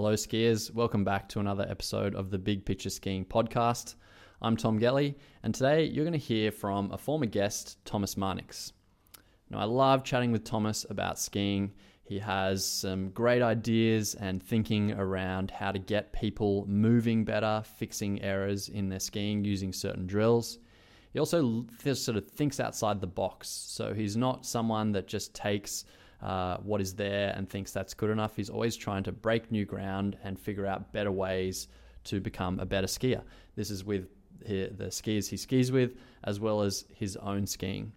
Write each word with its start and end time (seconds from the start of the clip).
Hello, 0.00 0.14
skiers. 0.14 0.72
Welcome 0.72 1.02
back 1.02 1.28
to 1.30 1.40
another 1.40 1.66
episode 1.68 2.14
of 2.14 2.30
the 2.30 2.38
Big 2.38 2.64
Picture 2.64 2.88
Skiing 2.88 3.24
Podcast. 3.24 3.96
I'm 4.40 4.56
Tom 4.56 4.78
Gellie, 4.78 5.16
and 5.42 5.52
today 5.52 5.86
you're 5.86 6.04
going 6.04 6.12
to 6.12 6.18
hear 6.18 6.52
from 6.52 6.92
a 6.92 6.96
former 6.96 7.26
guest, 7.26 7.78
Tomass 7.84 8.14
Marnics. 8.14 8.70
Now, 9.50 9.58
I 9.58 9.64
love 9.64 10.04
chatting 10.04 10.30
with 10.30 10.44
Tomass 10.44 10.88
about 10.88 11.18
skiing. 11.18 11.72
He 12.04 12.20
has 12.20 12.64
some 12.64 13.10
great 13.10 13.42
ideas 13.42 14.14
and 14.14 14.40
thinking 14.40 14.92
around 14.92 15.50
how 15.50 15.72
to 15.72 15.80
get 15.80 16.12
people 16.12 16.64
moving 16.68 17.24
better, 17.24 17.64
fixing 17.76 18.22
errors 18.22 18.68
in 18.68 18.88
their 18.88 19.00
skiing 19.00 19.44
using 19.44 19.72
certain 19.72 20.06
drills. 20.06 20.60
He 21.12 21.18
also 21.18 21.66
sort 21.92 22.16
of 22.16 22.30
thinks 22.30 22.60
outside 22.60 23.00
the 23.00 23.08
box. 23.08 23.48
So 23.48 23.92
he's 23.94 24.16
not 24.16 24.46
someone 24.46 24.92
that 24.92 25.08
just 25.08 25.34
takes 25.34 25.84
uh, 26.22 26.56
what 26.58 26.80
is 26.80 26.94
there 26.94 27.32
and 27.36 27.48
thinks 27.48 27.72
that's 27.72 27.94
good 27.94 28.10
enough. 28.10 28.36
He's 28.36 28.50
always 28.50 28.76
trying 28.76 29.04
to 29.04 29.12
break 29.12 29.52
new 29.52 29.64
ground 29.64 30.16
and 30.24 30.38
figure 30.38 30.66
out 30.66 30.92
better 30.92 31.12
ways 31.12 31.68
to 32.04 32.20
become 32.20 32.58
a 32.58 32.66
better 32.66 32.86
skier. 32.86 33.22
This 33.54 33.70
is 33.70 33.84
with 33.84 34.08
the 34.40 34.88
skiers 34.90 35.28
he 35.28 35.36
skis 35.36 35.70
with, 35.72 35.92
as 36.24 36.40
well 36.40 36.62
as 36.62 36.84
his 36.94 37.16
own 37.16 37.46
skiing. 37.46 37.92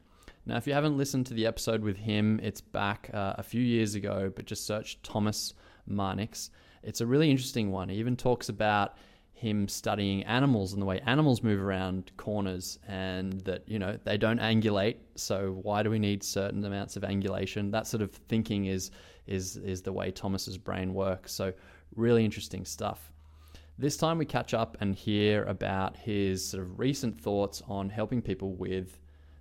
Now, 0.46 0.58
if 0.58 0.66
you 0.66 0.74
haven't 0.74 0.98
listened 0.98 1.28
to 1.28 1.34
the 1.34 1.46
episode 1.46 1.84
with 1.84 1.98
him, 1.98 2.40
it's 2.42 2.62
back 2.62 3.10
uh, 3.14 3.36
a 3.38 3.44
few 3.44 3.62
years 3.62 3.94
ago, 3.96 4.32
but 4.36 4.46
just 4.46 4.66
search 4.66 5.02
Tomass 5.04 5.54
Marnics. 5.88 6.50
It's 6.84 7.02
a 7.02 7.06
really 7.06 7.30
interesting 7.30 7.72
one. 7.72 7.90
He 7.90 7.98
even 7.98 8.18
talks 8.18 8.50
about 8.50 8.98
him 9.42 9.68
studying 9.68 10.22
animals 10.26 10.74
and 10.74 10.82
the 10.82 10.86
way 10.86 11.02
animals 11.08 11.42
move 11.42 11.60
around 11.60 12.12
corners 12.16 12.78
and 12.88 13.42
that 13.42 13.68
you 13.68 13.80
know 13.80 13.98
they 14.04 14.16
don't 14.16 14.40
angulate 14.40 14.98
so 15.16 15.60
why 15.64 15.82
do 15.82 15.90
we 15.90 15.98
need 15.98 16.24
certain 16.24 16.64
amounts 16.64 16.96
of 16.96 17.02
angulation? 17.02 17.72
That 17.72 17.88
sort 17.88 18.04
of 18.04 18.12
thinking 18.12 18.66
is 18.66 18.92
is 19.26 19.58
is 19.58 19.82
the 19.82 19.92
way 19.92 20.12
thomas's 20.12 20.58
brain 20.58 20.94
works. 20.94 21.34
So 21.34 21.54
really 21.96 22.24
interesting 22.24 22.66
stuff. 22.66 23.12
This 23.80 23.98
time 23.98 24.20
we 24.20 24.26
catch 24.26 24.54
up 24.54 24.78
and 24.80 24.94
hear 24.94 25.44
about 25.46 25.98
his 25.98 26.48
sort 26.48 26.64
of 26.64 26.78
recent 26.78 27.20
thoughts 27.20 27.64
on 27.68 27.90
helping 27.90 28.22
people 28.22 28.54
with 28.54 29.00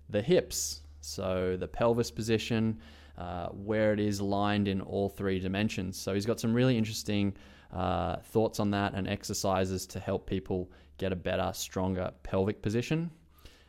the 0.08 0.22
hips. 0.22 0.80
So 1.02 1.56
the 1.58 1.68
pelvis 1.68 2.10
position 2.10 2.78
uh, 3.18 3.48
where 3.48 3.92
it 3.92 4.00
is 4.00 4.20
lined 4.20 4.66
in 4.66 4.80
all 4.80 5.10
three 5.10 5.38
dimensions. 5.38 5.98
So 5.98 6.14
he's 6.14 6.24
got 6.24 6.40
some 6.40 6.54
really 6.54 6.78
interesting 6.78 7.34
uh, 7.72 8.16
thoughts 8.16 8.60
on 8.60 8.70
that 8.72 8.94
and 8.94 9.08
exercises 9.08 9.86
to 9.86 10.00
help 10.00 10.26
people 10.26 10.70
get 10.98 11.12
a 11.12 11.16
better, 11.16 11.50
stronger 11.54 12.10
pelvic 12.22 12.62
position. 12.62 13.10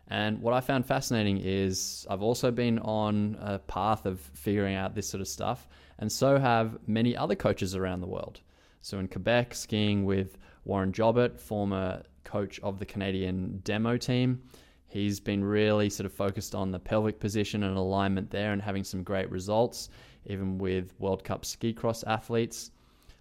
And 0.08 0.42
what 0.42 0.54
I 0.54 0.60
found 0.60 0.86
fascinating 0.86 1.40
is 1.42 2.06
I've 2.10 2.22
also 2.22 2.52
been 2.52 2.80
on 2.80 3.38
a 3.40 3.60
path 3.60 4.06
of 4.06 4.20
figuring 4.20 4.76
out 4.76 4.94
this 4.94 5.08
sort 5.08 5.22
of 5.22 5.28
stuff, 5.28 5.70
and 6.00 6.12
so 6.12 6.38
have 6.38 6.78
many 6.88 7.16
other 7.16 7.36
coaches 7.36 7.76
around 7.76 8.02
the 8.02 8.08
world. 8.08 8.42
So 8.82 9.00
in 9.00 9.08
Quebec, 9.08 9.54
skiing 9.54 10.04
with 10.04 10.38
Warren 10.66 10.92
Jobbert, 10.92 11.40
former 11.40 12.04
coach 12.24 12.60
of 12.62 12.80
the 12.80 12.86
Canadian 12.86 13.62
demo 13.64 13.98
team. 13.98 14.42
He's 14.88 15.20
been 15.20 15.44
really 15.44 15.90
sort 15.90 16.06
of 16.06 16.14
focused 16.14 16.54
on 16.54 16.72
the 16.72 16.80
pelvic 16.80 17.20
position 17.20 17.64
and 17.64 17.78
alignment 17.78 18.30
there 18.30 18.52
and 18.52 18.62
having 18.62 18.84
some 18.84 19.04
great 19.04 19.30
results, 19.32 19.90
even 20.26 20.58
with 20.58 20.94
World 21.00 21.24
Cup 21.24 21.46
ski 21.46 21.72
cross 21.72 22.04
athletes 22.04 22.72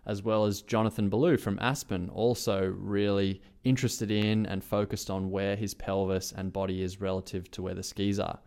as 0.07 0.23
well 0.23 0.45
as 0.45 0.63
Jonathan 0.63 1.09
Ballou 1.09 1.37
from 1.37 1.59
Aspen, 1.61 2.09
also 2.11 2.75
really 2.77 3.41
interested 3.65 4.11
in 4.11 4.47
and 4.47 4.65
focused 4.65 5.11
on 5.11 5.31
where 5.31 5.57
his 5.57 5.75
pelvis 5.75 6.33
and 6.33 6.53
body 6.53 6.83
is 6.83 7.01
relative 7.01 7.51
to 7.51 7.63
where 7.63 7.75
the 7.75 7.83
skis 7.83 8.19
are. 8.19 8.39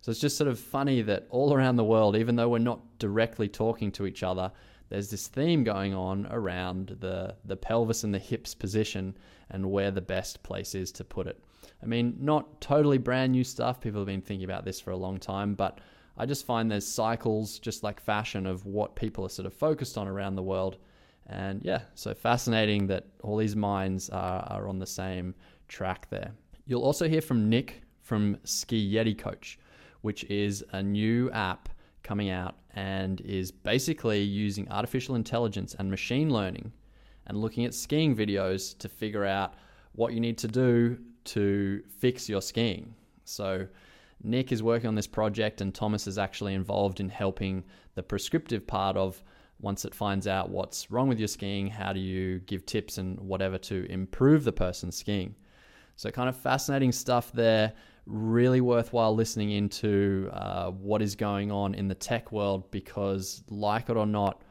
So 0.00 0.10
it's 0.10 0.20
just 0.20 0.36
sort 0.36 0.48
of 0.48 0.58
funny 0.58 1.02
that 1.02 1.26
all 1.30 1.54
around 1.54 1.76
the 1.76 1.84
world, 1.84 2.16
even 2.16 2.36
though 2.36 2.48
we're 2.48 2.58
not 2.58 2.98
directly 2.98 3.48
talking 3.48 3.90
to 3.92 4.06
each 4.06 4.22
other, 4.22 4.52
there's 4.90 5.10
this 5.10 5.26
theme 5.28 5.64
going 5.64 5.94
on 5.94 6.26
around 6.30 6.96
the, 7.00 7.34
the 7.44 7.56
pelvis 7.56 8.04
and 8.04 8.14
the 8.14 8.18
hips 8.18 8.54
position 8.54 9.16
and 9.50 9.70
where 9.70 9.90
the 9.90 10.00
best 10.00 10.42
place 10.42 10.74
is 10.74 10.92
to 10.92 11.04
put 11.04 11.26
it. 11.26 11.42
I 11.82 11.86
mean, 11.86 12.16
not 12.20 12.60
totally 12.60 12.98
brand 12.98 13.32
new 13.32 13.44
stuff. 13.44 13.80
People 13.80 14.00
have 14.00 14.06
been 14.06 14.22
thinking 14.22 14.44
about 14.44 14.64
this 14.64 14.80
for 14.80 14.90
a 14.90 14.96
long 14.96 15.18
time, 15.18 15.54
but 15.54 15.80
I 16.16 16.26
just 16.26 16.46
find 16.46 16.70
there's 16.70 16.86
cycles, 16.86 17.58
just 17.58 17.82
like 17.82 18.00
fashion, 18.00 18.46
of 18.46 18.66
what 18.66 18.96
people 18.96 19.24
are 19.24 19.30
sort 19.30 19.46
of 19.46 19.54
focused 19.54 19.96
on 19.96 20.08
around 20.08 20.34
the 20.34 20.42
world. 20.42 20.78
And 21.28 21.62
yeah, 21.62 21.82
so 21.94 22.14
fascinating 22.14 22.86
that 22.86 23.06
all 23.22 23.36
these 23.36 23.56
minds 23.56 24.08
are, 24.10 24.40
are 24.48 24.68
on 24.68 24.78
the 24.78 24.86
same 24.86 25.34
track 25.68 26.08
there. 26.10 26.32
You'll 26.66 26.82
also 26.82 27.08
hear 27.08 27.20
from 27.20 27.48
Nick 27.48 27.82
from 28.02 28.38
Ski 28.44 28.94
Yeti 28.94 29.16
Coach, 29.16 29.58
which 30.00 30.24
is 30.24 30.64
a 30.72 30.82
new 30.82 31.30
app 31.32 31.68
coming 32.02 32.30
out 32.30 32.56
and 32.74 33.20
is 33.20 33.50
basically 33.50 34.22
using 34.22 34.66
artificial 34.70 35.14
intelligence 35.14 35.74
and 35.78 35.90
machine 35.90 36.30
learning 36.30 36.72
and 37.26 37.36
looking 37.36 37.66
at 37.66 37.74
skiing 37.74 38.16
videos 38.16 38.76
to 38.78 38.88
figure 38.88 39.26
out 39.26 39.54
what 39.92 40.14
you 40.14 40.20
need 40.20 40.38
to 40.38 40.48
do 40.48 40.98
to 41.24 41.82
fix 41.98 42.28
your 42.28 42.40
skiing. 42.40 42.94
So, 43.24 43.66
Nick 44.22 44.50
is 44.50 44.62
working 44.62 44.88
on 44.88 44.94
this 44.94 45.06
project, 45.06 45.60
and 45.60 45.72
Tomass 45.72 46.08
is 46.08 46.18
actually 46.18 46.54
involved 46.54 46.98
in 46.98 47.08
helping 47.08 47.62
the 47.94 48.02
prescriptive 48.02 48.66
part 48.66 48.96
of 48.96 49.22
once 49.60 49.84
it 49.84 49.94
finds 49.94 50.26
out 50.26 50.50
what's 50.50 50.90
wrong 50.90 51.08
with 51.08 51.18
your 51.18 51.28
skiing, 51.28 51.66
how 51.66 51.92
do 51.92 52.00
you 52.00 52.38
give 52.40 52.64
tips 52.64 52.98
and 52.98 53.18
whatever 53.20 53.58
to 53.58 53.86
improve 53.90 54.44
the 54.44 54.52
person's 54.52 54.96
skiing? 54.96 55.34
So, 55.96 56.10
kind 56.10 56.28
of 56.28 56.36
fascinating 56.36 56.92
stuff 56.92 57.32
there. 57.32 57.72
Really 58.06 58.60
worthwhile 58.60 59.14
listening 59.14 59.50
into 59.50 60.30
uh, 60.32 60.70
what 60.70 61.02
is 61.02 61.16
going 61.16 61.50
on 61.50 61.74
in 61.74 61.88
the 61.88 61.94
tech 61.94 62.30
world 62.30 62.70
because, 62.70 63.42
like 63.50 63.90
it 63.90 63.96
or 63.96 64.06
not, 64.06 64.42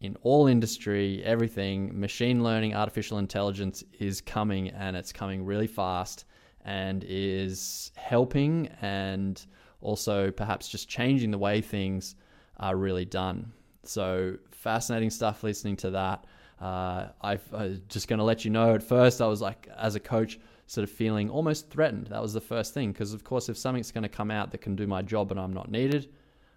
in 0.00 0.16
all 0.22 0.46
industry, 0.46 1.22
everything, 1.24 1.98
machine 1.98 2.42
learning, 2.42 2.74
artificial 2.74 3.18
intelligence 3.18 3.84
is 3.98 4.20
coming 4.20 4.70
and 4.70 4.96
it's 4.96 5.12
coming 5.12 5.44
really 5.44 5.66
fast 5.66 6.24
and 6.64 7.04
is 7.06 7.92
helping 7.96 8.68
and 8.80 9.46
also 9.80 10.30
perhaps 10.30 10.68
just 10.68 10.88
changing 10.88 11.30
the 11.30 11.38
way 11.38 11.60
things 11.60 12.14
are 12.58 12.76
really 12.76 13.04
done. 13.04 13.52
So 13.84 14.36
fascinating 14.50 15.10
stuff 15.10 15.42
listening 15.42 15.76
to 15.76 15.90
that. 15.90 16.24
Uh, 16.60 17.08
I 17.20 17.38
was 17.52 17.80
just 17.88 18.08
going 18.08 18.18
to 18.18 18.24
let 18.24 18.44
you 18.44 18.50
know 18.50 18.74
at 18.74 18.82
first, 18.82 19.20
I 19.20 19.26
was 19.26 19.40
like, 19.40 19.68
as 19.76 19.94
a 19.94 20.00
coach, 20.00 20.40
sort 20.66 20.82
of 20.82 20.90
feeling 20.90 21.30
almost 21.30 21.70
threatened. 21.70 22.08
That 22.08 22.20
was 22.20 22.32
the 22.32 22.40
first 22.40 22.74
thing. 22.74 22.92
Because, 22.92 23.12
of 23.12 23.24
course, 23.24 23.48
if 23.48 23.56
something's 23.56 23.92
going 23.92 24.02
to 24.02 24.08
come 24.08 24.30
out 24.30 24.50
that 24.50 24.60
can 24.60 24.76
do 24.76 24.86
my 24.86 25.02
job 25.02 25.30
and 25.30 25.38
I'm 25.38 25.52
not 25.52 25.70
needed, 25.70 26.08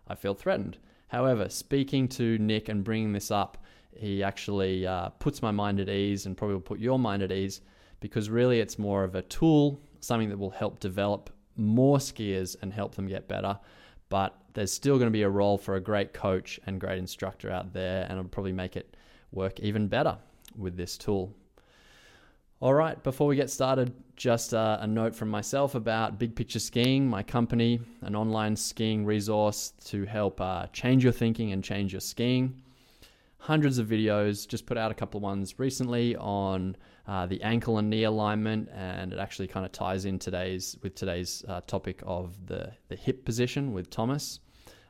I 0.08 0.16
feel 0.16 0.34
threatened. 0.34 0.78
However, 1.08 1.50
speaking 1.50 2.08
to 2.10 2.38
Nick 2.40 2.70
and 2.70 2.84
bringing 2.84 3.14
this 3.14 3.32
up, 3.32 3.58
he 3.94 4.24
actually 4.24 4.88
uh, 4.88 5.10
puts 5.10 5.42
my 5.42 5.52
mind 5.52 5.80
at 5.80 5.90
ease 5.90 6.26
and 6.26 6.36
probably 6.36 6.56
will 6.56 6.62
put 6.62 6.80
your 6.80 6.98
mind 6.98 7.22
at 7.22 7.32
ease 7.32 7.62
because 8.00 8.30
really 8.30 8.60
it's 8.60 8.80
more 8.80 9.04
of 9.04 9.16
a 9.16 9.22
tool, 9.24 9.82
something 10.00 10.30
that 10.30 10.40
will 10.40 10.50
help 10.50 10.80
develop 10.80 11.30
more 11.56 11.98
skiers 11.98 12.56
and 12.62 12.74
help 12.74 12.96
them 12.96 13.08
get 13.08 13.28
better 13.28 13.60
but 14.12 14.36
there's 14.54 14.74
still 14.74 14.98
going 14.98 15.08
to 15.08 15.12
be 15.12 15.22
a 15.22 15.30
role 15.30 15.58
for 15.58 15.76
a 15.76 15.80
great 15.80 16.14
coach 16.14 16.60
and 16.68 16.82
great 16.82 17.00
instructor 17.00 17.50
out 17.50 17.72
there, 17.74 18.04
and 18.04 18.20
it'll 18.20 18.26
probably 18.26 18.52
make 18.52 18.76
it 18.76 18.98
work 19.32 19.58
even 19.62 19.88
better 19.88 20.18
with 20.58 20.76
this 20.76 20.98
tool. 20.98 21.34
All 22.60 22.74
right, 22.74 23.02
before 23.02 23.26
we 23.26 23.38
get 23.38 23.50
started, 23.50 23.94
just 24.18 24.54
uh, 24.54 24.78
a 24.82 24.86
note 24.86 25.16
from 25.16 25.30
myself 25.30 25.76
about 25.76 26.20
Big 26.20 26.36
Picture 26.36 26.60
Skiing, 26.60 27.08
my 27.08 27.24
company, 27.24 27.80
an 28.02 28.14
online 28.14 28.56
skiing 28.56 29.06
resource 29.06 29.74
to 29.86 30.04
help 30.04 30.42
uh, 30.42 30.68
change 30.68 31.04
your 31.06 31.14
thinking 31.14 31.54
and 31.54 31.64
change 31.64 31.94
your 31.94 32.02
skiing 32.02 32.62
hundreds 33.38 33.80
of 33.80 33.88
videos. 33.88 34.48
Just 34.48 34.66
put 34.66 34.78
out 34.78 34.92
a 34.92 34.94
couple 34.94 35.18
of 35.20 35.24
ones 35.24 35.58
recently 35.58 36.16
on 36.18 36.76
uh, 37.08 37.26
the 37.26 37.42
ankle 37.42 37.78
and 37.78 37.90
knee 37.90 38.04
alignment, 38.04 38.70
and 38.74 39.12
it 39.14 39.20
actually 39.20 39.48
kind 39.48 39.66
of 39.66 39.72
ties 39.72 40.06
in 40.06 40.20
today's 40.20 40.78
with 40.84 40.96
today's 40.96 41.44
uh, 41.48 41.62
topic 41.68 42.02
of 42.06 42.46
the 42.48 42.72
the 42.90 42.96
hip 42.96 43.26
position 43.26 43.74
with 43.74 43.90
Tomass, 43.90 44.40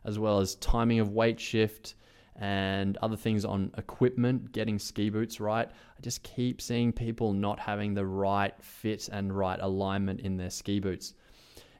as 0.05 0.19
well 0.19 0.39
as 0.39 0.55
timing 0.55 0.99
of 0.99 1.09
weight 1.09 1.39
shift 1.39 1.95
and 2.37 2.97
other 2.97 3.17
things 3.17 3.45
on 3.45 3.71
equipment, 3.77 4.51
getting 4.51 4.79
ski 4.79 5.09
boots 5.09 5.39
right. 5.39 5.67
I 5.67 6.01
just 6.01 6.23
keep 6.23 6.61
seeing 6.61 6.91
people 6.91 7.33
not 7.33 7.59
having 7.59 7.93
the 7.93 8.05
right 8.05 8.53
fit 8.61 9.09
and 9.11 9.35
right 9.35 9.59
alignment 9.61 10.21
in 10.21 10.37
their 10.37 10.49
ski 10.49 10.79
boots. 10.79 11.13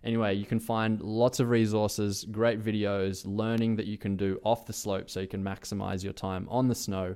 Anyway, 0.04 0.34
you 0.34 0.46
can 0.46 0.60
find 0.60 1.00
lots 1.02 1.40
of 1.40 1.50
resources, 1.50 2.26
great 2.32 2.62
videos, 2.62 3.24
learning 3.26 3.76
that 3.76 3.86
you 3.86 3.98
can 3.98 4.16
do 4.16 4.40
off 4.44 4.66
the 4.66 4.74
slope 4.74 5.10
so 5.10 5.20
you 5.20 5.28
can 5.28 5.44
maximize 5.44 6.04
your 6.04 6.14
time 6.14 6.48
on 6.50 6.68
the 6.68 6.76
snow 6.76 7.16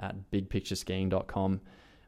at 0.00 0.14
bigpictureskiing.com. 0.30 1.60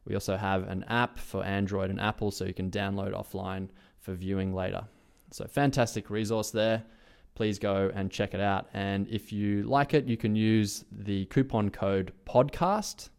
We 0.04 0.14
also 0.14 0.36
have 0.36 0.68
an 0.68 0.84
app 0.84 1.18
for 1.18 1.44
Android 1.44 1.90
and 1.90 2.00
Apple 2.00 2.30
so 2.30 2.44
you 2.44 2.54
can 2.54 2.70
download 2.70 3.12
offline 3.12 3.68
for 3.98 4.14
viewing 4.14 4.54
later. 4.54 4.84
So, 5.30 5.46
fantastic 5.46 6.08
resource 6.10 6.50
there. 6.50 6.82
Please 7.34 7.58
go 7.58 7.90
and 7.94 8.10
check 8.10 8.34
it 8.34 8.40
out. 8.40 8.68
And 8.74 9.06
if 9.08 9.32
you 9.32 9.62
like 9.64 9.94
it, 9.94 10.06
you 10.06 10.16
can 10.16 10.34
use 10.34 10.84
the 10.90 11.26
coupon 11.26 11.70
code 11.70 12.12
PODCAST, 12.26 13.10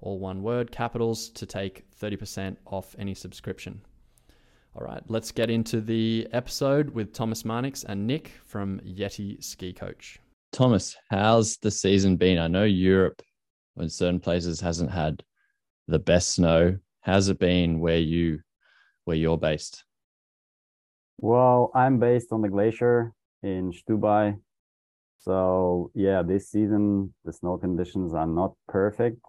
all 0.00 0.18
one 0.18 0.42
word, 0.42 0.72
capitals, 0.72 1.28
to 1.30 1.46
take 1.46 1.84
30% 2.00 2.56
off 2.66 2.96
any 2.98 3.14
subscription. 3.14 3.80
All 4.74 4.86
right, 4.86 5.02
let's 5.08 5.32
get 5.32 5.50
into 5.50 5.80
the 5.80 6.28
episode 6.32 6.90
with 6.90 7.12
Tomass 7.12 7.42
Marnics 7.42 7.84
and 7.84 8.06
Nick 8.06 8.32
from 8.44 8.80
Yeti 8.80 9.42
Ski 9.42 9.72
Coach. 9.72 10.18
Tomass, 10.52 10.94
how's 11.10 11.56
the 11.58 11.70
season 11.70 12.16
been? 12.16 12.38
I 12.38 12.46
know 12.48 12.64
Europe 12.64 13.20
in 13.76 13.88
certain 13.88 14.20
places 14.20 14.60
hasn't 14.60 14.90
had 14.90 15.22
the 15.88 15.98
best 15.98 16.34
snow. 16.34 16.78
How's 17.00 17.28
it 17.28 17.38
been 17.38 17.80
where 17.80 17.98
you 17.98 18.40
where 19.04 19.16
you're 19.16 19.38
based? 19.38 19.84
Well, 21.18 21.70
I'm 21.74 21.98
based 21.98 22.32
on 22.32 22.42
the 22.42 22.48
glacier 22.48 23.12
in 23.42 23.72
Stubai. 23.72 24.38
So 25.18 25.90
yeah, 25.94 26.22
this 26.22 26.50
season 26.50 27.14
the 27.24 27.32
snow 27.32 27.58
conditions 27.58 28.14
are 28.14 28.26
not 28.26 28.54
perfect. 28.68 29.20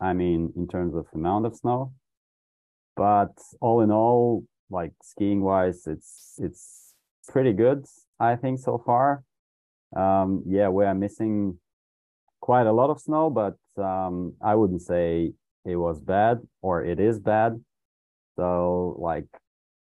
I 0.00 0.12
mean, 0.12 0.52
in 0.56 0.68
terms 0.68 0.94
of 0.94 1.06
amount 1.14 1.46
of 1.46 1.56
snow, 1.56 1.92
but 2.96 3.32
all 3.60 3.80
in 3.80 3.90
all, 3.90 4.44
like 4.70 4.92
skiing 5.02 5.42
wise, 5.42 5.86
it's 5.86 6.34
it's 6.38 6.94
pretty 7.28 7.52
good. 7.52 7.84
I 8.20 8.36
think 8.36 8.58
so 8.58 8.82
far. 8.84 9.24
Um, 9.96 10.42
yeah, 10.46 10.68
we 10.68 10.84
are 10.84 10.94
missing 10.94 11.58
quite 12.40 12.66
a 12.66 12.72
lot 12.72 12.90
of 12.90 13.00
snow, 13.00 13.30
but 13.30 13.56
um, 13.82 14.34
I 14.42 14.54
wouldn't 14.54 14.82
say 14.82 15.32
it 15.68 15.76
was 15.76 16.00
bad 16.00 16.40
or 16.62 16.84
it 16.84 16.98
is 16.98 17.18
bad. 17.18 17.62
So 18.36 18.96
like, 18.98 19.26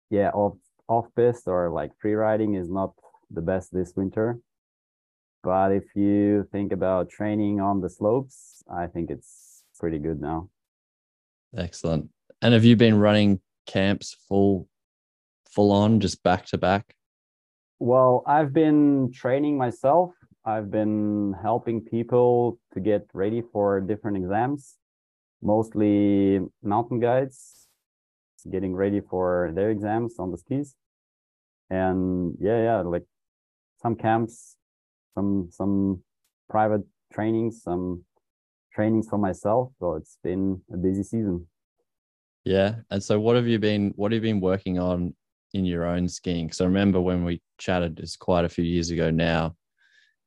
yeah, 0.09 0.29
off 0.29 0.57
off 0.87 1.07
piste 1.15 1.47
or 1.47 1.69
like 1.69 1.91
free 1.99 2.13
riding 2.13 2.55
is 2.55 2.69
not 2.69 2.93
the 3.29 3.41
best 3.41 3.73
this 3.73 3.93
winter. 3.95 4.39
But 5.43 5.71
if 5.71 5.95
you 5.95 6.47
think 6.51 6.71
about 6.71 7.09
training 7.09 7.59
on 7.59 7.81
the 7.81 7.89
slopes, 7.89 8.63
I 8.71 8.87
think 8.87 9.11
it's 9.11 9.63
pretty 9.79 9.99
good 9.99 10.19
now. 10.21 10.49
Excellent. 11.55 12.09
And 12.41 12.53
have 12.53 12.63
you 12.63 12.75
been 12.75 12.99
running 12.99 13.41
camps 13.65 14.15
full 14.27 14.67
full 15.49 15.71
on 15.71 15.99
just 15.99 16.23
back 16.23 16.45
to 16.47 16.57
back? 16.57 16.95
Well, 17.79 18.23
I've 18.25 18.53
been 18.53 19.11
training 19.11 19.57
myself. 19.57 20.11
I've 20.45 20.69
been 20.69 21.35
helping 21.41 21.81
people 21.81 22.59
to 22.73 22.79
get 22.79 23.07
ready 23.13 23.41
for 23.41 23.81
different 23.81 24.17
exams, 24.17 24.75
mostly 25.41 26.39
mountain 26.63 26.99
guides, 26.99 27.67
getting 28.49 28.75
ready 28.75 29.01
for 29.01 29.51
their 29.55 29.69
exams 29.69 30.15
on 30.19 30.31
the 30.31 30.37
skis. 30.37 30.75
And 31.69 32.35
yeah, 32.39 32.61
yeah, 32.61 32.81
like 32.81 33.05
some 33.81 33.95
camps, 33.95 34.57
some 35.15 35.49
some 35.51 36.03
private 36.49 36.83
trainings, 37.13 37.63
some 37.63 38.03
trainings 38.73 39.07
for 39.09 39.17
myself. 39.17 39.71
So 39.79 39.95
it's 39.95 40.17
been 40.23 40.61
a 40.71 40.77
busy 40.77 41.03
season. 41.03 41.47
Yeah. 42.43 42.75
And 42.91 43.03
so 43.03 43.19
what 43.19 43.35
have 43.35 43.47
you 43.47 43.59
been 43.59 43.93
what 43.95 44.11
have 44.11 44.23
you 44.23 44.33
been 44.33 44.41
working 44.41 44.77
on 44.79 45.15
in 45.53 45.65
your 45.65 45.85
own 45.85 46.07
skiing? 46.07 46.45
Because 46.45 46.61
I 46.61 46.65
remember 46.65 47.01
when 47.01 47.23
we 47.23 47.41
chatted, 47.57 47.99
it's 47.99 48.15
quite 48.15 48.45
a 48.45 48.49
few 48.49 48.63
years 48.63 48.91
ago 48.91 49.09
now. 49.09 49.55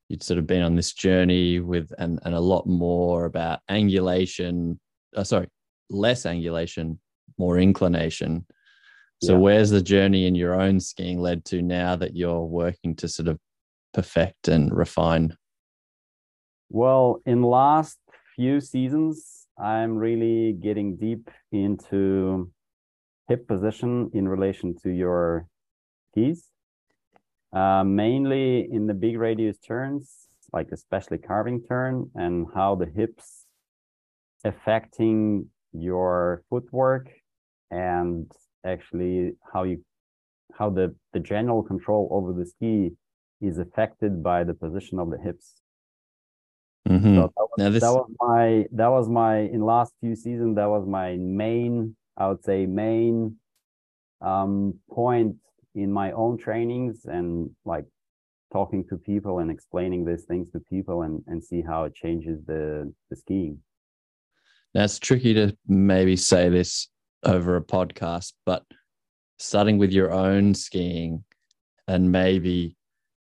You'd 0.09 0.23
sort 0.23 0.39
of 0.39 0.47
been 0.47 0.63
on 0.63 0.75
this 0.75 0.93
journey 0.93 1.61
with 1.61 1.93
and 1.99 2.19
and 2.25 2.35
a 2.35 2.41
lot 2.41 2.67
more 2.67 3.27
about 3.27 3.61
angulation. 3.71 4.79
Uh, 5.17 5.25
sorry, 5.25 5.49
less 5.91 6.25
angulation, 6.25 6.99
more 7.39 7.59
inclination. 7.59 8.47
So 9.23 9.33
yeah. 9.33 9.39
where's 9.39 9.71
the 9.71 9.83
journey 9.83 10.27
in 10.27 10.35
your 10.35 10.61
own 10.61 10.79
skiing 10.79 11.21
led 11.21 11.45
to 11.47 11.61
now 11.61 11.97
that 11.97 12.17
you're 12.17 12.45
working 12.45 12.95
to 12.97 13.09
sort 13.09 13.29
of 13.29 13.39
perfect 13.93 14.49
and 14.49 14.73
refine? 14.73 15.37
Well, 16.71 17.21
in 17.27 17.43
last 17.43 17.99
few 18.37 18.61
seasons, 18.61 19.47
I'm 19.59 19.97
really 19.97 20.53
getting 20.53 20.97
deep 20.97 21.31
into 21.51 22.51
hip 23.29 23.49
position 23.49 24.11
in 24.15 24.29
relation 24.29 24.77
to 24.83 24.91
your 24.91 25.49
keys. 26.15 26.47
Uh, 27.53 27.83
mainly 27.83 28.69
in 28.71 28.87
the 28.87 28.95
big 28.95 29.19
radius 29.19 29.59
turns, 29.59 30.29
like 30.53 30.69
especially 30.71 31.19
carving 31.19 31.63
turn, 31.63 32.11
and 32.15 32.47
how 32.55 32.75
the 32.77 32.87
hips 32.87 33.47
affecting 34.45 35.47
your 35.73 36.43
footwork 36.49 37.09
and 37.71 38.31
actually 38.65 39.33
how 39.53 39.65
you 39.65 39.85
how 40.55 40.71
the 40.71 40.95
the 41.13 41.21
general 41.21 41.63
control 41.63 42.09
over 42.11 42.33
the 42.33 42.47
ski 42.47 42.91
is 43.41 43.59
affected 43.59 44.23
by 44.23 44.45
the 44.45 44.55
position 44.55 44.99
of 44.99 45.11
the 45.11 45.19
hips. 45.19 45.55
Mm-hmm. 46.89 47.17
So 47.17 47.33
that 47.37 47.47
was, 47.57 47.73
this... 47.73 47.83
that 47.83 47.93
was 47.93 48.11
my 48.21 48.65
that 48.73 48.89
was 48.89 49.09
my 49.09 49.39
in 49.41 49.61
last 49.61 49.93
few 50.01 50.15
seasons 50.17 50.57
that 50.57 50.69
was 50.69 50.87
my 50.87 51.17
main 51.17 51.97
I 52.17 52.29
would 52.29 52.43
say 52.45 52.67
main 52.67 53.37
um, 54.21 54.75
point 54.91 55.37
in 55.75 55.93
my 55.93 56.13
own 56.13 56.39
trainings 56.39 57.05
and 57.05 57.51
like 57.65 57.85
talking 58.53 58.85
to 58.89 58.97
people 58.97 59.39
and 59.39 59.51
explaining 59.51 60.05
these 60.05 60.25
things 60.25 60.51
to 60.53 60.61
people 60.61 61.03
and 61.03 61.23
and 61.27 61.45
see 61.45 61.63
how 61.63 61.85
it 61.85 61.95
changes 61.95 62.45
the 62.47 62.93
the 63.11 63.17
skiing. 63.17 63.59
Now 64.79 64.85
it's 64.85 65.01
tricky 65.01 65.35
to 65.35 65.57
maybe 65.67 66.15
say 66.15 66.49
this 66.49 66.87
over 67.25 67.57
a 67.57 67.61
podcast, 67.61 68.35
but 68.47 68.63
starting 69.41 69.77
with 69.77 69.91
your 69.91 70.13
own 70.13 70.55
skiing 70.55 71.25
and 71.89 72.13
maybe 72.13 72.77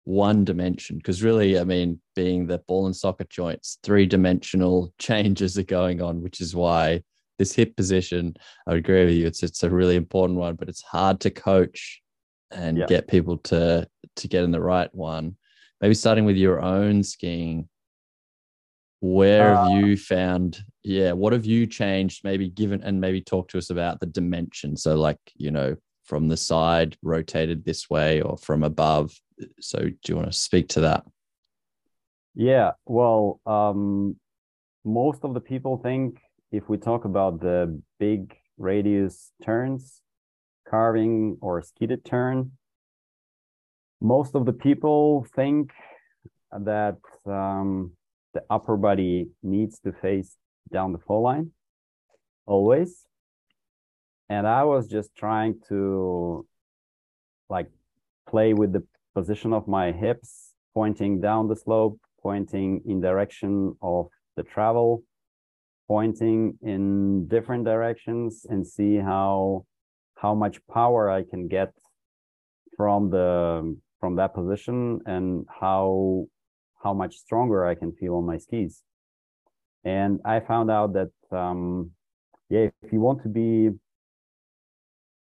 one 0.03 0.45
dimension 0.45 0.99
because 0.99 1.23
really 1.23 1.59
i 1.59 1.65
mean 1.65 1.99
being 2.15 2.47
the 2.47 2.59
ball 2.69 2.85
and 2.85 2.95
socket 2.95 3.31
joints 3.31 3.79
three 3.83 4.05
dimensional 4.05 4.93
changes 4.99 5.57
are 5.57 5.63
going 5.63 6.03
on 6.03 6.21
which 6.21 6.43
is 6.43 6.55
why 6.55 7.01
this 7.39 7.55
hip 7.55 7.75
position 7.75 8.35
i 8.67 8.71
would 8.71 8.81
agree 8.81 9.07
with 9.07 9.15
you 9.15 9.27
it's 9.27 9.43
it's 9.43 9.63
a 9.63 9.71
really 9.71 9.97
important 9.97 10.39
one 10.39 10.57
but 10.57 10.69
it's 10.69 10.83
hard 10.83 11.21
to 11.21 11.31
coach 11.31 12.03
and 12.51 12.77
yeah. 12.77 12.87
get 12.87 13.09
people 13.09 13.39
to 13.39 13.89
to 14.15 14.29
get 14.29 14.45
in 14.45 14.51
the 14.51 14.61
right 14.61 14.95
one 14.95 15.35
maybe 15.81 15.95
starting 15.95 16.27
with 16.27 16.37
your 16.37 16.61
own 16.61 17.03
skiing 17.03 17.67
where 19.05 19.53
uh, 19.53 19.65
have 19.65 19.71
you 19.71 19.99
found 19.99 20.65
yeah 20.83 21.13
what 21.13 21.35
have 21.35 21.45
you 21.45 21.67
changed 21.67 22.25
maybe 22.25 22.49
given 22.49 22.83
and 22.83 22.99
maybe 22.99 23.21
talk 23.21 23.49
to 23.49 23.59
us 23.59 23.69
about 23.69 24.01
the 24.01 24.07
dimension? 24.07 24.77
So 24.77 24.95
like 24.95 25.19
you 25.37 25.51
know 25.51 25.77
from 26.05 26.29
the 26.29 26.39
side 26.39 26.97
rotated 27.03 27.65
this 27.65 27.91
way 27.91 28.23
or 28.23 28.39
from 28.39 28.63
above. 28.63 29.13
So 29.61 29.79
do 29.79 29.97
you 30.09 30.17
want 30.17 30.33
to 30.33 30.39
speak 30.39 30.69
to 30.71 30.81
that? 30.81 31.05
Yeah 32.35 32.73
well 32.87 33.41
um 33.45 34.17
most 34.85 35.21
of 35.23 35.35
the 35.35 35.41
people 35.41 35.77
think 35.77 36.19
if 36.51 36.69
we 36.71 36.79
talk 36.79 37.05
about 37.05 37.41
the 37.41 37.79
big 37.99 38.35
radius 38.57 39.33
turns 39.45 40.01
carving 40.67 41.37
or 41.43 41.61
skidded 41.61 42.07
turn 42.07 42.53
most 44.01 44.35
of 44.35 44.47
the 44.47 44.53
people 44.53 45.27
think 45.35 45.73
that 46.53 46.99
um, 47.27 47.93
the 48.35 48.43
upper 48.51 48.77
body 48.77 49.29
needs 49.43 49.79
to 49.81 49.93
face 49.93 50.37
down 50.73 50.93
the 50.93 50.99
fall 50.99 51.23
line 51.23 51.51
always. 52.47 53.07
And 54.29 54.47
i 54.47 54.65
was 54.65 54.89
just 54.89 55.15
trying 55.17 55.61
to 55.69 56.47
like 57.49 57.71
play 58.29 58.55
with 58.55 58.73
the 58.73 58.83
position 59.15 59.53
of 59.53 59.69
my 59.69 59.93
hips 59.93 60.53
pointing 60.75 61.21
down 61.21 61.49
the 61.49 61.57
slope 61.57 61.99
pointing 62.23 62.81
in 62.87 63.01
direction 63.01 63.77
of 63.83 64.09
the 64.37 64.43
travel 64.43 65.05
pointing 65.87 66.59
in 66.63 67.29
different 67.29 67.65
directions 67.65 68.47
and 68.49 68.67
see 68.67 68.97
how 68.97 69.65
how 70.17 70.35
much 70.35 70.59
power 70.67 71.11
i 71.11 71.23
can 71.23 71.47
get 71.47 71.73
from 72.77 73.11
the 73.11 73.77
from 74.01 74.17
that 74.17 74.35
position 74.35 75.01
and 75.07 75.47
how 75.61 76.27
how 76.85 76.93
much 76.93 77.17
stronger 77.17 77.67
i 77.67 77.75
can 77.75 77.93
feel 77.93 78.17
on 78.17 78.27
my 78.27 78.39
skis. 78.39 78.83
And 79.85 80.21
i 80.25 80.41
found 80.41 80.71
out 80.71 80.93
that 80.99 81.15
um 81.43 81.91
yeah 82.49 82.69
if 82.83 82.93
you 82.93 83.01
want 83.01 83.23
to 83.23 83.29
be 83.29 83.71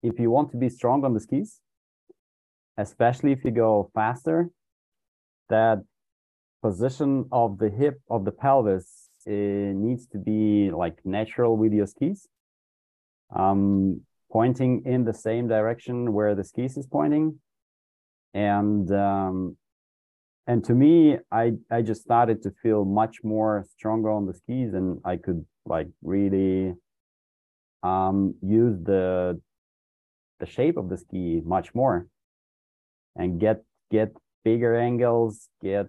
if 0.03 0.19
you 0.19 0.29
want 0.29 0.51
to 0.51 0.57
be 0.57 0.69
strong 0.69 1.05
on 1.05 1.13
the 1.13 1.19
skis, 1.19 1.61
especially 2.77 3.31
if 3.31 3.43
you 3.45 3.51
go 3.51 3.89
faster, 3.95 4.49
that 5.49 5.79
position 6.61 7.25
of 7.31 7.57
the 7.57 7.69
hip 7.69 8.01
of 8.09 8.25
the 8.25 8.31
pelvis 8.31 9.09
needs 9.25 10.05
to 10.07 10.17
be 10.17 10.69
like 10.71 10.97
natural 11.05 11.55
with 11.55 11.73
your 11.73 11.87
skis, 11.87 12.27
um, 13.33 14.01
pointing 14.31 14.83
in 14.85 15.05
the 15.05 15.13
same 15.13 15.47
direction 15.47 16.13
where 16.13 16.35
the 16.35 16.43
skis 16.43 16.77
is 16.77 16.85
pointing, 16.85 17.39
and 18.33 18.91
um, 18.91 19.55
and 20.47 20.63
to 20.65 20.73
me, 20.73 21.17
I 21.31 21.53
I 21.71 21.81
just 21.81 22.01
started 22.01 22.43
to 22.43 22.51
feel 22.61 22.83
much 22.85 23.23
more 23.23 23.65
stronger 23.77 24.09
on 24.09 24.25
the 24.25 24.33
skis, 24.33 24.73
and 24.73 24.99
I 25.05 25.17
could 25.17 25.45
like 25.65 25.87
really 26.01 26.73
um, 27.81 28.35
use 28.41 28.77
the 28.83 29.39
the 30.39 30.45
shape 30.45 30.77
of 30.77 30.89
the 30.89 30.97
ski 30.97 31.41
much 31.45 31.73
more 31.73 32.07
and 33.15 33.39
get 33.39 33.63
get 33.91 34.11
bigger 34.43 34.75
angles 34.75 35.47
get 35.61 35.87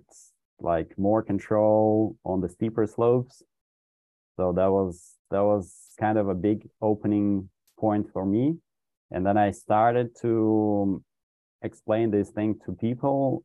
like 0.60 0.96
more 0.96 1.22
control 1.22 2.16
on 2.24 2.40
the 2.40 2.48
steeper 2.48 2.86
slopes. 2.86 3.42
So 4.36 4.52
that 4.52 4.70
was 4.70 5.14
that 5.30 5.42
was 5.42 5.74
kind 5.98 6.18
of 6.18 6.28
a 6.28 6.34
big 6.34 6.68
opening 6.80 7.48
point 7.78 8.06
for 8.12 8.24
me. 8.24 8.58
And 9.10 9.24
then 9.26 9.36
i 9.36 9.50
started 9.50 10.16
to 10.22 11.02
explain 11.62 12.10
this 12.10 12.30
thing 12.30 12.58
to 12.64 12.72
people 12.72 13.44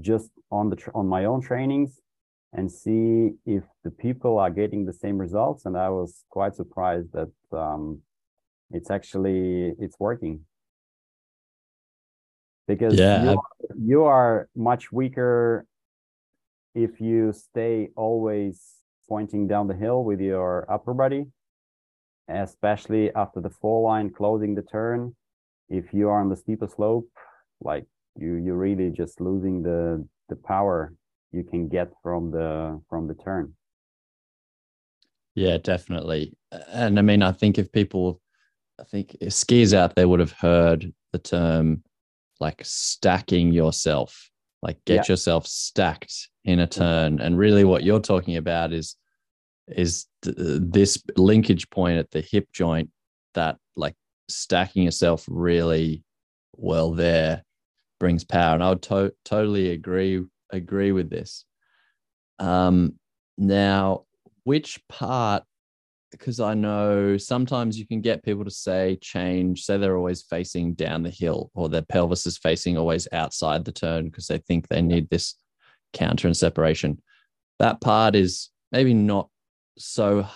just 0.00 0.30
on 0.50 0.70
the 0.70 0.90
on 0.94 1.06
my 1.08 1.24
own 1.24 1.40
trainings 1.40 2.00
and 2.52 2.70
see 2.70 3.32
if 3.46 3.64
the 3.84 3.90
people 3.90 4.38
are 4.38 4.50
getting 4.50 4.84
the 4.84 4.92
same 4.92 5.18
results. 5.18 5.66
And 5.66 5.76
I 5.76 5.88
was 5.90 6.24
quite 6.30 6.54
surprised 6.54 7.12
that 7.12 7.30
um, 7.52 8.00
it's 8.70 8.90
actually 8.90 9.74
it's 9.78 9.98
working 9.98 10.44
because 12.66 12.96
Yeah, 12.96 13.20
you, 13.22 13.40
you 13.78 14.04
are 14.04 14.48
much 14.54 14.92
weaker 14.92 15.66
if 16.74 17.00
you 17.00 17.32
stay 17.32 17.88
always 17.96 18.76
pointing 19.08 19.48
down 19.48 19.66
the 19.66 19.74
hill 19.74 20.04
with 20.04 20.20
your 20.20 20.70
upper 20.70 20.94
body, 20.94 21.26
especially 22.28 23.12
after 23.14 23.40
the 23.40 23.50
fall 23.50 23.82
line 23.84 24.10
closing 24.10 24.54
the 24.54 24.62
turn. 24.62 25.14
If 25.68 25.92
you 25.92 26.08
are 26.08 26.20
on 26.20 26.28
the 26.28 26.36
steeper 26.36 26.68
slope, 26.68 27.08
like 27.60 27.86
you 28.16 28.34
you're 28.34 28.56
really 28.56 28.90
just 28.90 29.20
losing 29.20 29.62
the 29.62 30.06
the 30.28 30.36
power 30.36 30.94
you 31.32 31.44
can 31.44 31.68
get 31.68 31.88
from 32.02 32.30
the 32.30 32.80
from 32.88 33.06
the 33.06 33.14
turn. 33.14 33.54
Yeah, 35.34 35.58
definitely. 35.58 36.36
And 36.68 36.98
I 36.98 37.02
mean, 37.02 37.22
I 37.22 37.32
think 37.32 37.58
if 37.58 37.70
people, 37.70 38.20
I 38.80 38.84
think 38.84 39.16
skiers 39.22 39.72
out 39.72 39.94
there 39.94 40.08
would 40.08 40.20
have 40.20 40.32
heard 40.32 40.92
the 41.12 41.18
term 41.18 41.84
like 42.40 42.60
stacking 42.64 43.52
yourself, 43.52 44.28
like 44.62 44.78
get 44.84 45.08
Yeah. 45.08 45.12
yourself 45.12 45.46
stacked 45.46 46.28
in 46.44 46.58
a 46.60 46.66
turn. 46.66 47.20
And 47.20 47.38
really, 47.38 47.64
what 47.64 47.84
you're 47.84 48.00
talking 48.00 48.36
about 48.36 48.72
is 48.72 48.96
is 49.68 50.06
th- 50.22 50.36
this 50.36 51.00
linkage 51.16 51.70
point 51.70 51.98
at 51.98 52.10
the 52.10 52.20
hip 52.20 52.48
joint 52.52 52.90
that 53.34 53.56
like 53.76 53.94
stacking 54.28 54.82
yourself 54.82 55.24
really 55.28 56.02
well 56.56 56.92
there 56.92 57.44
brings 58.00 58.24
power. 58.24 58.54
And 58.54 58.64
I 58.64 58.70
would 58.70 58.82
to- 58.82 59.14
totally 59.24 59.70
agree 59.70 60.24
agree 60.50 60.90
with 60.90 61.10
this. 61.10 61.44
Um, 62.40 62.94
now, 63.38 64.06
which 64.42 64.80
part? 64.88 65.44
Because 66.10 66.40
I 66.40 66.54
know 66.54 67.16
sometimes 67.16 67.78
you 67.78 67.86
can 67.86 68.00
get 68.00 68.24
people 68.24 68.44
to 68.44 68.50
say 68.50 68.98
change, 69.00 69.62
say 69.62 69.76
they're 69.76 69.96
always 69.96 70.22
facing 70.22 70.74
down 70.74 71.04
the 71.04 71.10
hill 71.10 71.52
or 71.54 71.68
their 71.68 71.82
pelvis 71.82 72.26
is 72.26 72.36
facing 72.36 72.76
always 72.76 73.06
outside 73.12 73.64
the 73.64 73.70
turn 73.70 74.06
because 74.06 74.26
they 74.26 74.38
think 74.38 74.66
they 74.66 74.82
need 74.82 75.08
this 75.08 75.36
counter 75.92 76.26
and 76.26 76.36
separation. 76.36 77.00
That 77.60 77.80
part 77.80 78.16
is 78.16 78.50
maybe 78.72 78.92
not 78.92 79.28
so 79.78 80.26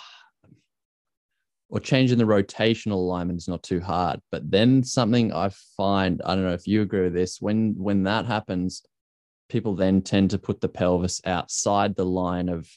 or 1.69 1.81
changing 1.81 2.19
the 2.19 2.25
rotational 2.25 2.93
alignment 2.93 3.39
is 3.39 3.49
not 3.49 3.63
too 3.63 3.81
hard. 3.81 4.21
But 4.31 4.51
then 4.51 4.83
something 4.83 5.33
I 5.33 5.51
find, 5.77 6.21
I 6.25 6.35
don't 6.35 6.45
know 6.45 6.53
if 6.53 6.67
you 6.67 6.83
agree 6.83 7.03
with 7.03 7.15
this, 7.15 7.41
when 7.41 7.75
when 7.77 8.05
that 8.05 8.27
happens, 8.27 8.83
people 9.49 9.75
then 9.75 10.03
tend 10.03 10.31
to 10.31 10.39
put 10.39 10.61
the 10.61 10.69
pelvis 10.69 11.21
outside 11.25 11.97
the 11.97 12.07
line 12.07 12.49
of 12.49 12.69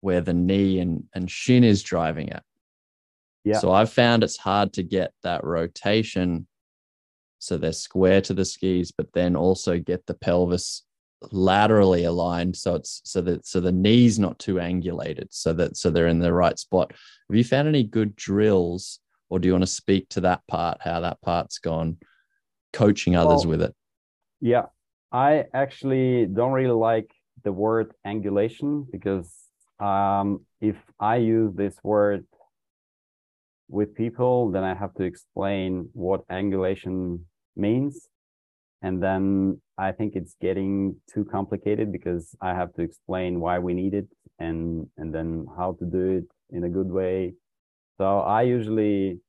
where 0.00 0.20
the 0.20 0.34
knee 0.34 0.78
and, 0.78 1.04
and 1.14 1.30
shin 1.30 1.64
is 1.64 1.82
driving 1.82 2.30
at. 2.30 2.44
Yeah. 3.44 3.58
So 3.58 3.72
I've 3.72 3.92
found 3.92 4.22
it's 4.22 4.36
hard 4.36 4.72
to 4.74 4.82
get 4.82 5.12
that 5.22 5.44
rotation 5.44 6.46
so 7.38 7.56
they're 7.56 7.72
square 7.72 8.20
to 8.22 8.34
the 8.34 8.44
skis, 8.44 8.92
but 8.92 9.12
then 9.12 9.36
also 9.36 9.78
get 9.78 10.06
the 10.06 10.14
pelvis 10.14 10.82
laterally 11.32 12.04
aligned 12.04 12.56
so 12.56 12.74
it's 12.74 13.00
so 13.04 13.20
that 13.20 13.46
so 13.46 13.60
the 13.60 13.72
knees 13.72 14.18
not 14.18 14.38
too 14.38 14.54
angulated 14.54 15.26
so 15.30 15.52
that 15.52 15.76
so 15.76 15.90
they're 15.90 16.06
in 16.06 16.18
the 16.18 16.32
right 16.32 16.58
spot 16.58 16.90
have 16.92 17.36
you 17.36 17.44
found 17.44 17.68
any 17.68 17.82
good 17.82 18.14
drills 18.16 19.00
or 19.28 19.38
do 19.38 19.48
you 19.48 19.52
want 19.52 19.62
to 19.62 19.66
speak 19.66 20.08
to 20.08 20.20
that 20.20 20.46
part 20.46 20.78
how 20.80 21.00
that 21.00 21.20
part's 21.22 21.58
gone 21.58 21.96
coaching 22.72 23.16
others 23.16 23.46
Well, 23.46 23.58
with 23.58 23.62
it 23.62 23.74
Yeah, 24.40 24.66
I 25.12 25.44
actually 25.54 26.26
don't 26.26 26.52
really 26.52 26.68
like 26.70 27.10
the 27.44 27.52
word 27.52 27.92
angulation 28.06 28.86
because 28.90 29.32
um, 29.80 30.44
if 30.60 30.76
I 31.00 31.16
use 31.16 31.54
this 31.54 31.76
word 31.82 32.26
with 33.68 33.94
people, 33.94 34.50
then 34.50 34.64
I 34.64 34.74
have 34.74 34.94
to 34.94 35.04
explain 35.04 35.88
what 35.92 36.26
angulation 36.28 37.20
means. 37.56 38.08
And 38.82 39.02
then 39.02 39.60
I 39.78 39.92
think 39.92 40.14
it's 40.14 40.36
getting 40.40 40.96
too 41.12 41.24
complicated 41.24 41.92
because 41.92 42.34
I 42.40 42.54
have 42.54 42.72
to 42.74 42.82
explain 42.82 43.40
why 43.40 43.58
we 43.58 43.74
need 43.74 43.94
it 43.94 44.08
and 44.38 44.86
and 44.96 45.14
then 45.14 45.46
how 45.56 45.76
to 45.78 45.84
do 45.84 46.18
it 46.18 46.24
in 46.50 46.64
a 46.64 46.68
good 46.68 46.90
way. 46.90 47.34
So 47.98 48.20
I 48.20 48.42
usually 48.42 49.20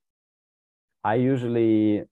I 1.03 1.15
usually 1.15 2.03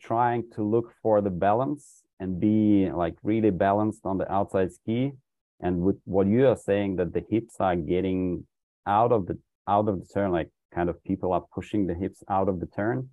trying 0.00 0.50
to 0.54 0.62
look 0.62 0.92
for 1.02 1.20
the 1.20 1.30
balance 1.30 2.02
and 2.18 2.40
be 2.40 2.90
like 2.90 3.14
really 3.22 3.50
balanced 3.50 4.04
on 4.04 4.18
the 4.18 4.30
outside 4.30 4.72
ski. 4.72 5.12
And 5.60 5.80
with 5.82 6.00
what 6.04 6.26
you 6.26 6.48
are 6.48 6.56
saying 6.56 6.96
that 6.96 7.12
the 7.12 7.24
hips 7.30 7.56
are 7.60 7.76
getting 7.76 8.44
out 8.86 9.12
of 9.12 9.26
the 9.26 9.38
out 9.68 9.88
of 9.88 10.00
the 10.00 10.06
turn, 10.12 10.32
like 10.32 10.50
kind 10.74 10.88
of 10.88 11.02
people 11.04 11.32
are 11.32 11.44
pushing 11.54 11.86
the 11.86 11.94
hips 11.94 12.22
out 12.28 12.48
of 12.48 12.58
the 12.58 12.66
turn, 12.66 13.10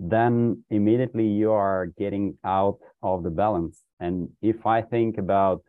then 0.00 0.64
immediately 0.70 1.26
you 1.26 1.52
are 1.52 1.86
getting 1.98 2.38
out 2.42 2.78
of 3.02 3.22
the 3.22 3.30
balance. 3.30 3.82
And 4.00 4.30
if 4.40 4.66
I 4.66 4.80
think 4.80 5.18
about 5.18 5.62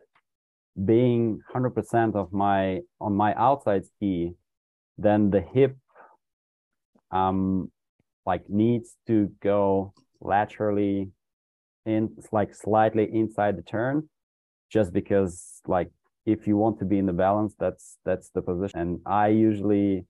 being 0.86 1.40
100% 1.54 2.16
of 2.16 2.32
my 2.32 2.80
on 2.98 3.14
my 3.14 3.34
outside 3.34 3.84
ski, 3.84 4.32
then 4.96 5.30
the 5.30 5.42
hip 5.42 5.76
um 7.10 7.70
like 8.24 8.48
needs 8.48 8.96
to 9.06 9.30
go 9.42 9.92
laterally 10.22 11.10
in 11.84 12.08
like 12.30 12.54
slightly 12.54 13.04
inside 13.12 13.58
the 13.58 13.62
turn 13.62 14.08
just 14.70 14.92
because 14.92 15.60
like 15.66 15.90
if 16.24 16.46
you 16.46 16.56
want 16.56 16.78
to 16.78 16.84
be 16.84 16.98
in 16.98 17.06
the 17.06 17.12
balance 17.12 17.54
that's 17.58 17.98
that's 18.04 18.30
the 18.30 18.40
position 18.40 18.78
and 18.78 19.00
i 19.04 19.26
usually 19.26 20.06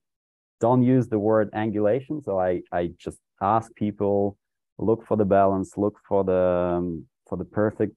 don't 0.61 0.83
use 0.83 1.07
the 1.07 1.17
word 1.17 1.51
angulation 1.53 2.23
so 2.23 2.39
i 2.39 2.61
i 2.71 2.89
just 2.97 3.17
ask 3.43 3.73
people 3.75 4.37
look 4.77 5.05
for 5.07 5.17
the 5.17 5.25
balance 5.25 5.77
look 5.77 5.95
for 6.07 6.23
the 6.23 6.43
um, 6.77 7.05
for 7.27 7.37
the 7.37 7.45
perfect 7.45 7.95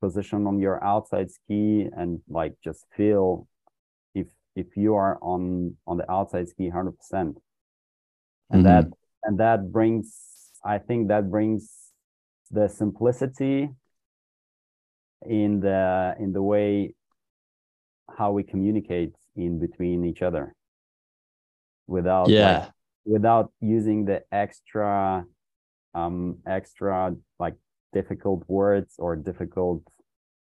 position 0.00 0.46
on 0.46 0.58
your 0.58 0.82
outside 0.84 1.30
ski 1.30 1.88
and 1.96 2.20
like 2.28 2.54
just 2.62 2.86
feel 2.96 3.46
if 4.14 4.28
if 4.54 4.76
you 4.76 4.94
are 4.94 5.18
on 5.22 5.74
on 5.86 5.96
the 5.96 6.10
outside 6.10 6.48
ski 6.48 6.70
100% 6.70 7.36
and 8.50 8.60
Mhm. 8.60 8.64
that 8.64 8.84
and 9.24 9.38
that 9.38 9.72
brings 9.72 10.06
i 10.64 10.78
think 10.78 11.08
that 11.08 11.30
brings 11.30 11.62
the 12.50 12.68
simplicity 12.68 13.68
in 15.26 15.60
the 15.60 16.14
in 16.20 16.32
the 16.32 16.42
way 16.42 16.94
how 18.18 18.30
we 18.32 18.42
communicate 18.42 19.14
in 19.34 19.58
between 19.58 20.04
each 20.04 20.22
other 20.22 20.54
without 21.86 22.28
like, 22.28 22.34
yeah 22.34 22.70
without 23.06 23.52
using 23.60 24.04
the 24.04 24.22
extra 24.32 25.24
um 25.94 26.38
extra 26.46 27.14
like 27.38 27.54
difficult 27.92 28.44
words 28.48 28.94
or 28.98 29.16
difficult 29.16 29.82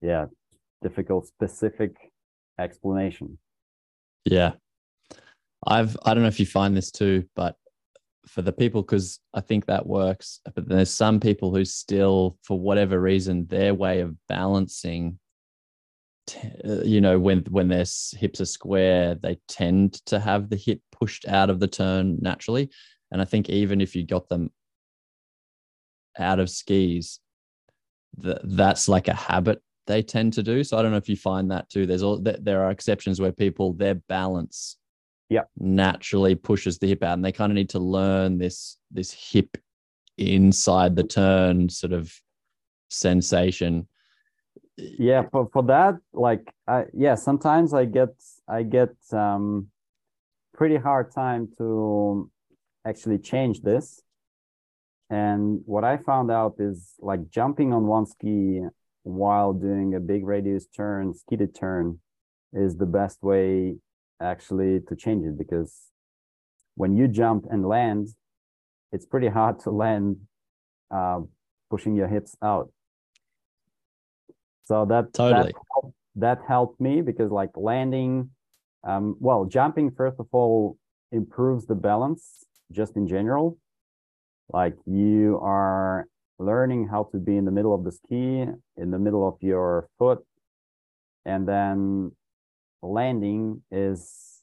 yeah 0.01 0.27
difficult 0.83 1.27
specific 1.27 1.93
explanation 2.59 3.39
Yeah. 4.25 4.53
I've 5.67 5.97
I 6.05 6.15
don't 6.15 6.23
know 6.23 6.29
if 6.29 6.41
you 6.41 6.47
find 6.47 6.77
this 6.77 6.91
too, 6.91 7.25
but 7.35 7.57
for 8.27 8.43
the 8.43 8.53
people 8.53 8.83
because 8.83 9.19
I 9.33 9.41
think 9.41 9.67
that 9.67 9.87
works, 9.87 10.41
but 10.55 10.69
there's 10.69 10.91
some 10.91 11.21
people 11.21 11.55
who 11.55 11.65
still 11.65 12.39
for 12.43 12.59
whatever 12.59 13.01
reason 13.01 13.47
their 13.47 13.75
way 13.75 14.01
of 14.01 14.15
balancing 14.29 15.19
Uh, 16.67 16.83
you 16.83 17.01
know 17.01 17.19
when 17.19 17.41
when 17.51 17.69
their 17.69 17.85
hips 18.17 18.41
are 18.41 18.47
square, 18.47 19.15
they 19.15 19.39
tend 19.49 19.95
to 20.07 20.19
have 20.19 20.49
the 20.49 20.57
hip 20.57 20.81
pushed 20.91 21.29
out 21.29 21.51
of 21.51 21.61
the 21.61 21.69
turn 21.69 22.19
naturally, 22.21 22.71
and 23.11 23.21
I 23.21 23.25
think 23.25 23.51
even 23.51 23.81
if 23.81 23.95
you 23.95 24.07
got 24.07 24.29
them 24.29 24.51
out 26.19 26.39
of 26.39 26.49
skis 26.49 27.21
th- 28.23 28.39
that's 28.45 28.89
like 28.89 29.09
a 29.09 29.15
habit 29.15 29.61
they 29.87 30.03
tend 30.03 30.33
to 30.33 30.43
do. 30.43 30.65
So 30.65 30.79
I 30.79 30.83
don't 30.83 30.93
know 30.93 30.97
if 30.97 31.09
you 31.09 31.17
find 31.17 31.51
that 31.51 31.69
too. 31.69 31.85
There's 31.87 32.03
all 32.03 32.19
there 32.19 32.65
are 32.65 32.71
exceptions 32.71 33.21
where 33.21 33.33
people 33.33 33.75
their 33.75 33.97
balance 33.97 34.77
Yeah. 35.29 35.43
naturally 35.59 36.35
pushes 36.35 36.79
the 36.79 36.87
hip 36.87 37.03
out, 37.03 37.15
and 37.15 37.25
they 37.25 37.33
kind 37.33 37.53
of 37.53 37.57
need 37.57 37.71
to 37.71 37.79
learn 37.79 38.39
this 38.39 38.79
this 38.91 39.13
hip 39.13 39.59
inside 40.17 40.97
the 40.97 41.03
turn 41.05 41.69
sort 41.69 41.93
of 41.93 42.13
sensation. 42.89 43.89
Yeah 44.77 45.23
for, 45.31 45.49
for 45.53 45.63
that 45.63 45.95
like 46.13 46.53
i 46.67 46.85
yeah 46.93 47.15
sometimes 47.15 47.73
i 47.73 47.85
get 47.85 48.09
i 48.49 48.63
get 48.63 48.91
um 49.13 49.69
pretty 50.55 50.77
hard 50.77 51.13
time 51.13 51.49
to 51.59 52.31
actually 52.87 53.19
change 53.19 53.61
this. 53.63 54.01
And 55.11 55.61
what 55.67 55.85
i 55.85 55.99
found 55.99 56.31
out 56.31 56.55
is 56.59 56.95
like 56.99 57.29
jumping 57.29 57.73
on 57.73 57.87
one 57.87 58.07
ski 58.07 58.63
while 59.03 59.53
doing 59.53 59.95
a 59.95 60.01
big 60.01 60.25
radius 60.25 60.67
turn 60.67 61.13
skidded 61.15 61.55
turn 61.55 61.99
is 62.53 62.77
the 62.77 62.87
best 62.87 63.23
way 63.23 63.77
actually 64.21 64.81
to 64.89 64.97
change 64.97 65.27
it 65.27 65.37
because 65.37 65.91
when 66.75 66.97
you 66.97 67.07
jump 67.07 67.45
and 67.51 67.69
land 67.69 68.09
it's 68.93 69.05
pretty 69.05 69.29
hard 69.29 69.61
to 69.61 69.71
land 69.71 70.17
uh, 70.91 71.21
pushing 71.69 71.95
your 71.95 72.09
hips 72.09 72.35
out 72.43 72.71
so 74.65 74.85
that 74.87 75.13
Totally. 75.13 75.53
that, 75.53 75.55
help- 75.73 75.95
that 76.17 76.39
helped 76.47 76.81
me 76.81 77.03
because 77.03 77.31
like 77.31 77.51
landing, 77.57 78.31
um, 78.83 79.17
well, 79.21 79.45
jumping 79.45 79.91
first 79.91 80.17
of 80.19 80.27
all 80.33 80.79
improves 81.13 81.67
the 81.67 81.75
balance 81.75 82.45
just 82.73 82.97
in 82.97 83.07
general. 83.07 83.59
Like 84.49 84.77
you 84.87 85.39
are 85.43 86.07
learning 86.39 86.89
how 86.89 87.09
to 87.13 87.19
be 87.19 87.37
in 87.37 87.45
the 87.45 87.51
middle 87.51 87.75
of 87.75 87.85
the 87.85 87.93
ski, 87.93 88.47
in 88.77 88.91
the 88.91 88.99
middle 88.99 89.27
of 89.27 89.37
your 89.41 89.89
foot, 89.99 90.25
and 91.25 91.49
then 91.49 92.13
landing 92.83 93.63
is 93.71 94.43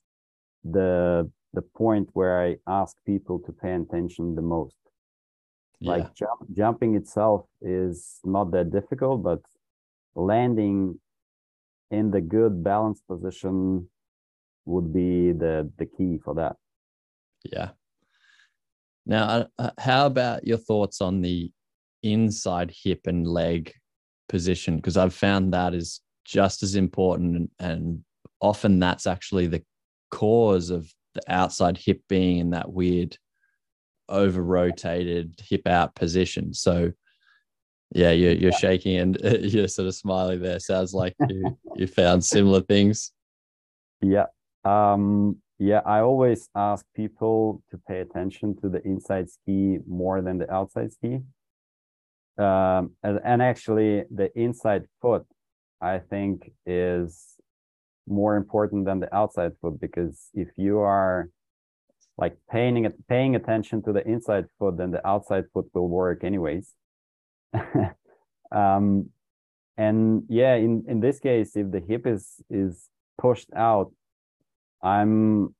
the 0.63 1.29
the 1.53 1.61
point 1.61 2.09
where 2.13 2.41
I 2.41 2.57
ask 2.65 2.95
people 3.05 3.39
to 3.39 3.51
pay 3.51 3.73
attention 3.73 4.35
the 4.35 4.41
most. 4.41 4.75
Yeah. 5.79 5.91
Like 5.91 6.15
jump, 6.15 6.41
jumping 6.53 6.95
itself 6.95 7.45
is 7.61 8.19
not 8.23 8.51
that 8.51 8.71
difficult, 8.71 9.23
but 9.23 9.41
landing 10.15 10.99
in 11.89 12.11
the 12.11 12.21
good 12.21 12.63
balance 12.63 13.01
position 13.07 13.87
would 14.65 14.93
be 14.93 15.31
the 15.31 15.69
the 15.77 15.85
key 15.85 16.19
for 16.23 16.35
that. 16.35 16.55
Yeah. 17.43 17.69
Now, 19.05 19.27
uh, 19.27 19.45
uh, 19.57 19.71
how 19.79 20.05
about 20.05 20.45
your 20.45 20.57
thoughts 20.57 21.01
on 21.01 21.21
the 21.21 21.51
inside 22.03 22.71
hip 22.83 23.07
and 23.07 23.25
leg 23.27 23.73
position? 24.29 24.75
Because 24.75 24.95
I've 24.97 25.13
found 25.13 25.53
that 25.53 25.73
is 25.73 26.01
just 26.23 26.61
as 26.63 26.75
important, 26.75 27.35
and, 27.35 27.49
and 27.59 28.03
often 28.39 28.79
that's 28.79 29.07
actually 29.07 29.47
the 29.47 29.63
cause 30.11 30.69
of 30.69 30.91
the 31.15 31.21
outside 31.27 31.77
hip 31.77 32.01
being 32.07 32.37
in 32.37 32.51
that 32.51 32.71
weird 32.71 33.17
over 34.07 34.41
rotated 34.41 35.41
hip 35.49 35.67
out 35.67 35.95
position. 35.95 36.53
So, 36.53 36.91
yeah, 37.93 38.11
you're, 38.11 38.33
you're 38.33 38.51
yeah. 38.51 38.57
shaking 38.57 38.97
and 38.97 39.17
you're 39.41 39.67
sort 39.67 39.87
of 39.87 39.95
smiling 39.95 40.41
there. 40.41 40.59
Sounds 40.59 40.93
like 40.93 41.15
you, 41.27 41.57
you 41.75 41.87
found 41.87 42.23
similar 42.23 42.61
things. 42.61 43.11
Yeah. 44.01 44.27
Um, 44.63 45.37
yeah, 45.59 45.81
I 45.85 45.99
always 45.99 46.49
ask 46.55 46.85
people 46.95 47.61
to 47.69 47.79
pay 47.87 47.99
attention 47.99 48.55
to 48.61 48.69
the 48.69 48.81
inside 48.83 49.29
ski 49.29 49.79
more 49.87 50.21
than 50.21 50.37
the 50.39 50.51
outside 50.51 50.91
ski. 50.93 51.19
Um, 52.37 52.91
and, 53.03 53.19
and 53.23 53.41
actually, 53.41 54.05
the 54.09 54.31
inside 54.35 54.85
foot, 55.01 55.25
I 55.79 55.99
think, 55.99 56.51
is 56.65 57.35
more 58.07 58.35
important 58.35 58.85
than 58.85 58.99
the 58.99 59.15
outside 59.15 59.51
foot 59.61 59.79
because 59.79 60.29
if 60.33 60.47
you 60.57 60.79
are 60.79 61.29
like 62.17 62.37
paying 62.49 62.91
paying 63.07 63.35
attention 63.35 63.81
to 63.83 63.93
the 63.93 64.05
inside 64.07 64.45
foot, 64.57 64.77
then 64.77 64.91
the 64.91 65.05
outside 65.05 65.45
foot 65.53 65.65
will 65.73 65.87
work 65.87 66.23
anyways. 66.23 66.73
um, 68.51 69.09
and 69.77 70.23
yeah, 70.29 70.55
in 70.55 70.83
in 70.87 70.99
this 70.99 71.19
case, 71.19 71.55
if 71.55 71.71
the 71.71 71.79
hip 71.79 72.05
is 72.05 72.41
is 72.49 72.89
pushed 73.17 73.49
out, 73.55 73.91
I'm 74.81 75.55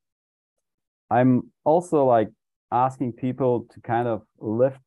I'm 1.09 1.51
also 1.63 2.05
like 2.05 2.29
asking 2.71 3.13
people 3.13 3.67
to 3.71 3.81
kind 3.81 4.07
of 4.07 4.23
lift 4.39 4.81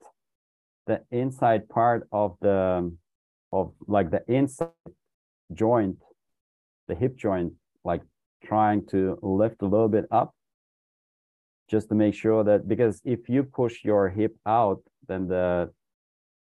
the 0.86 1.02
inside 1.10 1.68
part 1.68 2.06
of 2.12 2.36
the 2.40 2.92
of 3.52 3.72
like 3.86 4.10
the 4.10 4.22
inside 4.28 4.68
joint 5.52 5.98
the 6.88 6.94
hip 6.94 7.16
joint, 7.16 7.52
like 7.84 8.02
trying 8.44 8.86
to 8.86 9.18
lift 9.22 9.62
a 9.62 9.66
little 9.66 9.88
bit 9.88 10.06
up 10.10 10.34
just 11.68 11.88
to 11.88 11.94
make 11.94 12.14
sure 12.14 12.44
that 12.44 12.68
because 12.68 13.00
if 13.04 13.28
you 13.28 13.42
push 13.42 13.84
your 13.84 14.10
hip 14.10 14.36
out, 14.46 14.82
then 15.08 15.28
the 15.28 15.70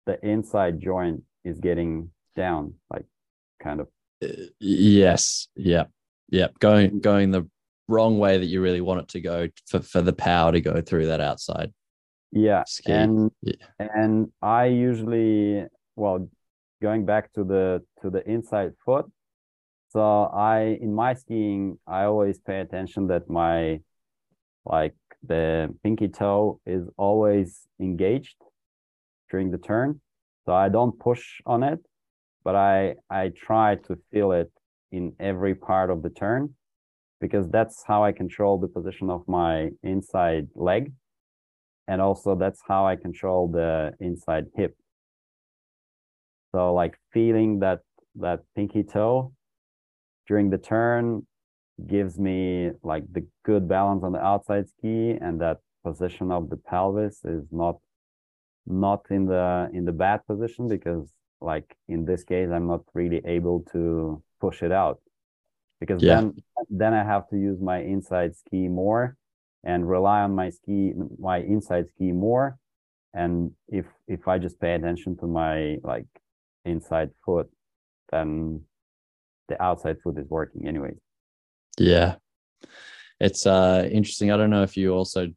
the 0.08 0.18
inside 0.26 0.80
joint 0.80 1.22
is 1.44 1.60
getting 1.60 2.10
down, 2.34 2.74
like 2.92 3.04
kind 3.62 3.80
of. 3.80 3.88
Uh, 4.24 4.48
yes. 4.58 5.46
Yeah. 5.54 5.84
Yeah. 6.28 6.48
Going 6.58 7.00
going 7.00 7.30
the 7.30 7.44
wrong 7.86 8.18
way 8.18 8.38
that 8.38 8.46
you 8.46 8.60
really 8.60 8.80
want 8.80 9.00
it 9.02 9.08
to 9.08 9.20
go 9.20 9.48
for, 9.66 9.80
for 9.80 10.02
the 10.02 10.12
power 10.12 10.50
to 10.52 10.60
go 10.60 10.80
through 10.80 11.06
that 11.06 11.20
outside. 11.20 11.72
Yeah. 12.32 12.64
Ski. 12.66 12.92
And 12.92 13.30
yeah. 13.42 13.66
and 13.78 14.32
I 14.42 14.66
usually 14.66 15.66
well 15.94 16.28
going 16.82 17.04
back 17.04 17.32
to 17.34 17.44
the 17.44 17.82
to 18.00 18.10
the 18.10 18.22
inside 18.28 18.72
foot, 18.84 19.06
so 19.90 20.24
I, 20.24 20.78
in 20.80 20.94
my 20.94 21.14
skiing, 21.14 21.78
I 21.86 22.04
always 22.04 22.38
pay 22.38 22.60
attention 22.60 23.06
that 23.08 23.30
my, 23.30 23.80
like 24.66 24.94
the 25.26 25.74
pinky 25.82 26.08
toe 26.08 26.60
is 26.66 26.88
always 26.98 27.66
engaged 27.80 28.36
during 29.30 29.50
the 29.50 29.58
turn. 29.58 30.00
So 30.46 30.52
I 30.52 30.68
don't 30.68 30.98
push 30.98 31.40
on 31.46 31.62
it, 31.62 31.80
but 32.44 32.54
I, 32.54 32.94
I 33.10 33.30
try 33.36 33.76
to 33.86 33.96
feel 34.10 34.32
it 34.32 34.50
in 34.90 35.12
every 35.20 35.54
part 35.54 35.90
of 35.90 36.02
the 36.02 36.10
turn 36.10 36.54
because 37.20 37.48
that's 37.50 37.84
how 37.86 38.04
I 38.04 38.12
control 38.12 38.58
the 38.58 38.68
position 38.68 39.10
of 39.10 39.26
my 39.28 39.70
inside 39.82 40.48
leg. 40.54 40.92
And 41.86 42.00
also 42.00 42.34
that's 42.34 42.60
how 42.66 42.86
I 42.86 42.96
control 42.96 43.48
the 43.48 43.92
inside 44.00 44.46
hip. 44.54 44.76
So 46.52 46.72
like 46.74 46.96
feeling 47.12 47.58
that, 47.60 47.80
that 48.16 48.40
pinky 48.56 48.82
toe 48.82 49.32
during 50.26 50.50
the 50.50 50.58
turn 50.58 51.26
gives 51.86 52.18
me 52.18 52.70
like 52.82 53.04
the 53.12 53.26
good 53.44 53.68
balance 53.68 54.02
on 54.02 54.12
the 54.12 54.18
outside 54.18 54.68
ski 54.68 55.16
and 55.20 55.40
that 55.40 55.58
position 55.84 56.30
of 56.32 56.50
the 56.50 56.56
pelvis 56.56 57.24
is 57.24 57.44
not 57.50 57.76
not 58.68 59.04
in 59.10 59.26
the 59.26 59.70
in 59.72 59.84
the 59.84 59.92
bad 59.92 60.24
position 60.26 60.68
because 60.68 61.10
like 61.40 61.76
in 61.88 62.04
this 62.04 62.24
case 62.24 62.48
i'm 62.52 62.66
not 62.66 62.82
really 62.94 63.22
able 63.24 63.60
to 63.72 64.22
push 64.40 64.62
it 64.62 64.72
out 64.72 65.00
because 65.80 66.02
yeah. 66.02 66.16
then 66.16 66.34
then 66.68 66.94
i 66.94 67.02
have 67.02 67.28
to 67.28 67.36
use 67.36 67.60
my 67.60 67.78
inside 67.78 68.36
ski 68.36 68.68
more 68.68 69.16
and 69.64 69.88
rely 69.88 70.20
on 70.20 70.34
my 70.34 70.50
ski 70.50 70.92
my 71.18 71.38
inside 71.38 71.88
ski 71.88 72.12
more 72.12 72.58
and 73.14 73.52
if 73.68 73.86
if 74.06 74.28
i 74.28 74.38
just 74.38 74.60
pay 74.60 74.74
attention 74.74 75.16
to 75.16 75.26
my 75.26 75.76
like 75.82 76.06
inside 76.64 77.10
foot 77.24 77.48
then 78.10 78.60
the 79.48 79.60
outside 79.62 79.96
foot 80.02 80.18
is 80.18 80.28
working 80.28 80.68
anyway. 80.68 80.92
Yeah. 81.78 82.16
It's 83.20 83.46
uh 83.46 83.88
interesting. 83.90 84.30
I 84.30 84.36
don't 84.36 84.50
know 84.50 84.62
if 84.62 84.76
you 84.76 84.92
also 84.92 85.28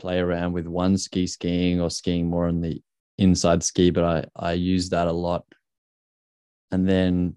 play 0.00 0.18
around 0.18 0.52
with 0.52 0.66
one 0.66 0.96
ski 0.96 1.26
skiing 1.26 1.80
or 1.80 1.90
skiing 1.90 2.28
more 2.28 2.46
on 2.46 2.60
the 2.60 2.82
inside 3.18 3.62
ski, 3.62 3.90
but 3.90 4.04
I 4.04 4.24
I 4.34 4.52
use 4.52 4.90
that 4.90 5.06
a 5.06 5.12
lot. 5.12 5.44
And 6.72 6.88
then 6.88 7.36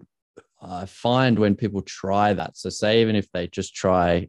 I 0.62 0.86
find 0.86 1.38
when 1.38 1.56
people 1.56 1.82
try 1.82 2.32
that, 2.34 2.56
so 2.56 2.70
say 2.70 3.02
even 3.02 3.16
if 3.16 3.30
they 3.32 3.48
just 3.48 3.74
try 3.74 4.28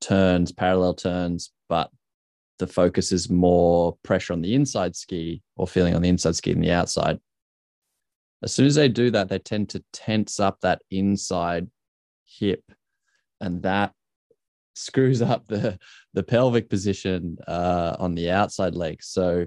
turns, 0.00 0.52
parallel 0.52 0.94
turns, 0.94 1.50
but 1.68 1.90
the 2.58 2.66
focus 2.66 3.12
is 3.12 3.30
more 3.30 3.96
pressure 4.02 4.32
on 4.32 4.42
the 4.42 4.54
inside 4.54 4.94
ski 4.94 5.42
or 5.56 5.66
feeling 5.66 5.94
on 5.94 6.02
the 6.02 6.08
inside 6.08 6.36
ski 6.36 6.52
than 6.52 6.62
the 6.62 6.70
outside 6.70 7.18
as 8.42 8.54
soon 8.54 8.66
as 8.66 8.74
they 8.74 8.88
do 8.88 9.10
that, 9.10 9.28
they 9.28 9.38
tend 9.38 9.68
to 9.70 9.84
tense 9.92 10.40
up 10.40 10.60
that 10.60 10.82
inside 10.90 11.68
hip, 12.24 12.62
and 13.40 13.62
that 13.62 13.92
screws 14.80 15.22
up 15.22 15.46
the 15.46 15.78
the 16.14 16.22
pelvic 16.22 16.68
position 16.68 17.38
uh, 17.46 17.96
on 17.98 18.14
the 18.14 18.30
outside 18.30 18.74
leg. 18.74 19.02
So 19.02 19.46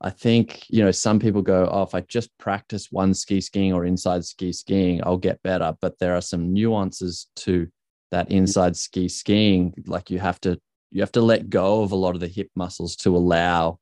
I 0.00 0.10
think 0.10 0.64
you 0.68 0.84
know 0.84 0.90
some 0.90 1.18
people 1.18 1.42
go, 1.42 1.68
"Oh, 1.70 1.82
if 1.82 1.94
I 1.94 2.00
just 2.02 2.36
practice 2.38 2.90
one 2.90 3.14
ski 3.14 3.40
skiing 3.40 3.72
or 3.72 3.84
inside 3.84 4.24
ski 4.24 4.52
skiing, 4.52 5.00
I'll 5.04 5.16
get 5.18 5.42
better." 5.42 5.74
But 5.80 5.98
there 5.98 6.14
are 6.14 6.20
some 6.20 6.52
nuances 6.52 7.28
to 7.36 7.68
that 8.10 8.30
inside 8.30 8.76
ski 8.76 9.08
skiing. 9.08 9.74
Like 9.86 10.10
you 10.10 10.18
have 10.18 10.40
to 10.42 10.60
you 10.90 11.02
have 11.02 11.12
to 11.12 11.20
let 11.20 11.50
go 11.50 11.82
of 11.82 11.92
a 11.92 11.96
lot 11.96 12.14
of 12.14 12.20
the 12.20 12.28
hip 12.28 12.50
muscles 12.54 12.96
to 12.96 13.16
allow 13.16 13.78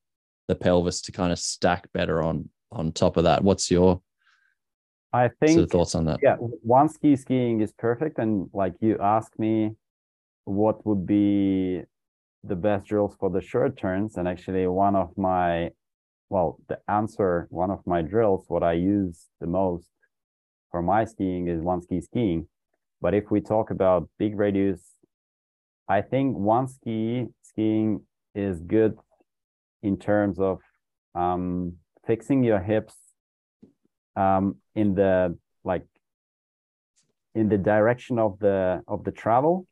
the 0.48 0.54
pelvis 0.54 1.00
to 1.02 1.12
kind 1.12 1.32
of 1.32 1.38
stack 1.38 1.92
better 1.92 2.22
on 2.22 2.48
on 2.72 2.92
top 2.92 3.16
of 3.16 3.24
that. 3.24 3.42
What's 3.42 3.70
your 3.70 4.00
I 5.12 5.28
think 5.28 5.58
so 5.58 5.66
thoughts 5.66 5.94
on 5.94 6.04
that. 6.06 6.20
Yeah, 6.22 6.36
one 6.36 6.88
ski 6.88 7.16
skiing 7.16 7.60
is 7.60 7.72
perfect. 7.72 8.18
And 8.18 8.50
like 8.52 8.74
you 8.80 8.98
ask 9.00 9.38
me 9.38 9.76
what 10.46 10.86
would 10.86 11.06
be 11.06 11.82
the 12.42 12.56
best 12.56 12.86
drills 12.86 13.16
for 13.18 13.28
the 13.28 13.40
short 13.40 13.76
turns. 13.76 14.16
And 14.16 14.26
actually 14.26 14.66
one 14.66 14.96
of 14.96 15.16
my 15.18 15.70
well, 16.28 16.58
the 16.68 16.78
answer, 16.88 17.46
one 17.50 17.70
of 17.70 17.86
my 17.86 18.02
drills, 18.02 18.46
what 18.48 18.64
I 18.64 18.72
use 18.72 19.26
the 19.40 19.46
most 19.46 19.86
for 20.72 20.82
my 20.82 21.04
skiing 21.04 21.46
is 21.46 21.60
one 21.60 21.82
ski 21.82 22.00
skiing. 22.00 22.48
But 23.00 23.14
if 23.14 23.30
we 23.30 23.40
talk 23.40 23.70
about 23.70 24.08
big 24.18 24.36
radius, 24.36 24.80
I 25.88 26.02
think 26.02 26.36
one 26.36 26.66
ski 26.66 27.26
skiing 27.42 28.02
is 28.34 28.60
good 28.60 28.98
in 29.82 29.98
terms 29.98 30.40
of 30.40 30.58
um, 31.14 31.74
fixing 32.06 32.42
your 32.42 32.60
hips 32.60 32.94
um, 34.16 34.56
in 34.74 34.94
the 34.94 35.38
like 35.64 35.86
in 37.34 37.48
the 37.48 37.58
direction 37.58 38.18
of 38.18 38.38
the 38.40 38.82
of 38.88 39.04
the 39.04 39.12
travel 39.12 39.66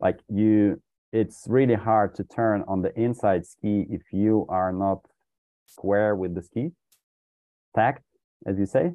like 0.00 0.20
you 0.28 0.82
it's 1.12 1.44
really 1.48 1.74
hard 1.74 2.14
to 2.16 2.24
turn 2.24 2.64
on 2.68 2.82
the 2.82 2.92
inside 3.00 3.46
ski 3.46 3.86
if 3.90 4.02
you 4.12 4.46
are 4.48 4.72
not 4.72 4.98
square 5.66 6.14
with 6.14 6.34
the 6.34 6.42
ski. 6.42 6.72
Tacked 7.74 8.02
as 8.46 8.58
you 8.58 8.66
say. 8.66 8.92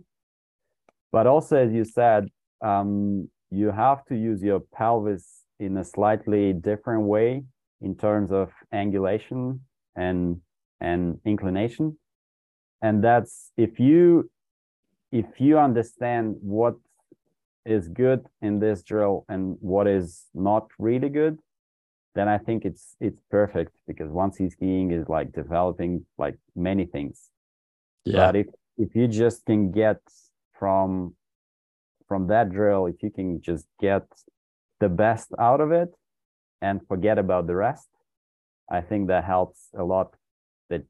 But 1.11 1.27
also 1.27 1.57
as 1.57 1.73
you 1.73 1.83
said 1.83 2.29
um, 2.61 3.29
you 3.49 3.71
have 3.71 4.05
to 4.05 4.15
use 4.15 4.41
your 4.41 4.61
pelvis 4.73 5.45
in 5.59 5.77
a 5.77 5.83
slightly 5.83 6.53
different 6.53 7.03
way 7.03 7.43
in 7.81 7.95
terms 7.95 8.31
of 8.31 8.51
angulation 8.73 9.59
and 9.95 10.41
and 10.79 11.19
inclination. 11.25 11.97
And 12.81 13.03
that's 13.03 13.51
if 13.57 13.79
you 13.79 14.29
if 15.11 15.39
you 15.39 15.59
understand 15.59 16.37
what 16.41 16.75
is 17.65 17.87
good 17.87 18.25
in 18.41 18.59
this 18.59 18.81
drill 18.83 19.25
and 19.29 19.57
what 19.59 19.87
is 19.87 20.25
not 20.33 20.67
really 20.79 21.09
good 21.09 21.37
then 22.15 22.27
i 22.27 22.37
think 22.37 22.65
it's 22.65 22.95
it's 22.99 23.21
perfect 23.29 23.73
because 23.87 24.09
once 24.09 24.35
ski 24.35 24.49
skiing 24.49 24.91
is 24.91 25.07
like 25.07 25.31
developing 25.31 26.05
like 26.17 26.37
many 26.55 26.85
things. 26.85 27.29
Yeah. 28.05 28.27
But 28.27 28.35
if 28.35 28.47
if 28.77 28.95
you 28.95 29.07
just 29.07 29.45
can 29.45 29.71
get 29.71 29.99
from 30.59 31.15
from 32.07 32.27
that 32.27 32.51
drill 32.51 32.87
if 32.87 33.01
you 33.03 33.11
can 33.11 33.41
just 33.41 33.67
get 33.79 34.03
the 34.79 34.89
best 34.89 35.29
out 35.39 35.61
of 35.61 35.71
it 35.71 35.89
and 36.61 36.81
forget 36.87 37.17
about 37.17 37.47
the 37.47 37.55
rest 37.55 37.87
i 38.69 38.81
think 38.81 39.07
that 39.07 39.23
helps 39.23 39.69
a 39.77 39.83
lot 39.83 40.15
the 40.69 40.83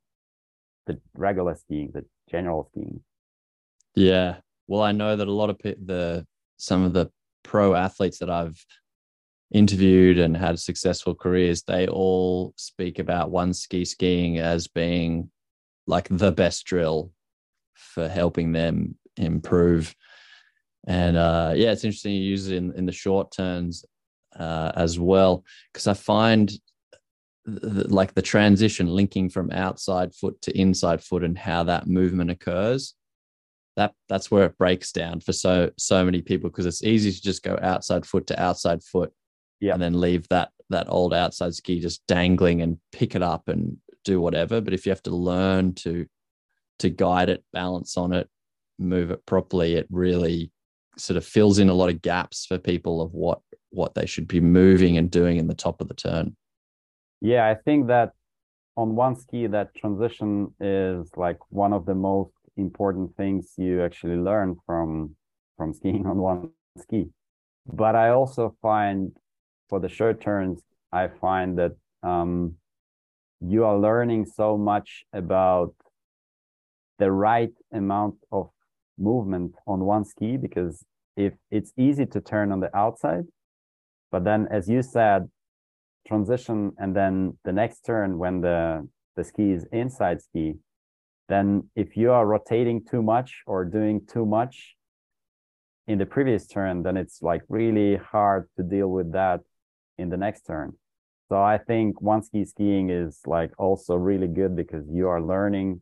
the 0.88 0.99
regular 1.15 1.55
skiing 1.55 1.91
the 1.93 2.03
general 2.29 2.67
skiing. 2.71 3.01
Yeah. 3.95 4.38
Well 4.67 4.81
i 4.81 4.93
know 4.93 5.15
that 5.15 5.27
a 5.27 5.31
lot 5.41 5.49
of 5.49 5.57
the 5.62 6.25
some 6.62 6.84
of 6.84 6.93
the 6.93 7.10
pro 7.43 7.76
athletes 7.76 8.19
that 8.19 8.30
i've 8.30 8.63
interviewed 9.54 10.17
and 10.17 10.38
had 10.38 10.58
successful 10.58 11.13
careers 11.13 11.63
they 11.63 11.88
all 11.88 12.54
speak 12.56 13.00
about 13.00 13.32
one 13.32 13.54
ski 13.54 13.84
skiing 13.84 14.39
as 14.39 14.67
being 14.67 15.30
like 15.88 16.08
the 16.10 16.32
best 16.32 16.65
drill 16.65 17.12
for 17.74 18.08
helping 18.08 18.52
them 18.54 18.95
improve 19.17 19.93
and 20.88 21.15
uh, 21.15 21.54
yeah, 21.56 21.71
it's 21.71 21.84
interesting 21.84 22.13
you 22.13 22.21
use 22.21 22.50
it 22.50 22.58
in, 22.58 22.74
in 22.74 22.86
the 22.86 22.91
short 22.91 23.32
turns 23.32 23.86
uh, 24.38 24.71
as 24.76 25.00
well, 25.00 25.43
because 25.71 25.88
I 25.88 25.93
find 25.93 26.50
th- 27.45 27.88
like 27.88 28.13
the 28.13 28.21
transition 28.21 28.88
linking 28.88 29.30
from 29.30 29.52
outside 29.52 30.15
foot 30.15 30.41
to 30.43 30.58
inside 30.58 31.04
foot 31.04 31.24
and 31.24 31.38
how 31.38 31.63
that 31.65 31.88
movement 31.88 32.32
occurs. 32.32 32.95
That 33.77 33.93
that's 34.10 34.29
where 34.29 34.45
it 34.45 34.57
breaks 34.57 34.91
down 34.91 35.21
for 35.21 35.34
so 35.34 35.71
so 35.77 36.03
many 36.03 36.21
people 36.21 36.49
because 36.49 36.65
it's 36.65 36.84
easy 36.84 37.12
to 37.12 37.21
just 37.21 37.43
go 37.43 37.57
outside 37.62 38.05
foot 38.05 38.27
to 38.27 38.41
outside 38.41 38.84
foot, 38.84 39.13
yeah, 39.60 39.73
and 39.73 39.81
then 39.81 39.99
leave 39.99 40.27
that 40.29 40.49
that 40.69 40.88
old 40.89 41.13
outside 41.13 41.53
ski 41.53 41.79
just 41.79 42.05
dangling 42.07 42.62
and 42.62 42.77
pick 42.91 43.15
it 43.15 43.21
up 43.21 43.47
and 43.47 43.77
do 44.03 44.19
whatever. 44.19 44.62
But 44.62 44.73
if 44.73 44.86
you 44.86 44.91
have 44.91 45.03
to 45.03 45.15
learn 45.15 45.73
to 45.75 46.05
to 46.79 46.89
guide 46.89 47.29
it, 47.29 47.43
balance 47.53 47.95
on 47.95 48.12
it, 48.12 48.27
move 48.79 49.12
it 49.12 49.25
properly, 49.25 49.75
it 49.75 49.88
really 49.89 50.51
sort 50.97 51.17
of 51.17 51.25
fills 51.25 51.60
in 51.60 51.69
a 51.69 51.73
lot 51.73 51.89
of 51.89 52.01
gaps 52.01 52.45
for 52.45 52.57
people 52.57 53.01
of 53.01 53.13
what 53.13 53.39
what 53.69 53.95
they 53.95 54.05
should 54.05 54.27
be 54.27 54.41
moving 54.41 54.97
and 54.97 55.10
doing 55.10 55.38
in 55.38 55.47
the 55.47 55.53
top 55.53 55.79
of 55.79 55.88
the 55.88 55.93
turn. 55.93 56.36
Yeah, 57.21 57.47
I 57.47 57.55
think 57.55 57.88
that 57.88 58.12
on 58.75 58.95
one 58.95 59.15
ski 59.15 59.47
that 59.47 59.75
transition 59.75 60.53
is 60.60 61.10
like 61.15 61.38
one 61.49 61.71
of 61.73 61.86
the 61.86 61.95
most 61.95 62.34
important 62.57 63.15
things 63.15 63.53
you 63.57 63.83
actually 63.83 64.17
learn 64.17 64.55
from 64.65 65.15
from 65.57 65.73
skiing 65.73 66.05
on 66.11 66.17
one 66.17 66.49
ski. 66.77 67.07
But 67.65 67.95
I 67.95 68.09
also 68.09 68.55
find 68.61 69.11
for 69.69 69.79
the 69.79 69.89
short 69.89 70.21
turns, 70.21 70.61
I 70.91 71.07
find 71.07 71.57
that 71.57 71.71
um, 72.03 72.55
you 73.39 73.63
are 73.63 73.77
learning 73.77 74.25
so 74.25 74.57
much 74.57 75.05
about 75.13 75.73
the 76.99 77.11
right 77.11 77.53
amount 77.71 78.15
of 78.31 78.49
movement 78.97 79.55
on 79.65 79.79
one 79.85 80.05
ski 80.05 80.37
because 80.37 80.85
if 81.15 81.33
it's 81.49 81.73
easy 81.77 82.05
to 82.05 82.21
turn 82.21 82.51
on 82.51 82.59
the 82.59 82.75
outside, 82.75 83.25
but 84.11 84.23
then 84.23 84.47
as 84.51 84.67
you 84.69 84.81
said, 84.81 85.29
transition 86.07 86.71
and 86.77 86.95
then 86.95 87.37
the 87.45 87.51
next 87.51 87.81
turn 87.81 88.17
when 88.17 88.41
the 88.41 88.87
the 89.15 89.23
ski 89.23 89.51
is 89.51 89.65
inside 89.71 90.21
ski, 90.21 90.55
then 91.32 91.70
if 91.76 91.96
you 91.96 92.12
are 92.12 92.26
rotating 92.26 92.84
too 92.84 93.02
much 93.02 93.41
or 93.48 93.65
doing 93.65 94.02
too 94.06 94.26
much 94.26 94.76
in 95.88 95.98
the 95.98 96.06
previous 96.06 96.48
turn, 96.48 96.84
then 96.84 96.98
it's 96.98 97.22
like 97.22 97.41
really 97.50 97.98
hard 97.98 98.50
to 98.58 98.63
deal 98.63 98.89
with 98.89 99.12
that 99.13 99.41
in 99.98 100.10
the 100.10 100.17
next 100.17 100.41
turn. 100.41 100.74
So 101.30 101.41
I 101.41 101.58
think 101.58 102.02
one 102.02 102.24
ski 102.24 102.44
skiing 102.44 102.89
is 102.89 103.22
like 103.26 103.52
also 103.58 103.96
really 103.96 104.28
good 104.28 104.56
because 104.56 104.86
you 104.91 105.08
are 105.08 105.22
learning 105.22 105.82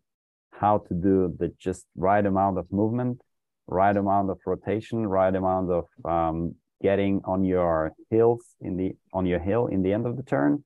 how 0.51 0.79
to 0.87 0.93
do 0.93 1.35
the 1.39 1.51
just 1.57 1.85
right 1.95 2.25
amount 2.25 2.57
of 2.59 2.71
movement, 2.71 3.21
right 3.65 3.95
amount 3.95 4.29
of 4.29 4.37
rotation, 4.45 5.07
right 5.07 5.33
amount 5.33 5.71
of 5.71 5.85
um, 6.05 6.55
getting 6.83 7.21
on 7.25 7.43
your 7.43 7.93
heels 8.09 8.45
in 8.61 8.77
the 8.77 8.91
on 9.13 9.25
your 9.25 9.39
hill 9.39 9.67
in 9.67 9.81
the 9.81 9.93
end 9.93 10.05
of 10.05 10.17
the 10.17 10.23
turn. 10.23 10.63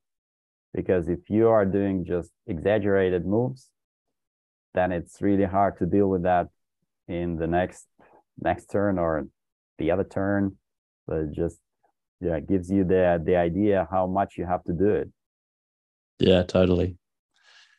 Because 0.73 1.07
if 1.07 1.29
you 1.29 1.47
are 1.49 1.65
doing 1.65 2.03
just 2.03 2.31
exaggerated 2.47 3.25
moves, 3.25 3.69
then 4.73 4.91
it's 4.91 5.21
really 5.21 5.45
hard 5.45 5.77
to 5.77 5.85
deal 5.85 6.09
with 6.09 6.23
that 6.23 6.47
in 7.07 7.37
the 7.37 7.47
next 7.47 7.85
next 8.39 8.67
turn 8.67 8.97
or 8.97 9.27
the 9.77 9.91
other 9.91 10.03
turn. 10.03 10.57
But 11.07 11.17
it 11.17 11.31
just 11.33 11.57
yeah, 12.19 12.39
gives 12.39 12.69
you 12.71 12.83
the 12.83 13.21
the 13.23 13.35
idea 13.35 13.87
how 13.91 14.07
much 14.07 14.37
you 14.37 14.45
have 14.45 14.63
to 14.65 14.73
do 14.73 14.89
it. 14.89 15.09
Yeah, 16.19 16.43
totally. 16.43 16.97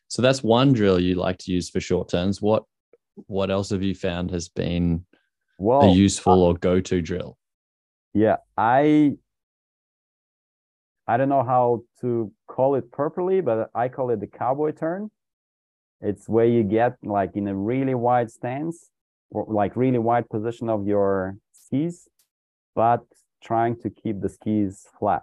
So 0.08 0.22
that's 0.22 0.42
one 0.42 0.72
drill 0.72 1.00
you 1.00 1.14
like 1.14 1.38
to 1.38 1.52
use 1.52 1.70
for 1.70 1.80
short 1.80 2.10
turns. 2.10 2.40
What 2.40 2.64
what 3.26 3.50
else 3.50 3.70
have 3.70 3.82
you 3.82 3.94
found 3.94 4.30
has 4.30 4.48
been 4.48 5.06
well, 5.58 5.82
a 5.82 5.92
useful 5.92 6.42
or 6.42 6.54
go 6.54 6.80
to 6.80 7.00
drill? 7.00 7.38
Yeah, 8.12 8.36
I 8.56 9.16
I 11.06 11.16
don't 11.16 11.28
know 11.28 11.42
how 11.42 11.82
to 12.00 12.32
call 12.46 12.76
it 12.76 12.90
properly, 12.90 13.40
but 13.40 13.70
I 13.74 13.88
call 13.88 14.10
it 14.10 14.20
the 14.20 14.26
cowboy 14.26 14.72
turn. 14.72 15.10
It's 16.00 16.28
where 16.28 16.46
you 16.46 16.62
get 16.62 16.96
like 17.02 17.30
in 17.34 17.48
a 17.48 17.54
really 17.54 17.94
wide 17.94 18.30
stance 18.30 18.90
or 19.30 19.46
like 19.48 19.76
really 19.76 19.98
wide 19.98 20.28
position 20.28 20.68
of 20.68 20.86
your 20.86 21.36
skis, 21.52 22.08
but 22.74 23.00
trying 23.42 23.76
to 23.82 23.90
keep 23.90 24.20
the 24.20 24.28
skis 24.28 24.86
flat. 24.98 25.22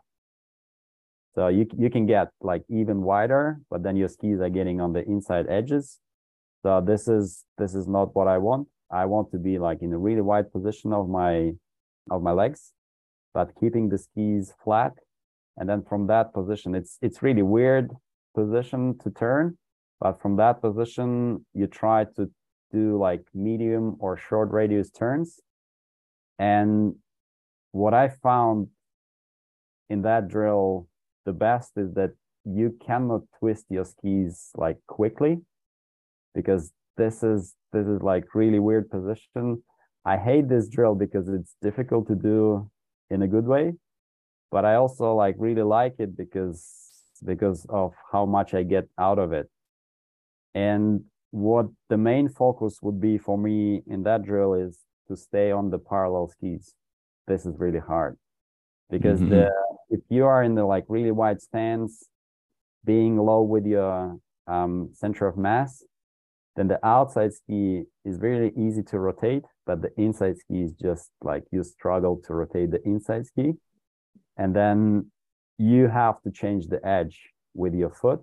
So 1.36 1.48
you 1.48 1.66
you 1.78 1.90
can 1.90 2.06
get 2.06 2.30
like 2.42 2.64
even 2.70 3.04
wider, 3.04 3.62
but 3.70 3.84
then 3.84 3.96
your 3.96 4.10
skis 4.10 4.40
are 4.40 4.50
getting 4.50 4.82
on 4.82 4.94
the 4.94 5.04
inside 5.06 5.46
edges. 5.50 6.00
So 6.64 6.82
this 6.82 7.08
is 7.08 7.46
this 7.58 7.74
is 7.74 7.88
not 7.88 8.16
what 8.16 8.28
I 8.28 8.38
want. 8.38 8.68
I 8.92 9.06
want 9.06 9.32
to 9.32 9.38
be 9.38 9.58
like 9.58 9.82
in 9.82 9.94
a 9.94 9.98
really 9.98 10.22
wide 10.22 10.52
position 10.52 10.92
of 10.94 11.08
my 11.08 11.54
of 12.10 12.22
my 12.22 12.32
legs, 12.32 12.74
but 13.34 13.54
keeping 13.60 13.90
the 13.90 13.98
skis 13.98 14.54
flat. 14.64 14.94
And 15.58 15.70
then 15.70 15.84
from 15.84 16.08
that 16.08 16.34
position, 16.34 16.76
it's 16.76 16.98
it's 17.02 17.24
really 17.24 17.44
weird 17.44 17.92
position 18.36 18.98
to 19.00 19.10
turn, 19.10 19.58
but 20.02 20.20
from 20.20 20.36
that 20.38 20.62
position, 20.62 21.46
you 21.54 21.68
try 21.68 22.06
to 22.18 22.30
do 22.74 22.98
like 22.98 23.24
medium 23.36 23.96
or 24.00 24.18
short 24.18 24.52
radius 24.52 24.90
turns. 24.90 25.40
And 26.40 26.96
what 27.72 27.94
I 27.94 28.10
found 28.10 28.70
in 29.90 30.02
that 30.02 30.28
drill 30.28 30.88
the 31.26 31.34
best 31.34 31.74
is 31.78 31.94
that 31.94 32.12
you 32.46 32.76
cannot 32.86 33.22
twist 33.38 33.66
your 33.70 33.86
skis 33.86 34.50
like 34.56 34.78
quickly 34.88 35.38
because 36.34 36.72
this 36.98 37.22
is 37.22 37.54
this 37.72 37.86
is 37.86 38.02
like 38.02 38.24
really 38.34 38.58
weird 38.58 38.90
position 38.90 39.62
i 40.06 40.18
hate 40.18 40.50
this 40.50 40.68
drill 40.68 40.96
because 40.96 41.28
it's 41.28 41.56
difficult 41.62 42.08
to 42.08 42.16
do 42.16 42.68
in 43.12 43.22
a 43.22 43.28
good 43.28 43.46
way 43.46 43.74
but 44.50 44.66
i 44.66 44.74
also 44.76 45.14
like 45.14 45.36
really 45.38 45.62
like 45.62 45.94
it 46.00 46.18
because 46.18 46.66
because 47.24 47.66
of 47.70 47.94
how 48.12 48.26
much 48.26 48.56
i 48.56 48.64
get 48.64 48.88
out 48.98 49.20
of 49.20 49.32
it 49.34 49.48
and 50.54 51.02
what 51.32 51.68
the 51.90 51.98
main 51.98 52.28
focus 52.28 52.80
would 52.82 53.00
be 53.00 53.18
for 53.18 53.38
me 53.38 53.82
in 53.88 54.04
that 54.04 54.24
drill 54.24 54.54
is 54.54 54.80
to 55.08 55.16
stay 55.16 55.52
on 55.52 55.70
the 55.70 55.80
parallel 55.80 56.28
skis 56.28 56.74
this 57.28 57.46
is 57.46 57.56
really 57.58 57.80
hard 57.80 58.18
because 58.90 59.20
mm-hmm. 59.20 59.30
the 59.30 59.52
if 59.92 60.00
you 60.10 60.26
are 60.26 60.42
in 60.42 60.56
the 60.56 60.66
like 60.66 60.86
really 60.88 61.12
wide 61.12 61.42
stance, 61.42 62.08
being 62.86 63.18
low 63.18 63.42
with 63.42 63.66
your 63.66 64.18
um, 64.48 64.90
center 64.94 65.28
of 65.28 65.38
mass, 65.38 65.84
then 66.56 66.70
the 66.70 66.84
outside 66.86 67.34
ski 67.34 67.84
is 68.06 68.20
really 68.20 68.52
easy 68.58 68.82
to 68.84 69.00
rotate, 69.00 69.44
but 69.66 69.82
the 69.82 69.92
inside 69.98 70.38
ski 70.38 70.62
is 70.62 70.74
just 70.74 71.12
like 71.22 71.44
you 71.52 71.64
struggle 71.64 72.22
to 72.26 72.34
rotate 72.34 72.72
the 72.72 72.82
inside 72.86 73.26
ski. 73.26 73.54
And 74.38 74.56
then 74.56 75.12
you 75.58 75.90
have 75.90 76.22
to 76.22 76.32
change 76.32 76.68
the 76.68 76.86
edge 76.88 77.20
with 77.54 77.76
your 77.76 77.92
foot. 77.92 78.22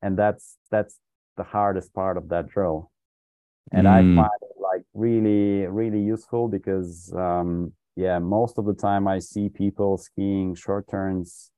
And 0.00 0.16
that's 0.16 0.56
that's 0.70 0.98
the 1.36 1.44
hardest 1.44 1.92
part 1.94 2.16
of 2.16 2.28
that 2.28 2.48
drill. 2.48 2.90
And 3.72 3.86
mm. 3.86 3.90
I 3.90 4.00
find 4.00 4.40
it 4.42 4.56
like 4.60 4.82
really, 4.94 5.66
really 5.66 6.00
useful 6.00 6.48
because 6.48 7.12
um, 7.16 7.72
yeah, 7.96 8.18
most 8.18 8.58
of 8.58 8.64
the 8.64 8.74
time 8.74 9.06
I 9.06 9.18
see 9.20 9.48
people 9.48 9.98
skiing 9.98 10.54
short 10.54 10.88
turns, 10.90 11.50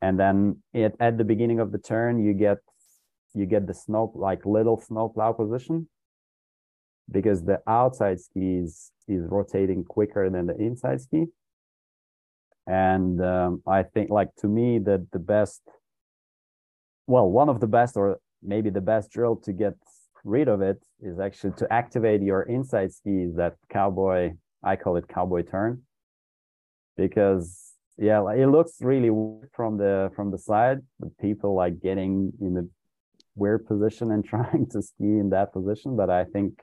and 0.00 0.18
then 0.18 0.62
it, 0.72 0.94
at 1.00 1.18
the 1.18 1.24
beginning 1.24 1.60
of 1.60 1.72
the 1.72 1.78
turn 1.78 2.24
you 2.24 2.32
get 2.32 2.58
you 3.34 3.46
get 3.46 3.66
the 3.66 3.74
snow 3.74 4.12
like 4.14 4.46
little 4.46 4.80
snow 4.80 5.08
plow 5.08 5.32
position, 5.32 5.88
because 7.10 7.44
the 7.44 7.60
outside 7.66 8.18
ski 8.20 8.56
is, 8.56 8.90
is 9.06 9.24
rotating 9.28 9.84
quicker 9.84 10.30
than 10.30 10.46
the 10.46 10.56
inside 10.56 11.00
ski. 11.00 11.26
And 12.66 13.22
um, 13.22 13.62
I 13.66 13.84
think, 13.84 14.10
like 14.10 14.34
to 14.36 14.48
me, 14.48 14.78
that 14.80 15.06
the 15.12 15.18
best, 15.18 15.62
well, 17.06 17.30
one 17.30 17.48
of 17.48 17.60
the 17.60 17.66
best, 17.66 17.96
or 17.96 18.18
maybe 18.46 18.70
the 18.70 18.80
best 18.80 19.10
drill 19.10 19.36
to 19.36 19.52
get 19.52 19.74
rid 20.24 20.48
of 20.48 20.60
it 20.62 20.82
is 21.00 21.18
actually 21.18 21.52
to 21.58 21.72
activate 21.72 22.22
your 22.22 22.42
inside 22.42 22.92
skis. 22.92 23.34
That 23.36 23.56
cowboy, 23.70 24.34
I 24.62 24.76
call 24.76 24.96
it 24.96 25.08
cowboy 25.08 25.42
turn, 25.42 25.82
because 26.96 27.74
yeah, 27.98 28.20
it 28.32 28.46
looks 28.46 28.78
really 28.80 29.10
weird 29.10 29.50
from 29.54 29.78
the 29.78 30.10
from 30.14 30.30
the 30.30 30.38
side. 30.38 30.80
The 31.00 31.10
people 31.20 31.54
like 31.54 31.80
getting 31.80 32.32
in 32.40 32.54
the 32.54 32.68
weird 33.34 33.66
position 33.66 34.10
and 34.10 34.24
trying 34.32 34.66
to 34.72 34.82
ski 34.82 35.04
in 35.04 35.30
that 35.30 35.52
position, 35.52 35.96
but 35.96 36.10
I 36.10 36.24
think 36.24 36.62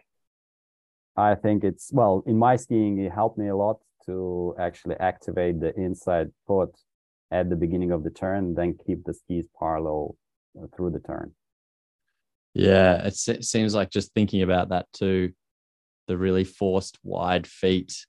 I 1.15 1.35
think 1.35 1.63
it's 1.63 1.91
well 1.93 2.23
in 2.25 2.37
my 2.37 2.55
skiing 2.55 2.99
it 2.99 3.11
helped 3.11 3.37
me 3.37 3.47
a 3.47 3.55
lot 3.55 3.77
to 4.05 4.55
actually 4.59 4.95
activate 4.99 5.59
the 5.59 5.73
inside 5.79 6.31
foot 6.45 6.75
at 7.31 7.49
the 7.49 7.55
beginning 7.55 7.91
of 7.91 8.03
the 8.03 8.09
turn, 8.09 8.53
then 8.53 8.77
keep 8.85 9.03
the 9.05 9.13
skis 9.13 9.47
parallel 9.57 10.15
uh, 10.57 10.67
through 10.75 10.91
the 10.91 10.99
turn. 10.99 11.33
Yeah, 12.53 13.07
it 13.07 13.15
seems 13.15 13.73
like 13.73 13.89
just 13.89 14.13
thinking 14.13 14.43
about 14.43 14.69
that 14.69 14.85
too, 14.93 15.33
the 16.07 16.17
really 16.17 16.43
forced 16.43 16.99
wide 17.03 17.47
feet, 17.47 18.05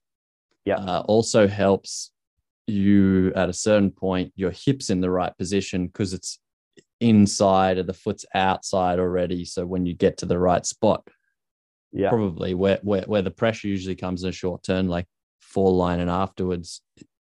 yeah, 0.65 0.77
uh, 0.77 1.03
also 1.07 1.47
helps 1.47 2.11
you 2.67 3.31
at 3.35 3.49
a 3.49 3.53
certain 3.53 3.91
point 3.91 4.33
your 4.35 4.51
hips 4.51 4.89
in 4.89 5.01
the 5.01 5.09
right 5.09 5.35
position 5.37 5.87
because 5.87 6.13
it's 6.13 6.39
inside 6.99 7.77
or 7.77 7.83
the 7.83 7.93
foot's 7.93 8.25
outside 8.33 8.99
already. 8.99 9.45
So 9.45 9.65
when 9.65 9.85
you 9.85 9.93
get 9.93 10.17
to 10.17 10.25
the 10.25 10.39
right 10.39 10.65
spot, 10.65 11.07
yeah, 11.91 12.09
probably 12.09 12.53
where 12.53 12.79
where 12.83 13.03
where 13.03 13.21
the 13.23 13.31
pressure 13.31 13.67
usually 13.67 13.95
comes 13.95 14.23
in 14.23 14.29
a 14.29 14.33
short 14.33 14.61
turn, 14.63 14.87
like 14.87 15.07
fall 15.39 15.75
line 15.75 15.99
and 15.99 16.09
afterwards, 16.09 16.81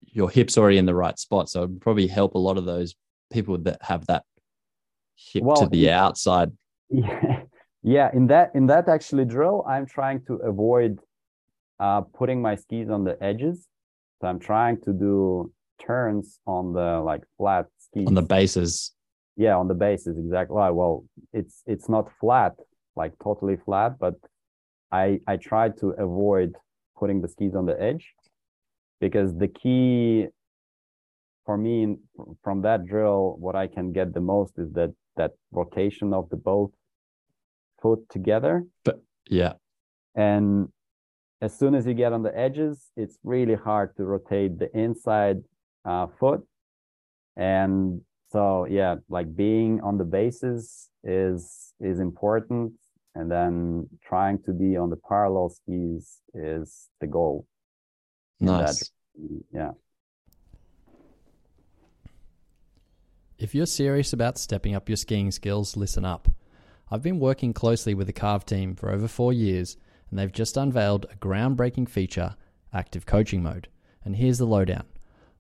your 0.06 0.30
hips 0.30 0.56
already 0.56 0.78
in 0.78 0.87
the 0.87 0.94
right 0.94 1.18
spot. 1.18 1.50
So 1.50 1.64
it 1.64 1.70
would 1.70 1.80
probably 1.80 2.06
help 2.06 2.35
a 2.35 2.38
lot 2.38 2.56
of 2.56 2.64
those 2.64 2.94
people 3.30 3.59
that 3.59 3.78
have 3.83 4.06
that 4.06 4.24
hip 5.16 5.42
well, 5.42 5.56
to 5.56 5.68
the 5.68 5.90
outside. 5.90 6.52
Yeah, 6.90 7.42
yeah. 7.83 8.11
In 8.12 8.26
that 8.29 8.50
in 8.55 8.66
that 8.66 8.88
actually 8.88 9.24
drill, 9.24 9.64
I'm 9.68 9.87
trying 9.87 10.22
to 10.26 10.35
avoid 10.35 10.98
uh, 11.79 12.03
putting 12.03 12.42
my 12.42 12.57
skis 12.57 12.90
on 12.90 13.05
the 13.05 13.16
edges 13.22 13.68
so 14.20 14.29
I'm 14.29 14.38
trying 14.38 14.81
to 14.83 14.92
do 14.92 15.53
turns 15.81 16.40
on 16.46 16.72
the 16.72 17.00
like 17.00 17.22
flat 17.38 17.66
skis. 17.79 18.07
On 18.07 18.14
the 18.14 18.22
bases. 18.22 18.92
Yeah, 19.37 19.57
on 19.57 19.68
the 19.68 19.74
bases, 19.74 20.18
exactly. 20.18 20.57
Well, 20.57 21.05
it's 21.33 21.62
it's 21.66 21.88
not 21.88 22.11
flat, 22.20 22.53
like 22.96 23.12
totally 23.22 23.57
flat, 23.57 23.98
but 23.98 24.14
I 24.92 25.20
I 25.26 25.37
try 25.37 25.70
to 25.81 25.88
avoid 25.98 26.55
putting 26.98 27.22
the 27.22 27.29
skis 27.29 27.55
on 27.55 27.64
the 27.64 27.81
edge 27.81 28.12
because 29.00 29.35
the 29.35 29.48
key 29.48 30.26
for 31.46 31.57
me 31.57 31.96
from 32.44 32.61
that 32.62 32.85
drill, 32.85 33.37
what 33.38 33.57
I 33.57 33.66
can 33.66 33.92
get 33.92 34.12
the 34.12 34.20
most 34.20 34.59
is 34.59 34.70
that 34.72 34.92
that 35.16 35.33
rotation 35.50 36.12
of 36.12 36.29
the 36.29 36.37
both 36.37 36.70
foot 37.83 38.09
together. 38.09 38.64
But 38.85 39.03
yeah. 39.29 39.55
And 40.14 40.69
as 41.40 41.57
soon 41.59 41.75
as 41.75 41.87
you 41.87 41.95
get 41.95 42.12
on 42.12 42.23
the 42.23 42.37
edges, 42.37 42.90
it's 42.97 43.19
really 43.25 43.55
hard 43.55 43.97
to 43.97 44.05
rotate 44.05 44.59
the 44.59 44.71
inside 44.77 45.43
uh, 45.85 46.07
foot. 46.19 46.43
And 47.37 48.03
so, 48.33 48.66
yeah, 48.69 48.97
like 49.09 49.35
being 49.35 49.81
on 49.81 49.99
the 49.99 50.05
bases 50.05 50.88
is 51.03 51.73
is 51.81 51.99
important, 51.99 52.73
and 53.14 53.31
then 53.31 53.88
trying 54.05 54.43
to 54.43 54.53
be 54.53 54.77
on 54.77 54.90
the 54.90 54.97
parallel 55.09 55.49
skis 55.49 56.19
is 56.35 56.88
the 57.01 57.07
goal. 57.07 57.47
Nice. 58.40 58.90
yeah. 59.53 59.73
If 63.38 63.55
you're 63.55 63.66
serious 63.66 64.12
about 64.12 64.38
stepping 64.38 64.75
up 64.75 64.88
your 64.88 64.97
skiing 64.97 65.31
skills, 65.31 65.77
listen 65.77 66.05
up. 66.05 66.29
I've 66.92 67.03
been 67.03 67.20
working 67.20 67.53
closely 67.53 67.94
with 67.94 68.09
the 68.09 68.12
Carve 68.12 68.44
team 68.44 68.74
for 68.74 68.90
over 68.90 69.07
four 69.07 69.33
years 69.33 69.76
and 70.11 70.18
they've 70.18 70.33
just 70.33 70.57
unveiled 70.57 71.07
a 71.11 71.16
groundbreaking 71.16 71.88
feature, 71.88 72.35
Active 72.74 73.07
Coaching 73.07 73.44
Mode. 73.44 73.68
And 74.05 74.16
here's 74.16 74.38
the 74.38 74.46
lowdown. 74.46 74.85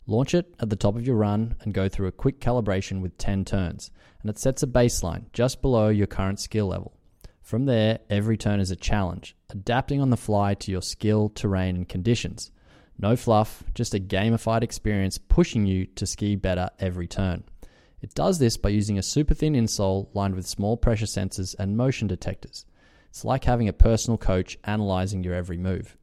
Launch 0.06 0.32
it 0.32 0.54
at 0.60 0.70
the 0.70 0.76
top 0.76 0.94
of 0.94 1.04
your 1.04 1.16
run 1.16 1.56
and 1.60 1.74
go 1.74 1.88
through 1.88 2.06
a 2.06 2.12
quick 2.12 2.40
calibration 2.40 3.00
with 3.00 3.18
10 3.18 3.44
turns, 3.44 3.90
and 4.22 4.30
it 4.30 4.38
sets 4.38 4.62
a 4.62 4.66
baseline 4.66 5.24
just 5.32 5.60
below 5.60 5.88
your 5.88 6.06
current 6.06 6.38
skill 6.38 6.66
level. 6.66 6.96
From 7.42 7.66
there, 7.66 7.98
every 8.08 8.36
turn 8.36 8.60
is 8.60 8.70
a 8.70 8.76
challenge, 8.76 9.36
adapting 9.50 10.00
on 10.00 10.10
the 10.10 10.16
fly 10.16 10.54
to 10.54 10.70
your 10.70 10.82
skill, 10.82 11.30
terrain, 11.30 11.74
and 11.74 11.88
conditions. 11.88 12.52
No 12.96 13.16
fluff, 13.16 13.64
just 13.74 13.94
a 13.94 13.98
gamified 13.98 14.62
experience 14.62 15.18
pushing 15.18 15.66
you 15.66 15.86
to 15.86 16.06
ski 16.06 16.36
better 16.36 16.70
every 16.78 17.08
turn. 17.08 17.42
It 18.00 18.14
does 18.14 18.38
this 18.38 18.56
by 18.56 18.70
using 18.70 18.98
a 18.98 19.02
super 19.02 19.34
thin 19.34 19.54
insole 19.54 20.08
lined 20.14 20.34
with 20.34 20.46
small 20.46 20.76
pressure 20.76 21.06
sensors 21.06 21.54
and 21.58 21.76
motion 21.76 22.08
detectors. 22.08 22.64
It's 23.10 23.24
like 23.24 23.44
having 23.44 23.68
a 23.68 23.72
personal 23.72 24.16
coach 24.16 24.58
analyzing 24.64 25.22
your 25.22 25.34
every 25.34 25.58
move. 25.58 25.96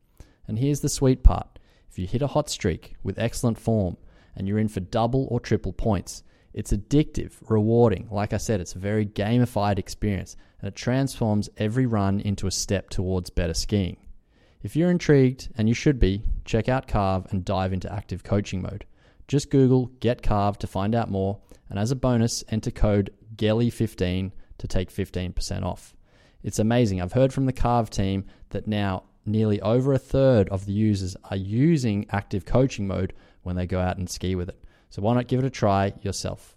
And 0.47 0.59
here's 0.59 0.81
the 0.81 0.89
sweet 0.89 1.23
part 1.23 1.59
if 1.89 1.97
you 1.97 2.05
hit 2.05 2.21
a 2.21 2.27
hot 2.27 2.49
streak 2.49 2.95
with 3.01 3.17
excellent 3.17 3.57
form 3.57 3.97
and 4.35 4.47
you're 4.47 4.59
in 4.59 4.67
for 4.67 4.81
double 4.81 5.27
or 5.31 5.39
triple 5.39 5.73
points, 5.73 6.23
it's 6.53 6.71
addictive, 6.71 7.33
rewarding. 7.49 8.07
Like 8.11 8.33
I 8.33 8.37
said, 8.37 8.61
it's 8.61 8.75
a 8.75 8.79
very 8.79 9.05
gamified 9.05 9.79
experience 9.79 10.35
and 10.61 10.67
it 10.67 10.75
transforms 10.75 11.49
every 11.57 11.85
run 11.85 12.19
into 12.19 12.47
a 12.47 12.51
step 12.51 12.89
towards 12.89 13.29
better 13.29 13.53
skiing. 13.53 13.97
If 14.63 14.75
you're 14.75 14.91
intrigued, 14.91 15.49
and 15.57 15.67
you 15.67 15.75
should 15.75 15.99
be, 15.99 16.23
check 16.43 16.67
out 16.67 16.87
Carve 16.87 17.27
and 17.29 17.45
dive 17.45 17.73
into 17.73 17.93
active 17.93 18.23
coaching 18.23 18.61
mode. 18.61 18.85
Just 19.27 19.51
Google 19.51 19.91
Get 19.99 20.23
Carve 20.23 20.57
to 20.59 20.67
find 20.67 20.95
out 20.95 21.11
more, 21.11 21.39
and 21.69 21.79
as 21.79 21.91
a 21.91 21.95
bonus, 21.95 22.43
enter 22.49 22.71
code 22.71 23.11
GELLIE15 23.35 24.31
to 24.57 24.67
take 24.67 24.89
15% 24.89 25.63
off. 25.63 25.95
It's 26.43 26.59
amazing. 26.59 27.01
I've 27.01 27.13
heard 27.13 27.33
from 27.33 27.45
the 27.45 27.53
Carve 27.53 27.89
team 27.89 28.25
that 28.49 28.67
now 28.67 29.03
nearly 29.25 29.59
over 29.61 29.93
a 29.93 29.99
third 29.99 30.47
of 30.49 30.65
the 30.65 30.71
users 30.71 31.15
are 31.29 31.37
using 31.37 32.05
active 32.11 32.45
coaching 32.45 32.87
mode 32.87 33.13
when 33.43 33.55
they 33.55 33.67
go 33.67 33.79
out 33.79 33.97
and 33.97 34.09
ski 34.09 34.35
with 34.35 34.49
it. 34.49 34.63
So 34.89 35.01
why 35.01 35.13
not 35.13 35.27
give 35.27 35.39
it 35.39 35.45
a 35.45 35.49
try 35.49 35.93
yourself? 36.01 36.55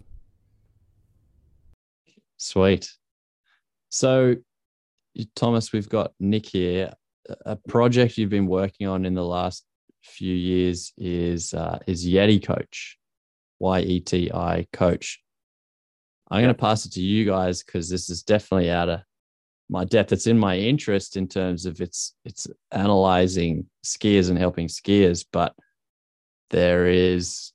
Sweet. 2.37 2.89
So, 3.89 4.35
Tomass, 5.35 5.73
we've 5.73 5.89
got 5.89 6.13
Nick 6.19 6.47
here. 6.47 6.93
A 7.45 7.55
project 7.55 8.17
you've 8.17 8.29
been 8.29 8.47
working 8.47 8.87
on 8.87 9.05
in 9.05 9.13
the 9.13 9.23
last 9.23 9.65
few 10.01 10.33
years 10.33 10.93
is 10.97 11.53
uh, 11.53 11.77
is 11.85 12.07
Yeti 12.07 12.43
Coach, 12.43 12.97
Y 13.61 13.79
E 13.81 13.99
T 13.99 14.31
I 14.33 14.65
Coach. 14.73 15.21
I'm 16.29 16.41
going 16.41 16.53
to 16.53 16.59
pass 16.59 16.85
it 16.85 16.93
to 16.93 17.01
you 17.01 17.25
guys 17.25 17.63
because 17.63 17.89
this 17.89 18.09
is 18.09 18.23
definitely 18.23 18.71
out 18.71 18.89
of 18.89 19.01
my 19.69 19.85
depth. 19.85 20.11
It's 20.11 20.27
in 20.27 20.39
my 20.39 20.57
interest 20.57 21.15
in 21.15 21.27
terms 21.27 21.65
of 21.65 21.79
it's 21.79 22.15
it's 22.25 22.47
analyzing 22.71 23.67
skiers 23.85 24.29
and 24.29 24.37
helping 24.37 24.67
skiers, 24.67 25.25
but 25.31 25.53
there 26.49 26.87
is 26.87 27.53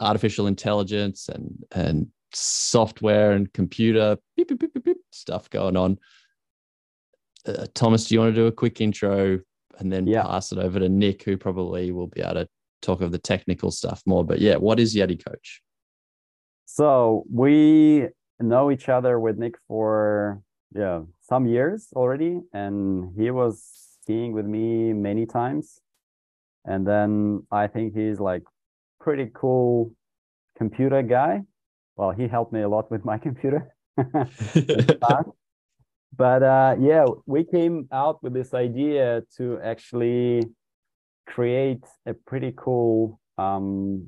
artificial 0.00 0.46
intelligence 0.46 1.28
and 1.28 1.64
and 1.72 2.08
software 2.32 3.32
and 3.32 3.52
computer 3.52 4.16
beep, 4.36 4.48
beep, 4.58 4.84
beep, 4.84 4.96
stuff 5.10 5.50
going 5.50 5.76
on. 5.76 5.98
Uh, 7.46 7.66
Tomass, 7.74 8.08
do 8.08 8.14
you 8.14 8.20
want 8.20 8.34
to 8.34 8.40
do 8.40 8.46
a 8.46 8.52
quick 8.52 8.80
intro 8.80 9.38
and 9.78 9.92
then 9.92 10.06
yeah. 10.06 10.22
pass 10.22 10.50
it 10.50 10.58
over 10.58 10.78
to 10.78 10.88
Nick, 10.88 11.24
who 11.24 11.36
probably 11.36 11.92
will 11.92 12.06
be 12.06 12.22
able 12.22 12.34
to 12.34 12.48
talk 12.82 13.00
of 13.00 13.12
the 13.12 13.18
technical 13.18 13.70
stuff 13.70 14.02
more? 14.06 14.24
But 14.24 14.40
yeah, 14.40 14.56
what 14.56 14.78
is 14.78 14.94
Yeti 14.94 15.22
Coach? 15.24 15.62
So 16.66 17.24
we 17.32 18.08
know 18.40 18.70
each 18.70 18.88
other 18.88 19.18
with 19.20 19.38
Nick 19.38 19.54
for 19.68 20.42
yeah 20.74 21.02
some 21.20 21.46
years 21.46 21.88
already 21.94 22.40
and 22.52 23.12
he 23.16 23.30
was 23.30 23.62
skiing 24.00 24.32
with 24.32 24.46
me 24.46 24.92
many 24.92 25.26
times 25.26 25.80
and 26.64 26.86
then 26.86 27.46
i 27.50 27.66
think 27.66 27.94
he's 27.94 28.20
like 28.20 28.42
pretty 29.00 29.30
cool 29.34 29.92
computer 30.56 31.02
guy 31.02 31.40
well 31.96 32.10
he 32.10 32.26
helped 32.26 32.52
me 32.52 32.62
a 32.62 32.68
lot 32.68 32.90
with 32.90 33.04
my 33.04 33.18
computer 33.26 33.74
but 36.16 36.42
uh, 36.42 36.74
yeah 36.80 37.04
we 37.26 37.44
came 37.44 37.86
out 37.92 38.22
with 38.22 38.32
this 38.32 38.54
idea 38.54 39.22
to 39.36 39.60
actually 39.62 40.42
create 41.34 41.84
a 42.06 42.14
pretty 42.14 42.52
cool 42.56 43.20
um 43.38 44.06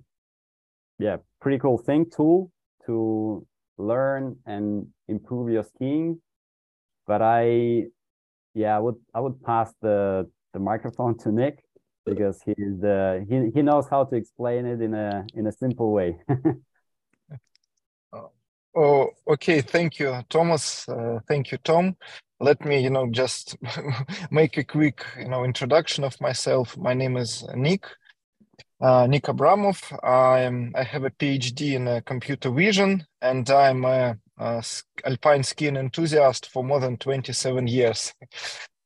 yeah 0.98 1.16
pretty 1.40 1.58
cool 1.58 1.78
thing 1.78 2.04
tool 2.14 2.50
to 2.86 3.46
learn 3.78 4.36
and 4.46 4.86
improve 5.08 5.50
your 5.50 5.64
skiing 5.64 6.20
but 7.06 7.22
I, 7.22 7.84
yeah, 8.54 8.76
I 8.76 8.78
would 8.78 8.96
I 9.14 9.20
would 9.20 9.42
pass 9.42 9.72
the 9.82 10.30
the 10.52 10.58
microphone 10.58 11.18
to 11.18 11.32
Nick 11.32 11.64
because 12.06 12.40
he's 12.44 12.80
the 12.80 13.26
he 13.28 13.50
he 13.54 13.62
knows 13.62 13.86
how 13.88 14.04
to 14.04 14.16
explain 14.16 14.66
it 14.66 14.80
in 14.80 14.94
a 14.94 15.26
in 15.34 15.46
a 15.46 15.52
simple 15.52 15.92
way. 15.92 16.16
oh, 18.74 19.10
okay. 19.28 19.60
Thank 19.60 19.98
you, 19.98 20.06
Tomass. 20.30 20.88
Uh, 20.88 21.20
thank 21.28 21.52
you, 21.52 21.58
Tom. 21.58 21.96
Let 22.40 22.64
me, 22.64 22.80
you 22.80 22.90
know, 22.90 23.08
just 23.10 23.56
make 24.30 24.56
a 24.58 24.64
quick, 24.64 25.04
you 25.18 25.28
know, 25.28 25.44
introduction 25.44 26.04
of 26.04 26.20
myself. 26.20 26.76
My 26.76 26.94
name 26.94 27.16
is 27.16 27.44
Nick, 27.54 27.86
uh, 28.80 29.06
Nick 29.06 29.24
Abramov. 29.24 29.98
I 30.02 30.40
am. 30.40 30.72
I 30.74 30.82
have 30.82 31.04
a 31.04 31.10
PhD 31.10 31.74
in 31.74 31.88
uh, 31.88 32.00
computer 32.04 32.50
vision, 32.50 33.06
and 33.22 33.48
I'm 33.50 33.84
a, 33.84 34.18
a 34.38 34.64
alpine 35.04 35.42
skiing 35.42 35.76
enthusiast 35.76 36.50
for 36.50 36.64
more 36.64 36.80
than 36.80 36.96
27 36.96 37.66
years. 37.66 38.12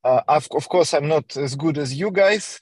Uh, 0.05 0.23
of, 0.29 0.69
course, 0.69 0.95
I'm 0.95 1.09
not 1.09 1.37
as 1.37 1.57
good 1.57 1.77
as 1.77 1.93
you 1.93 2.11
guys 2.11 2.61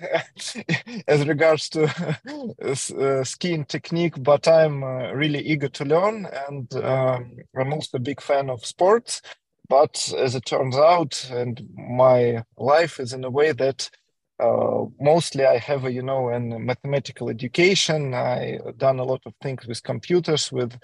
as 1.07 1.27
regards 1.29 1.69
to 1.69 1.85
uh, 2.63 3.25
skiing 3.25 3.65
technique, 3.67 4.15
but 4.23 4.49
I'm 4.49 4.83
uh, 4.83 5.13
really 5.13 5.41
eager 5.41 5.69
to 5.69 5.85
learn, 5.85 6.27
and 6.49 6.75
um, 6.77 7.37
I'm 7.57 7.73
also 7.73 7.99
a 7.99 8.01
big 8.01 8.23
fan 8.23 8.49
of 8.49 8.65
sports. 8.65 9.21
But 9.69 10.13
as 10.19 10.35
it 10.35 10.47
turns 10.47 10.77
out, 10.77 11.29
and 11.31 11.69
my 11.75 12.45
life 12.57 13.01
is 13.01 13.13
in 13.13 13.25
a 13.25 13.31
way 13.31 13.53
that 13.53 13.91
uh, 14.39 14.85
mostly 15.01 15.47
I 15.47 15.57
have 15.59 15.85
a 15.87 15.93
you 15.93 16.03
know 16.03 16.29
a 16.29 16.39
mathematical 16.39 17.31
education. 17.31 18.15
I 18.15 18.59
done 18.77 18.99
a 18.99 19.05
lot 19.05 19.23
of 19.27 19.35
things 19.43 19.67
with 19.67 19.83
computers, 19.83 20.53
with 20.53 20.79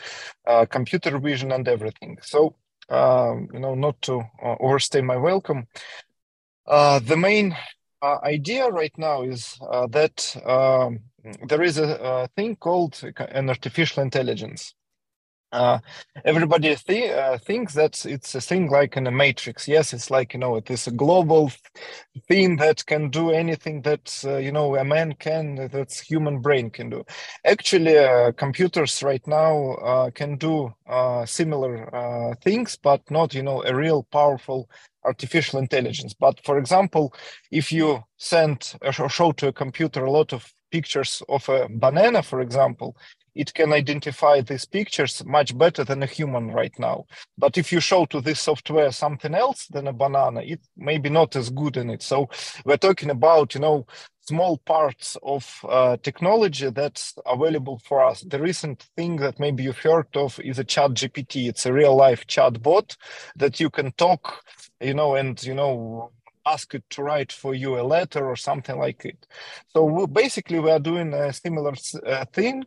uh, 0.47 0.67
computer 0.67 1.19
vision 1.19 1.53
and 1.53 1.69
everything. 1.69 2.19
So 2.23 2.57
um, 2.89 3.49
you 3.53 3.61
know, 3.61 3.75
not 3.75 4.01
to 4.03 4.21
uh, 4.43 4.57
overstay 4.61 5.01
my 5.01 5.17
welcome. 5.17 5.67
Uh, 6.67 6.99
the 7.01 7.17
main 7.17 7.57
uh, 8.03 8.19
idea 8.23 8.69
right 8.69 8.97
now 8.99 9.23
is 9.23 9.59
uh, 9.71 9.87
that 9.89 10.37
um, 10.47 11.01
there 11.47 11.63
is 11.63 11.79
a, 11.79 11.95
a, 12.03 12.29
thing 12.37 12.57
called 12.57 13.01
an 13.31 13.49
artificial 13.49 14.03
intelligence. 14.03 14.75
Uh, 15.53 15.79
everybody 16.25 16.75
th- 16.75 17.11
uh, 17.13 17.37
thinks 17.39 17.75
that 17.75 18.07
it's 18.07 18.35
a 18.35 18.41
thing 18.41 18.71
like 18.71 18.97
in 18.97 19.07
a 19.07 19.11
matrix. 19.11 19.69
Yes 19.69 19.93
it's 19.93 20.11
like 20.11 20.33
you 20.33 20.41
know 20.41 20.57
it 20.57 20.71
is 20.71 20.87
a 20.87 20.91
global 20.91 21.53
thing 22.29 22.57
that 22.57 22.85
can 22.87 23.11
do 23.11 23.31
anything 23.31 23.83
that 23.83 24.23
uh, 24.25 24.37
you 24.37 24.53
know 24.53 24.77
a 24.77 24.85
man 24.85 25.13
can 25.15 25.69
that's 25.73 26.01
human 26.01 26.41
brain 26.41 26.71
can 26.71 26.91
do. 26.91 27.05
Actually 27.45 27.99
uh, 27.99 28.33
computers 28.33 29.03
right 29.03 29.27
now 29.27 29.73
uh, 29.75 30.11
can 30.11 30.37
do 30.37 30.73
uh, 30.89 31.27
similar 31.27 32.35
things 32.43 32.77
but 32.83 33.03
not 33.11 33.35
you 33.35 33.43
know 33.43 33.63
a 33.65 33.75
real 33.75 34.05
powerful 34.05 34.71
artificial 35.05 35.59
intelligence. 35.59 36.15
But 36.15 36.41
for 36.45 36.59
example 36.59 37.15
if 37.51 37.73
you 37.73 38.05
send 38.19 38.75
or 38.83 38.93
show 39.11 39.33
to 39.33 39.49
a 39.49 39.53
computer 39.53 40.05
a 40.05 40.11
lot 40.11 40.33
of 40.33 40.53
pictures 40.71 41.23
of 41.29 41.49
a 41.49 41.69
banana 41.69 42.23
for 42.23 42.41
example 42.41 42.97
it 43.35 43.55
can 43.55 43.73
identify 43.73 44.41
these 44.41 44.65
pictures 44.65 45.25
much 45.25 45.57
better 45.57 45.85
than 45.85 46.03
a 46.03 46.07
human 46.07 46.51
right 46.51 46.77
now. 46.79 47.07
But 47.39 47.59
if 47.59 47.73
you 47.73 47.81
show 47.81 48.05
to 48.07 48.21
this 48.21 48.41
software 48.41 48.93
something 48.93 49.35
else 49.35 49.67
than 49.69 49.87
a 49.87 49.93
banana, 49.93 50.43
it 50.43 50.61
may 50.77 50.99
be 50.99 51.11
not 51.11 51.37
as 51.37 51.51
good 51.51 51.77
in 51.77 51.91
it. 51.91 52.03
So 52.03 52.29
we're 52.65 52.77
talking 52.77 53.11
about, 53.11 53.55
you 53.55 53.61
know, 53.61 53.87
small 54.21 54.59
parts 54.59 55.17
of 55.23 55.65
uh, 55.69 55.97
technology 56.03 56.71
that's 56.71 57.15
available 57.27 57.81
for 57.85 58.05
us. 58.05 58.21
The 58.21 58.41
recent 58.41 58.87
thing 58.97 59.17
that 59.17 59.41
maybe 59.41 59.65
you've 59.65 59.79
heard 59.79 60.15
of 60.15 60.39
is 60.41 60.59
a 60.59 60.65
ChatGPT. 60.65 61.49
It's 61.49 61.67
a 61.67 61.73
real 61.73 61.97
life 61.97 62.27
chat 62.27 62.63
bot 62.63 62.97
that 63.37 63.59
you 63.59 63.69
can 63.71 63.93
talk, 63.93 64.45
you 64.81 64.95
know, 64.95 65.17
and, 65.17 65.43
you 65.43 65.55
know, 65.55 66.13
ask 66.47 66.75
it 66.75 66.85
to 66.91 67.03
write 67.03 67.33
for 67.33 67.55
you 67.55 67.79
a 67.79 67.83
letter 67.83 68.27
or 68.27 68.37
something 68.37 68.79
like 68.79 69.05
it. 69.05 69.27
So 69.69 69.85
we, 69.85 70.07
basically, 70.07 70.59
we 70.61 70.71
are 70.71 70.79
doing 70.79 71.13
a 71.15 71.33
similar 71.33 71.75
uh, 72.07 72.25
thing, 72.33 72.65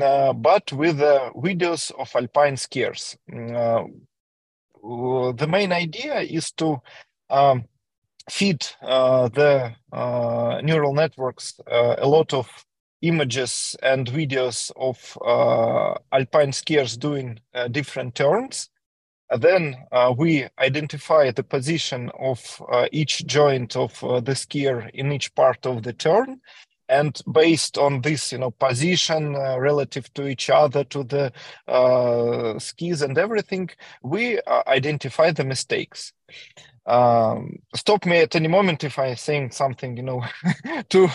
uh, 0.00 0.32
but 0.32 0.72
with 0.72 1.00
uh, 1.00 1.30
videos 1.36 1.90
of 1.98 2.14
alpine 2.14 2.56
skiers. 2.56 3.16
Uh, 3.30 3.84
the 5.32 5.46
main 5.48 5.72
idea 5.72 6.20
is 6.20 6.52
to 6.52 6.78
um, 7.30 7.64
feed 8.30 8.64
uh, 8.82 9.28
the 9.28 9.74
uh, 9.92 10.60
neural 10.62 10.94
networks 10.94 11.60
a 11.66 12.06
lot 12.06 12.32
of 12.32 12.48
images 13.02 13.76
and 13.82 14.06
videos 14.06 14.70
of 14.76 15.18
alpine 16.12 16.50
skiers 16.50 16.98
doing 16.98 17.38
different 17.70 18.14
turns 18.14 18.70
then 19.38 19.76
uh, 19.90 20.14
we 20.16 20.46
identify 20.58 21.30
the 21.30 21.42
position 21.42 22.10
of 22.18 22.62
uh, 22.70 22.86
each 22.92 23.26
joint 23.26 23.76
of 23.76 24.02
uh, 24.04 24.20
the 24.20 24.32
skier 24.32 24.90
in 24.94 25.12
each 25.12 25.34
part 25.34 25.66
of 25.66 25.82
the 25.82 25.92
turn. 25.92 26.40
And 26.88 27.20
based 27.32 27.78
on 27.78 28.02
this, 28.02 28.30
you 28.30 28.38
know, 28.38 28.52
position 28.52 29.34
uh, 29.34 29.58
relative 29.58 30.12
to 30.14 30.28
each 30.28 30.48
other, 30.50 30.84
to 30.84 31.02
the 31.02 31.32
uh, 31.66 32.58
skis 32.60 33.02
and 33.02 33.18
everything, 33.18 33.70
we 34.04 34.38
uh, 34.40 34.62
identify 34.68 35.32
the 35.32 35.44
mistakes. 35.44 36.12
Um, 36.86 37.58
stop 37.74 38.06
me 38.06 38.18
at 38.18 38.36
any 38.36 38.46
moment 38.46 38.84
if 38.84 39.00
I 39.00 39.14
saying 39.14 39.50
something, 39.50 39.96
you 39.96 40.04
know, 40.04 40.24
too, 40.88 41.08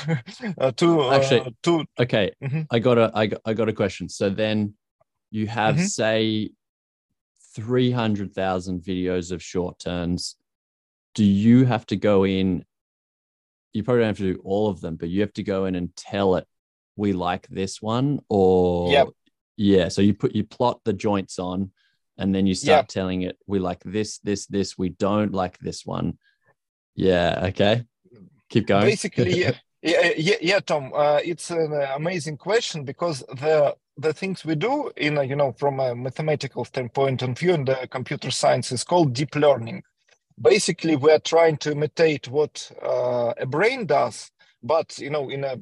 too, 0.75 1.09
actually, 1.11 1.55
too. 1.63 1.85
Okay, 1.97 2.31
mm-hmm. 2.43 2.63
I 2.69 2.79
got 2.79 2.97
a, 2.97 3.09
I 3.13 3.27
got, 3.27 3.41
I 3.45 3.53
got 3.53 3.69
a 3.69 3.73
question. 3.73 4.09
So 4.09 4.29
then, 4.29 4.73
you 5.31 5.47
have 5.47 5.75
mm-hmm. 5.75 5.85
say 5.85 6.51
300,000 7.55 8.81
videos 8.81 9.31
of 9.31 9.43
short 9.43 9.79
turns. 9.79 10.35
Do 11.15 11.23
you 11.23 11.65
have 11.65 11.85
to 11.87 11.95
go 11.95 12.25
in? 12.25 12.63
You 13.73 13.83
probably 13.83 14.01
don't 14.01 14.09
have 14.09 14.17
to 14.17 14.33
do 14.33 14.41
all 14.43 14.69
of 14.69 14.81
them, 14.81 14.95
but 14.95 15.09
you 15.09 15.21
have 15.21 15.33
to 15.33 15.43
go 15.43 15.65
in 15.65 15.75
and 15.75 15.95
tell 15.95 16.35
it, 16.35 16.47
we 16.95 17.13
like 17.13 17.47
this 17.47 17.81
one, 17.81 18.19
or 18.29 18.91
yep. 18.91 19.07
yeah. 19.57 19.87
So 19.87 20.01
you 20.01 20.13
put 20.13 20.35
you 20.35 20.43
plot 20.43 20.81
the 20.83 20.93
joints 20.93 21.39
on, 21.39 21.71
and 22.17 22.33
then 22.35 22.45
you 22.45 22.53
start 22.53 22.83
yep. 22.83 22.87
telling 22.87 23.23
it, 23.23 23.37
we 23.47 23.59
like 23.59 23.81
this, 23.83 24.19
this, 24.19 24.45
this. 24.45 24.77
We 24.77 24.89
don't 24.89 25.33
like 25.33 25.57
this 25.59 25.85
one. 25.85 26.17
Yeah. 26.95 27.45
Okay. 27.47 27.85
Keep 28.49 28.67
going. 28.67 28.85
Basically, 28.85 29.45
yeah. 29.83 30.11
Yeah, 30.17 30.35
yeah, 30.41 30.59
Tom. 30.61 30.91
Uh, 30.95 31.19
it's 31.23 31.51
an 31.51 31.73
amazing 31.95 32.37
question 32.37 32.85
because 32.85 33.21
the 33.39 33.75
the 33.97 34.13
things 34.13 34.45
we 34.45 34.55
do 34.55 34.91
in 34.97 35.17
a, 35.17 35.23
you 35.25 35.35
know 35.35 35.53
from 35.53 35.79
a 35.79 35.95
mathematical 35.95 36.65
standpoint 36.65 37.21
of 37.23 37.37
view 37.39 37.53
in 37.53 37.65
the 37.65 37.87
computer 37.91 38.31
science 38.31 38.71
is 38.71 38.83
called 38.83 39.13
deep 39.13 39.35
learning 39.35 39.81
basically 40.41 40.95
we 40.95 41.11
are 41.11 41.19
trying 41.19 41.57
to 41.57 41.71
imitate 41.71 42.29
what 42.29 42.71
uh, 42.83 43.33
a 43.39 43.45
brain 43.47 43.85
does 43.85 44.31
but 44.63 44.97
you 44.99 45.09
know 45.09 45.29
in 45.29 45.43
a 45.45 45.57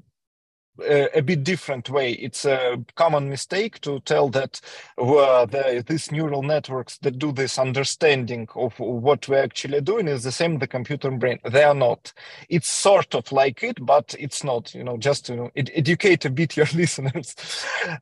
a, 0.81 1.21
bit 1.21 1.43
different 1.43 1.89
way. 1.89 2.13
It's 2.13 2.45
a 2.45 2.83
common 2.95 3.29
mistake 3.29 3.79
to 3.81 3.99
tell 4.01 4.29
that 4.29 4.61
uh, 4.97 5.45
the, 5.45 5.83
these 5.85 6.11
neural 6.11 6.43
networks 6.43 6.97
that 6.99 7.19
do 7.19 7.31
this 7.31 7.59
understanding 7.59 8.47
of 8.55 8.79
what 8.79 9.27
we're 9.27 9.43
actually 9.43 9.81
doing 9.81 10.07
is 10.07 10.23
the 10.23 10.31
same 10.31 10.59
the 10.59 10.67
computer 10.67 11.11
brain. 11.11 11.39
They 11.43 11.63
are 11.63 11.73
not. 11.73 12.13
It's 12.49 12.69
sort 12.69 13.15
of 13.15 13.31
like 13.31 13.63
it, 13.63 13.83
but 13.85 14.15
it's 14.19 14.43
not. 14.43 14.73
You 14.73 14.83
know, 14.83 14.97
just 14.97 15.25
to 15.27 15.33
you 15.33 15.39
know, 15.39 15.51
ed- 15.55 15.71
educate 15.73 16.25
a 16.25 16.29
bit 16.29 16.57
your 16.57 16.67
listeners. 16.73 17.35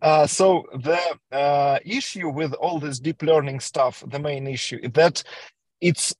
Uh, 0.01 0.27
so 0.27 0.65
the 0.73 0.99
uh, 1.31 1.79
issue 1.85 2.29
with 2.29 2.53
all 2.53 2.79
this 2.79 2.99
deep 2.99 3.21
learning 3.23 3.59
stuff, 3.59 4.03
the 4.07 4.19
main 4.19 4.47
issue, 4.47 4.87
that 4.89 5.23
it's 5.81 6.15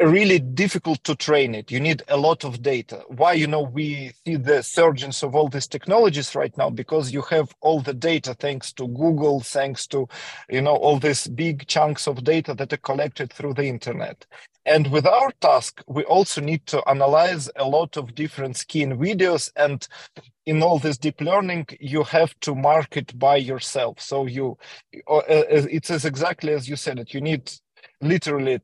really 0.00 0.38
difficult 0.38 1.02
to 1.04 1.14
train 1.14 1.54
it. 1.54 1.70
You 1.70 1.78
need 1.78 2.02
a 2.08 2.16
lot 2.16 2.44
of 2.44 2.62
data. 2.62 3.02
Why, 3.08 3.34
you 3.34 3.46
know, 3.46 3.62
we 3.62 4.12
see 4.24 4.36
the 4.36 4.62
surgence 4.62 5.22
of 5.22 5.34
all 5.34 5.48
these 5.48 5.66
technologies 5.66 6.34
right 6.34 6.56
now 6.56 6.70
because 6.70 7.12
you 7.12 7.22
have 7.22 7.54
all 7.60 7.80
the 7.80 7.92
data 7.94 8.34
thanks 8.34 8.72
to 8.74 8.88
Google, 8.88 9.40
thanks 9.40 9.86
to, 9.88 10.08
you 10.48 10.62
know, 10.62 10.74
all 10.74 10.98
these 10.98 11.28
big 11.28 11.66
chunks 11.66 12.06
of 12.06 12.24
data 12.24 12.54
that 12.54 12.72
are 12.72 12.78
collected 12.78 13.32
through 13.32 13.54
the 13.54 13.64
internet. 13.64 14.26
And 14.64 14.90
with 14.90 15.06
our 15.06 15.32
task, 15.40 15.82
we 15.86 16.04
also 16.04 16.40
need 16.40 16.66
to 16.66 16.86
analyze 16.88 17.50
a 17.56 17.64
lot 17.64 17.96
of 17.96 18.14
different 18.14 18.56
skin 18.56 18.98
videos. 18.98 19.50
And 19.56 19.86
in 20.46 20.62
all 20.62 20.78
this 20.78 20.98
deep 20.98 21.20
learning, 21.20 21.66
you 21.78 22.04
have 22.04 22.38
to 22.40 22.54
mark 22.54 22.96
it 22.96 23.18
by 23.18 23.36
yourself. 23.36 24.00
So 24.00 24.26
you, 24.26 24.58
uh, 25.08 25.16
uh, 25.16 25.22
it's 25.28 25.90
as 25.90 26.04
exactly 26.04 26.52
as 26.52 26.68
you 26.68 26.76
said 26.76 26.98
it. 26.98 27.14
You 27.14 27.20
need 27.20 27.50
literally 28.00 28.60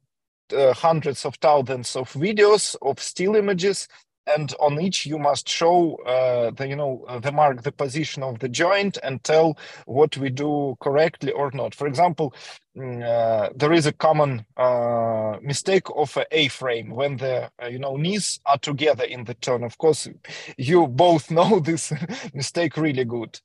uh, 0.53 0.73
hundreds 0.75 1.25
of 1.25 1.35
thousands 1.37 1.97
of 1.97 2.13
videos 2.13 2.77
of 2.83 3.01
still 3.01 3.37
images 3.37 3.89
and 4.27 4.55
on 4.61 4.81
each 4.81 5.07
you 5.07 5.19
must 5.19 5.49
show 5.49 5.97
uh, 6.07 6.51
the 6.51 6.69
you 6.69 6.77
know 6.77 7.05
uh, 7.09 7.19
the 7.19 7.33
mark 7.33 7.63
the 7.63 7.73
position 7.73 8.23
of 8.23 8.39
the 8.41 8.49
joint 8.49 8.99
and 9.03 9.23
tell 9.23 9.57
what 9.87 10.17
we 10.17 10.31
do 10.31 10.77
correctly 10.81 11.33
or 11.33 11.51
not. 11.53 11.75
For 11.75 11.87
example 11.87 12.35
mm, 12.77 13.03
uh, 13.03 13.51
there 13.55 13.73
is 13.73 13.87
a 13.87 13.93
common 13.93 14.45
uh, 14.57 15.37
mistake 15.43 15.87
of 15.95 16.17
a 16.31 16.49
frame 16.49 16.91
when 16.91 17.17
the 17.19 17.51
uh, 17.63 17.67
you 17.67 17.79
know 17.79 17.97
knees 17.97 18.41
are 18.47 18.59
together 18.59 19.05
in 19.05 19.25
the 19.25 19.35
turn. 19.35 19.63
Of 19.65 19.79
course 19.79 20.09
you 20.57 20.87
both 20.89 21.31
know 21.37 21.61
this 21.61 21.93
mistake 22.35 22.77
really 22.77 23.05
good. 23.05 23.41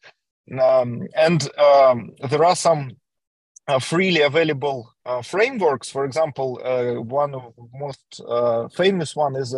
Um, 0.59 1.07
and 1.15 1.47
um, 1.57 2.11
there 2.29 2.43
are 2.43 2.55
some 2.55 2.97
uh, 3.71 3.79
freely 3.79 4.21
available 4.21 4.93
uh, 5.05 5.21
frameworks. 5.21 5.89
For 5.89 6.03
example, 6.03 6.59
uh, 6.63 7.01
one 7.01 7.33
of 7.33 7.53
the 7.55 7.67
most 7.79 8.21
uh, 8.27 8.67
famous 8.67 9.15
one 9.15 9.35
is 9.35 9.55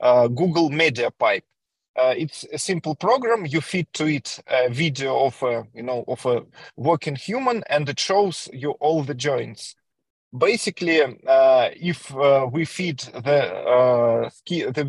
Google 0.00 0.70
MediaPipe. 0.70 1.42
Uh, 1.98 2.14
it's 2.16 2.44
a 2.52 2.58
simple 2.58 2.94
program. 2.94 3.46
You 3.46 3.60
feed 3.60 3.88
to 3.94 4.06
it 4.06 4.38
a 4.46 4.68
video 4.68 5.24
of 5.24 5.42
a, 5.42 5.66
you 5.74 5.82
know, 5.82 6.04
of 6.06 6.24
a 6.26 6.42
working 6.76 7.16
human, 7.16 7.64
and 7.68 7.88
it 7.88 7.98
shows 7.98 8.48
you 8.52 8.72
all 8.80 9.02
the 9.02 9.14
joints. 9.14 9.74
basically, 10.36 11.00
uh, 11.26 11.70
if 11.74 12.12
we 12.52 12.64
feed 12.64 12.98
the 12.98 14.28
ski 14.32 14.64
the, 14.64 14.84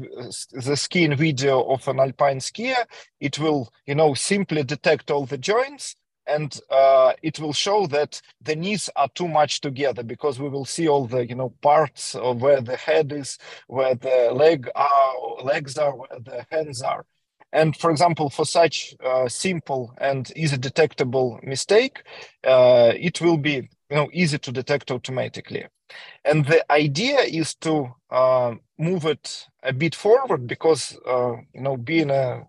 the 0.65 0.75
skiing 0.75 1.15
video 1.15 1.63
of 1.63 1.87
an 1.87 1.99
alpine 1.99 2.39
skier, 2.39 2.85
it 3.19 3.39
will, 3.39 3.71
you 3.85 3.95
know, 3.95 4.13
simply 4.13 4.63
detect 4.63 5.09
all 5.11 5.25
the 5.25 5.37
joints 5.37 5.95
and 6.27 6.59
uh, 6.69 7.13
it 7.23 7.39
will 7.39 7.53
show 7.53 7.87
that 7.87 8.21
the 8.41 8.55
knees 8.55 8.89
are 8.95 9.09
too 9.15 9.27
much 9.27 9.61
together 9.61 10.03
because 10.03 10.39
we 10.39 10.49
will 10.49 10.65
see 10.65 10.87
all 10.87 11.05
the 11.07 11.25
you 11.25 11.35
know 11.35 11.49
parts 11.61 12.15
of 12.15 12.41
where 12.41 12.61
the 12.61 12.75
head 12.75 13.11
is 13.11 13.37
where 13.67 13.95
the 13.95 14.31
leg 14.33 14.69
are 14.75 15.13
legs 15.43 15.77
are 15.77 15.95
where 15.95 16.19
the 16.19 16.45
hands 16.51 16.81
are. 16.81 17.05
And 17.53 17.75
for 17.77 17.89
example 17.91 18.29
for 18.29 18.45
such 18.45 18.93
uh, 19.03 19.29
simple 19.29 19.93
and 19.99 20.31
easy 20.35 20.57
detectable 20.57 21.39
mistake 21.43 22.03
uh, 22.43 22.91
it 22.95 23.21
will 23.21 23.37
be 23.37 23.69
you 23.89 23.95
know 23.95 24.09
easy 24.13 24.37
to 24.39 24.51
detect 24.51 24.91
automatically. 24.91 25.65
And 26.25 26.45
the 26.45 26.69
idea 26.71 27.19
is 27.19 27.55
to 27.55 27.95
uh, 28.11 28.55
move 28.77 29.05
it 29.05 29.47
a 29.63 29.71
bit 29.71 29.95
forward 29.95 30.47
because 30.47 30.97
uh, 31.05 31.37
you 31.53 31.61
know 31.61 31.77
being 31.77 32.09
a 32.11 32.45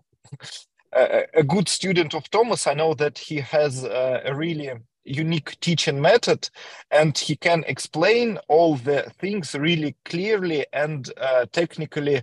a, 0.93 1.43
good 1.43 1.69
student 1.69 2.13
of 2.13 2.29
Tomass, 2.31 2.69
I 2.69 2.73
know 2.73 2.93
that 2.95 3.17
he 3.17 3.37
has 3.37 3.83
a, 3.83 4.21
a 4.25 4.35
really 4.35 4.71
unique 5.03 5.59
teaching 5.59 6.01
method 6.01 6.49
and 6.91 7.17
he 7.17 7.35
can 7.35 7.63
explain 7.67 8.37
all 8.47 8.75
the 8.75 9.11
things 9.19 9.55
really 9.55 9.95
clearly 10.05 10.65
and 10.73 11.11
uh, 11.17 11.45
technically 11.51 12.21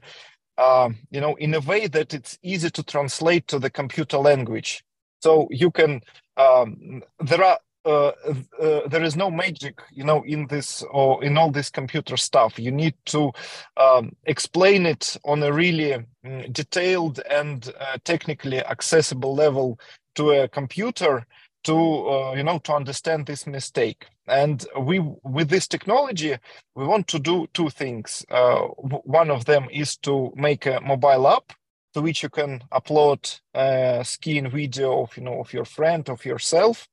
uh, 0.58 0.88
you 1.10 1.20
know 1.20 1.34
in 1.36 1.54
a 1.54 1.60
way 1.60 1.86
that 1.86 2.14
it's 2.14 2.38
easy 2.42 2.70
to 2.70 2.82
translate 2.82 3.46
to 3.48 3.58
the 3.58 3.70
computer 3.70 4.18
language. 4.18 4.84
So 5.20 5.48
you 5.50 5.70
can 5.70 6.00
um, 6.36 7.02
there 7.20 7.42
are 7.42 7.58
uh, 7.86 8.12
uh, 8.60 8.88
there 8.88 9.04
is 9.04 9.16
no 9.16 9.30
magic, 9.30 9.80
you 9.92 10.04
know, 10.04 10.22
in 10.24 10.46
this 10.48 10.82
or 10.90 11.22
in 11.22 11.38
all 11.38 11.50
this 11.50 11.70
computer 11.70 12.16
stuff. 12.16 12.58
You 12.58 12.72
need 12.72 12.94
to 13.06 13.32
um, 13.76 14.14
explain 14.24 14.86
it 14.86 15.16
on 15.24 15.42
a 15.42 15.52
really 15.52 16.04
mm, 16.24 16.52
detailed 16.52 17.20
and 17.30 17.72
uh, 17.80 17.98
technically 18.04 18.58
accessible 18.64 19.34
level 19.34 19.78
to 20.16 20.30
a 20.32 20.48
computer 20.48 21.26
to 21.64 21.74
uh, 22.08 22.34
you 22.34 22.42
know 22.42 22.58
to 22.58 22.74
understand 22.74 23.26
this 23.26 23.46
mistake. 23.46 24.06
And 24.26 24.66
we 24.80 24.98
with 25.22 25.48
this 25.48 25.68
technology, 25.68 26.36
we 26.74 26.86
want 26.86 27.06
to 27.08 27.18
do 27.20 27.46
two 27.54 27.70
things. 27.70 28.24
Uh, 28.30 28.62
one 29.04 29.30
of 29.30 29.44
them 29.44 29.68
is 29.72 29.96
to 29.98 30.32
make 30.34 30.66
a 30.66 30.80
mobile 30.80 31.28
app 31.28 31.52
to 31.94 32.02
which 32.02 32.22
you 32.22 32.28
can 32.28 32.62
upload 32.72 33.40
a 33.54 34.02
skiing 34.04 34.50
video 34.50 35.02
of 35.02 35.16
you 35.16 35.22
know 35.22 35.40
of 35.40 35.52
your 35.52 35.64
friend 35.64 36.08
of 36.08 36.24
yourself 36.24 36.88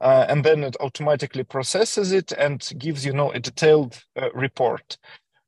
uh, 0.00 0.26
and 0.28 0.44
then 0.44 0.64
it 0.64 0.76
automatically 0.80 1.44
processes 1.44 2.12
it 2.12 2.32
and 2.32 2.70
gives 2.78 3.04
you 3.04 3.12
know 3.12 3.30
a 3.32 3.40
detailed 3.40 4.00
uh, 4.20 4.30
report. 4.32 4.96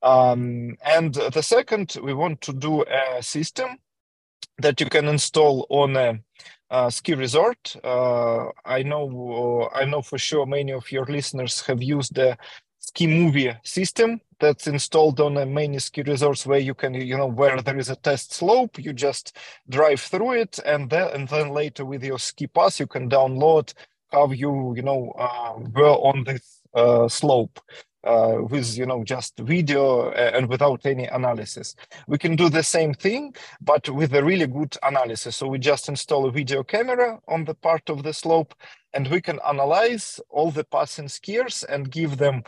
Um, 0.02 0.76
and 0.84 1.14
the 1.14 1.42
second, 1.42 1.96
we 2.02 2.14
want 2.14 2.40
to 2.42 2.52
do 2.52 2.84
a 2.84 3.22
system 3.22 3.76
that 4.58 4.80
you 4.80 4.86
can 4.86 5.08
install 5.08 5.66
on 5.68 5.96
a, 5.96 6.18
a 6.70 6.90
ski 6.90 7.14
resort. 7.14 7.76
Uh, 7.84 8.48
I 8.64 8.82
know, 8.82 9.68
I 9.74 9.84
know 9.84 10.02
for 10.02 10.18
sure 10.18 10.46
many 10.46 10.72
of 10.72 10.90
your 10.90 11.06
listeners 11.06 11.60
have 11.62 11.82
used 11.82 12.14
the 12.14 12.36
ski 12.78 13.06
movie 13.06 13.52
system 13.62 14.20
that's 14.40 14.66
installed 14.66 15.20
on 15.20 15.34
many 15.52 15.78
ski 15.78 16.02
resorts 16.02 16.46
where 16.46 16.58
you 16.58 16.74
can 16.74 16.94
you 16.94 17.16
know 17.16 17.26
where 17.26 17.60
there 17.60 17.78
is 17.78 17.90
a 17.90 17.96
test 17.96 18.32
slope 18.32 18.78
you 18.78 18.92
just 18.92 19.36
drive 19.68 20.00
through 20.00 20.32
it 20.32 20.58
and 20.64 20.90
then 20.90 21.08
and 21.14 21.28
then 21.28 21.50
later 21.50 21.84
with 21.84 22.02
your 22.02 22.18
ski 22.18 22.46
pass 22.46 22.80
you 22.80 22.86
can 22.86 23.08
download 23.08 23.74
how 24.12 24.30
you 24.32 24.74
you 24.76 24.82
know 24.82 25.12
uh, 25.18 25.54
were 25.74 25.96
on 26.10 26.24
this 26.24 26.60
uh, 26.74 27.08
slope 27.08 27.60
uh, 28.04 28.38
with 28.48 28.76
you 28.76 28.86
know 28.86 29.04
just 29.04 29.38
video 29.38 30.10
and 30.10 30.48
without 30.48 30.84
any 30.86 31.04
analysis. 31.06 31.74
We 32.06 32.18
can 32.18 32.36
do 32.36 32.48
the 32.48 32.62
same 32.62 32.94
thing, 32.94 33.34
but 33.60 33.88
with 33.88 34.14
a 34.14 34.24
really 34.24 34.46
good 34.46 34.76
analysis. 34.82 35.36
So 35.36 35.48
we 35.48 35.58
just 35.58 35.88
install 35.88 36.26
a 36.26 36.32
video 36.32 36.62
camera 36.62 37.18
on 37.28 37.44
the 37.44 37.54
part 37.54 37.88
of 37.90 38.02
the 38.02 38.12
slope, 38.12 38.54
and 38.94 39.08
we 39.08 39.20
can 39.20 39.38
analyze 39.46 40.20
all 40.30 40.50
the 40.50 40.64
passing 40.64 41.06
skiers 41.06 41.64
and 41.68 41.90
give 41.90 42.16
them 42.16 42.42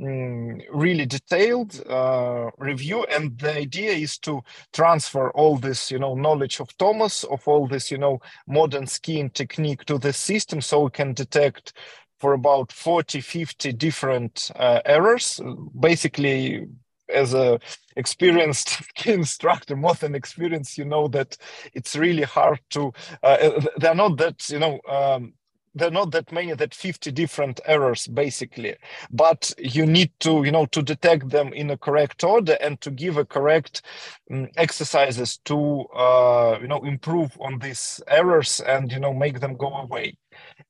Mm, 0.00 0.62
really 0.70 1.06
detailed 1.06 1.84
uh, 1.90 2.50
review 2.56 3.02
and 3.10 3.36
the 3.36 3.52
idea 3.52 3.90
is 3.90 4.16
to 4.18 4.42
transfer 4.72 5.32
all 5.32 5.56
this 5.56 5.90
you 5.90 5.98
know 5.98 6.14
knowledge 6.14 6.60
of 6.60 6.68
Tomass 6.78 7.24
of 7.24 7.48
all 7.48 7.66
this 7.66 7.90
you 7.90 7.98
know 7.98 8.20
modern 8.46 8.86
skiing 8.86 9.28
technique 9.28 9.84
to 9.86 9.98
the 9.98 10.12
system 10.12 10.60
so 10.60 10.84
we 10.84 10.90
can 10.90 11.14
detect 11.14 11.72
for 12.20 12.32
about 12.34 12.70
40 12.70 13.20
50 13.20 13.72
different 13.72 14.52
uh, 14.54 14.80
errors. 14.84 15.40
Basically 15.80 16.68
as 17.12 17.34
a 17.34 17.58
experienced 17.96 18.80
instructor 19.06 19.74
more 19.74 19.94
than 19.94 20.14
experience 20.14 20.78
you 20.78 20.84
know 20.84 21.08
that 21.08 21.36
it's 21.74 21.96
really 21.96 22.22
hard 22.22 22.60
to 22.70 22.92
uh, 23.24 23.60
they're 23.78 23.96
not 23.96 24.16
that 24.18 24.48
you 24.48 24.60
know 24.60 24.78
um, 24.88 25.32
there 25.78 25.88
are 25.88 25.92
not 25.92 26.12
that 26.12 26.32
many 26.32 26.52
that 26.54 26.74
50 26.74 27.10
different 27.12 27.60
errors 27.66 28.06
basically. 28.06 28.76
But 29.10 29.52
you 29.58 29.86
need 29.86 30.12
to 30.20 30.44
you 30.44 30.52
know 30.52 30.66
to 30.66 30.82
detect 30.82 31.30
them 31.30 31.52
in 31.52 31.70
a 31.70 31.78
correct 31.78 32.24
order 32.24 32.56
and 32.60 32.80
to 32.82 32.90
give 32.90 33.16
a 33.16 33.24
correct 33.24 33.82
um, 34.30 34.48
exercises 34.56 35.38
to 35.46 35.82
uh, 35.94 36.58
you 36.60 36.68
know 36.68 36.84
improve 36.84 37.36
on 37.40 37.58
these 37.60 38.00
errors 38.08 38.60
and 38.60 38.92
you 38.92 39.00
know 39.00 39.14
make 39.14 39.40
them 39.40 39.56
go 39.56 39.68
away. 39.74 40.16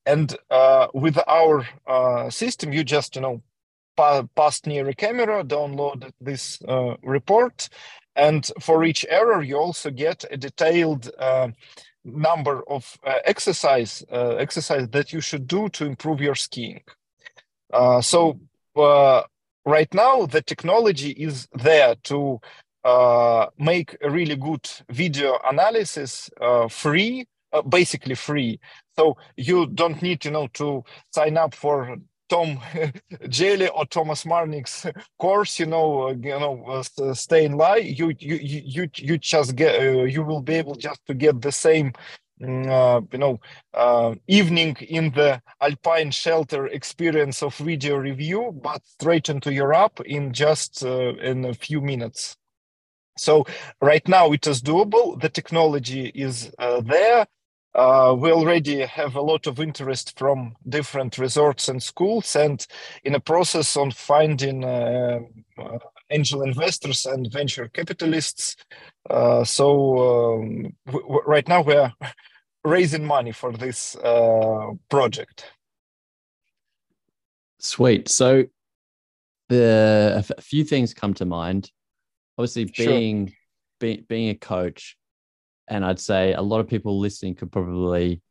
And 0.05 0.35
uh, 0.49 0.87
with 0.93 1.17
our 1.27 1.67
uh, 1.87 2.29
system 2.29 2.73
you 2.73 2.83
just 2.83 3.15
you 3.15 3.21
know 3.21 3.41
pa- 3.97 4.27
pass 4.35 4.65
near 4.65 4.87
a 4.89 4.95
camera 4.95 5.43
download 5.43 6.11
this 6.21 6.59
uh, 6.67 6.95
report. 7.03 7.69
And 8.15 8.49
for 8.61 8.83
each 8.83 9.05
error 9.09 9.41
you 9.43 9.57
also 9.57 9.91
get 9.91 10.25
a 10.31 10.37
detailed 10.37 11.09
uh, 11.19 11.49
number 12.03 12.63
of 12.69 12.97
uh, 13.05 13.13
exercise 13.25 14.03
uh, 14.11 14.35
exercise 14.35 14.87
that 14.89 15.11
you 15.13 15.21
should 15.21 15.47
do 15.47 15.69
to 15.69 15.85
improve 15.85 16.21
your 16.21 16.35
skiing. 16.35 16.81
Uh, 17.71 18.01
so 18.01 18.39
uh, 18.75 19.21
right 19.65 19.93
now 19.93 20.25
the 20.25 20.41
technology 20.41 21.11
is 21.11 21.47
there 21.53 21.95
to 22.03 22.39
uh, 22.83 23.47
make 23.57 23.95
a 24.01 24.09
really 24.09 24.35
good 24.35 24.67
video 24.89 25.37
analysis 25.45 26.29
uh, 26.41 26.67
free, 26.67 27.25
basically 27.67 28.15
free. 28.15 28.59
So 28.97 29.17
you 29.35 29.67
don't 29.67 30.01
need 30.01 30.25
you 30.25 30.31
know 30.31 30.47
to 30.53 30.83
sign 31.11 31.37
up 31.37 31.53
for 31.53 31.97
Tom 32.29 32.57
Gellie 33.27 33.69
or 33.73 33.85
Tomass 33.85 34.25
Marnics 34.25 34.91
course, 35.17 35.59
you 35.59 35.65
know, 35.65 36.09
uh, 36.09 36.11
you 36.11 36.39
know, 36.39 36.63
uh, 36.65 37.13
stay 37.13 37.45
in 37.45 37.57
line. 37.57 37.85
You 37.85 38.13
you 38.19 38.35
you 38.35 38.89
you 38.95 39.17
just 39.17 39.55
get 39.55 39.75
uh, 39.81 40.03
you 40.03 40.23
will 40.23 40.41
be 40.41 40.55
able 40.55 40.75
just 40.75 41.05
to 41.07 41.13
get 41.13 41.41
the 41.41 41.51
same. 41.51 41.93
Mm, 42.41 42.67
uh, 42.69 43.01
you 43.11 43.17
know, 43.17 43.39
uh, 43.73 44.15
evening 44.27 44.77
in 44.87 45.11
the 45.11 45.41
Alpine 45.59 46.09
shelter 46.09 46.67
experience 46.67 47.43
of 47.43 47.53
video 47.57 47.97
review, 47.97 48.57
but 48.63 48.81
straight 48.85 49.27
into 49.27 49.51
app 49.73 49.99
in 50.05 50.31
just 50.31 50.85
uh, 50.85 51.15
in 51.17 51.43
a 51.43 51.53
few 51.53 51.81
minutes. 51.81 52.37
So 53.17 53.45
right 53.81 54.07
now 54.07 54.31
it 54.31 54.47
is 54.47 54.61
doable. 54.61 55.19
The 55.19 55.27
technology 55.27 56.13
is 56.15 56.49
there 56.57 57.27
uh, 57.75 58.15
we 58.17 58.31
already 58.31 58.79
have 58.81 59.15
a 59.15 59.21
lot 59.21 59.45
of 59.47 59.59
interest 59.59 60.17
from 60.17 60.55
different 60.67 61.17
resorts 61.17 61.69
and 61.69 61.81
schools 61.81 62.35
and 62.35 62.65
in 63.03 63.15
a 63.15 63.19
process 63.19 63.77
on 63.77 63.91
finding 63.91 64.63
uh, 64.63 65.19
uh, 65.57 65.77
angel 66.09 66.41
investors 66.41 67.05
and 67.05 67.31
venture 67.31 67.67
capitalists. 67.67 68.55
Uh, 69.09 69.43
so 69.43 70.33
um, 70.33 70.73
right 71.27 71.47
now 71.47 71.61
we're 71.61 71.93
raising 72.63 73.05
money 73.05 73.31
for 73.31 73.53
this 73.53 73.95
uh, 73.97 74.71
project. 74.89 75.45
Sweet. 77.59 78.09
So 78.09 78.45
the 79.49 80.25
a 80.37 80.41
few 80.41 80.63
things 80.63 80.93
come 80.93 81.13
to 81.15 81.25
mind. 81.25 81.71
Obviously 82.37 82.65
being 82.65 83.27
sure. 83.27 83.35
be, 83.79 84.05
being 84.07 84.29
a 84.29 84.35
coach 84.35 84.97
and 85.69 85.85
I'd 85.85 85.99
say 85.99 86.33
a 86.33 86.41
lot 86.41 86.59
of 86.59 86.67
people 86.67 86.99
listening 86.99 87.35
could 87.35 87.51
probably 87.51 88.21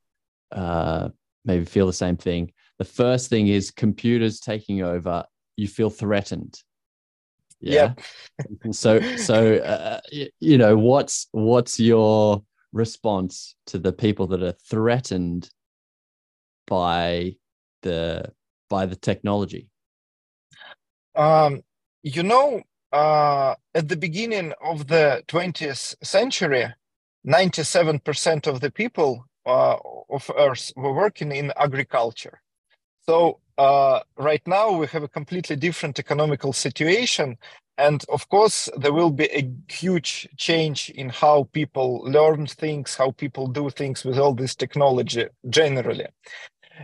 uh, 0.52 1.08
maybe 1.44 1.64
feel 1.64 1.86
the 1.86 1.92
same 1.92 2.16
thing. 2.16 2.52
The 2.78 2.84
first 2.84 3.30
thing 3.30 3.48
is 3.48 3.70
computers 3.70 4.40
taking 4.40 4.82
over. 4.82 5.24
You 5.56 5.68
feel 5.68 5.90
threatened. 5.90 6.60
Yeah. 7.60 7.94
Yep. 8.64 8.74
so 8.74 9.00
so 9.16 9.56
uh, 9.56 10.00
you 10.38 10.58
know 10.58 10.76
what's 10.76 11.28
what's 11.32 11.80
your 11.80 12.44
response 12.72 13.56
to 13.66 13.78
the 13.78 13.92
people 13.92 14.28
that 14.28 14.42
are 14.42 14.54
threatened 14.70 15.50
by 16.66 17.36
the 17.82 18.32
by 18.68 18.86
the 18.86 18.96
technology? 18.96 19.68
Um, 21.16 21.62
you 22.02 22.22
know, 22.22 22.62
uh, 22.92 23.54
at 23.74 23.88
the 23.88 23.96
beginning 23.96 24.52
of 24.62 24.86
the 24.86 25.24
20th 25.26 25.96
century, 26.02 26.66
97% 27.28 28.46
of 28.46 28.60
the 28.60 28.70
people 28.70 29.24
uh, 29.46 29.76
of 30.10 30.30
Earth 30.36 30.72
were 30.76 30.94
working 30.94 31.32
in 31.32 31.52
agriculture. 31.56 32.40
So 33.06 33.40
uh, 33.58 34.00
right 34.16 34.42
now 34.46 34.72
we 34.72 34.86
have 34.88 35.02
a 35.02 35.08
completely 35.08 35.56
different 35.56 35.98
economical 35.98 36.52
situation 36.52 37.36
and 37.78 38.04
of 38.08 38.28
course 38.28 38.68
there 38.76 38.92
will 38.92 39.10
be 39.10 39.26
a 39.26 39.50
huge 39.72 40.28
change 40.36 40.90
in 40.90 41.08
how 41.08 41.48
people 41.52 42.02
learn 42.04 42.46
things 42.46 42.96
how 42.96 43.12
people 43.12 43.46
do 43.46 43.70
things 43.70 44.04
with 44.04 44.18
all 44.18 44.34
this 44.34 44.54
technology 44.54 45.26
generally 45.48 46.06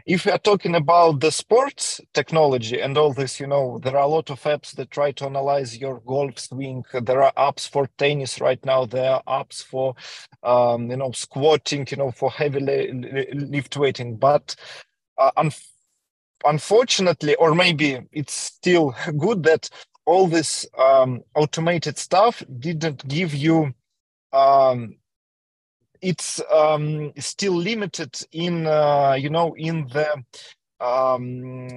if 0.06 0.26
we 0.26 0.32
are 0.32 0.38
talking 0.38 0.74
about 0.74 1.20
the 1.20 1.32
sports 1.32 2.00
technology 2.14 2.80
and 2.80 2.98
all 2.98 3.12
this 3.14 3.40
you 3.40 3.46
know 3.46 3.78
there 3.82 3.96
are 3.96 4.04
a 4.04 4.08
lot 4.08 4.30
of 4.30 4.40
apps 4.42 4.74
that 4.76 4.90
try 4.90 5.12
to 5.12 5.26
analyze 5.26 5.78
your 5.78 6.00
golf 6.06 6.38
swing. 6.38 6.84
There 6.92 7.22
are 7.22 7.32
apps 7.38 7.68
for 7.68 7.88
tennis 7.98 8.40
right 8.40 8.64
now. 8.64 8.86
There 8.86 9.10
are 9.26 9.44
apps 9.44 9.62
for 9.64 9.94
um, 10.42 10.90
you 10.90 10.96
know 10.98 11.12
squatting 11.12 11.86
you 11.90 11.96
know 11.98 12.10
for 12.12 12.30
heavy 12.30 12.60
lift 13.34 13.76
weighting. 13.76 14.16
But 14.16 14.56
uh, 15.18 15.32
un- 15.36 15.52
unfortunately 16.46 17.34
or 17.36 17.54
maybe 17.54 18.00
it's 18.12 18.34
still 18.34 18.94
good 19.18 19.42
that 19.44 19.70
all 20.06 20.28
this 20.28 20.66
um, 20.78 21.22
automated 21.36 21.98
stuff 21.98 22.42
didn't 22.60 23.06
give 23.08 23.34
you 23.34 23.74
um, 24.32 24.96
it's 26.04 26.40
um, 26.52 27.12
still 27.18 27.54
limited 27.54 28.14
in 28.32 28.66
uh, 28.66 29.16
you 29.18 29.30
know 29.30 29.54
in 29.56 29.86
the 29.88 30.24
um, 30.84 31.68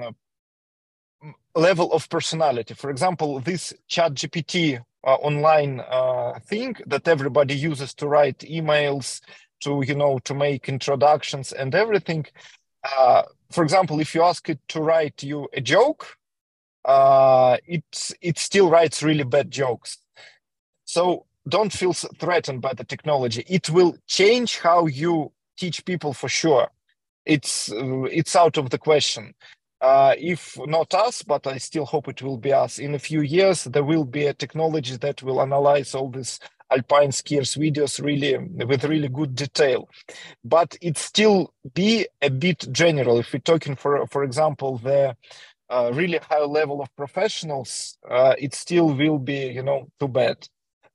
level 1.56 1.92
of 1.94 2.10
personality 2.10 2.74
for 2.74 2.90
example 2.90 3.40
this 3.40 3.74
ChatGPT 3.90 4.80
uh, 5.04 5.14
online 5.16 5.80
uh, 5.80 6.40
thing 6.40 6.76
that 6.86 7.08
everybody 7.08 7.56
uses 7.56 7.94
to 7.96 8.08
write 8.08 8.40
emails 8.40 9.22
to 9.62 9.84
you 9.86 9.96
know 9.96 10.20
to 10.20 10.34
make 10.34 10.70
introductions 10.70 11.52
and 11.54 11.74
everything 11.74 12.26
uh, 12.84 13.24
for 13.52 13.64
example 13.64 14.00
if 14.00 14.14
you 14.14 14.22
ask 14.22 14.50
it 14.50 14.60
to 14.68 14.82
write 14.82 15.24
you 15.24 15.48
a 15.54 15.62
joke 15.62 16.18
uh, 16.88 17.58
it 17.68 18.12
it 18.22 18.40
still 18.40 18.70
writes 18.70 19.04
really 19.04 19.26
bad 19.26 19.52
jokes. 19.52 19.98
So 20.86 21.26
don't 21.48 21.74
feel 21.74 21.94
threatened 21.94 22.62
by 22.62 22.74
the 22.74 22.84
technology. 22.84 23.44
It 23.48 23.70
will 23.70 23.98
change 24.08 24.60
how 24.60 24.88
you 24.88 25.32
teach 25.58 25.86
people 25.86 26.14
for 26.14 26.30
sure. 26.30 26.70
It's 27.26 27.72
uh, 27.72 28.04
it's 28.04 28.36
out 28.36 28.58
of 28.58 28.70
the 28.70 28.78
question. 28.78 29.34
Uh, 29.82 30.16
if 30.18 30.58
not 30.66 30.94
us, 30.94 31.24
but 31.24 31.46
I 31.46 31.58
still 31.58 31.86
hope 31.86 32.08
it 32.08 32.22
will 32.22 32.38
be 32.38 32.54
us. 32.54 32.80
In 32.80 32.96
a 32.96 33.00
few 33.00 33.22
years, 33.22 33.66
there 33.66 33.84
will 33.84 34.06
be 34.06 34.26
a 34.26 34.34
technology 34.34 34.98
that 34.98 35.22
will 35.24 35.42
analyze 35.42 35.94
all 35.94 36.10
these 36.10 36.40
alpine 36.72 37.12
skiers 37.12 37.58
videos 37.58 38.04
really 38.04 38.38
with 38.66 38.84
really 38.86 39.08
good 39.10 39.36
detail. 39.36 39.90
But 40.44 40.76
it 40.82 40.98
still 40.98 41.54
be 41.74 42.08
a 42.22 42.30
bit 42.30 42.68
general. 42.72 43.20
If 43.20 43.34
we're 43.34 43.40
talking 43.40 43.76
for 43.76 44.08
for 44.08 44.24
example 44.24 44.80
the 44.80 45.16
uh, 45.70 45.92
really 45.94 46.20
high 46.20 46.44
level 46.44 46.82
of 46.82 46.96
professionals, 46.96 47.98
uh, 48.10 48.36
it 48.40 48.56
still 48.56 48.94
will 48.94 49.20
be, 49.20 49.48
you 49.48 49.64
know, 49.64 49.88
too 50.00 50.08
bad. 50.08 50.48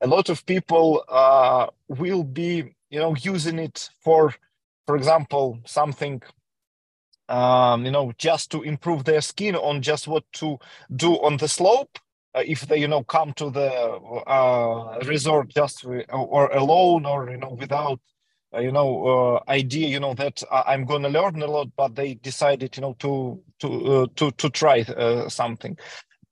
A 0.02 0.08
lot 0.08 0.30
of 0.30 0.46
people 0.46 1.04
uh, 1.08 1.68
will 1.88 2.24
be, 2.24 2.74
you 2.90 3.00
know, 3.00 3.16
using 3.16 3.60
it 3.60 3.90
for, 4.00 4.34
for 4.86 4.96
example, 4.96 5.60
something, 5.66 6.22
um, 7.28 7.84
you 7.86 7.92
know, 7.92 8.12
just 8.18 8.50
to 8.52 8.62
improve 8.62 9.04
their 9.04 9.22
skin 9.22 9.56
on 9.56 9.82
just 9.82 10.08
what 10.08 10.24
to 10.34 10.58
do 10.96 11.14
on 11.22 11.38
the 11.38 11.48
slope. 11.48 11.98
Uh, 12.34 12.42
if 12.46 12.62
they, 12.62 12.78
you 12.78 12.88
know, 12.88 13.04
come 13.04 13.32
to 13.34 13.50
the 13.50 13.70
uh, 14.26 15.00
resort 15.06 15.50
just 15.50 15.84
or 16.10 16.52
alone 16.52 17.06
or 17.06 17.30
you 17.30 17.38
know 17.38 17.56
without 17.60 18.00
uh, 18.54 18.60
you 18.60 18.72
know 18.72 19.06
uh, 19.46 19.50
idea 19.50 19.88
you 19.88 20.00
know 20.00 20.14
that 20.14 20.42
i'm 20.52 20.84
going 20.84 21.02
to 21.02 21.08
learn 21.10 21.40
a 21.42 21.46
lot 21.46 21.68
but 21.76 21.94
they 21.96 22.14
decided 22.16 22.76
you 22.76 22.82
know 22.82 22.94
to 22.98 23.40
to 23.60 23.68
uh, 24.02 24.06
to 24.16 24.30
to 24.32 24.50
try 24.50 24.82
something 25.28 25.78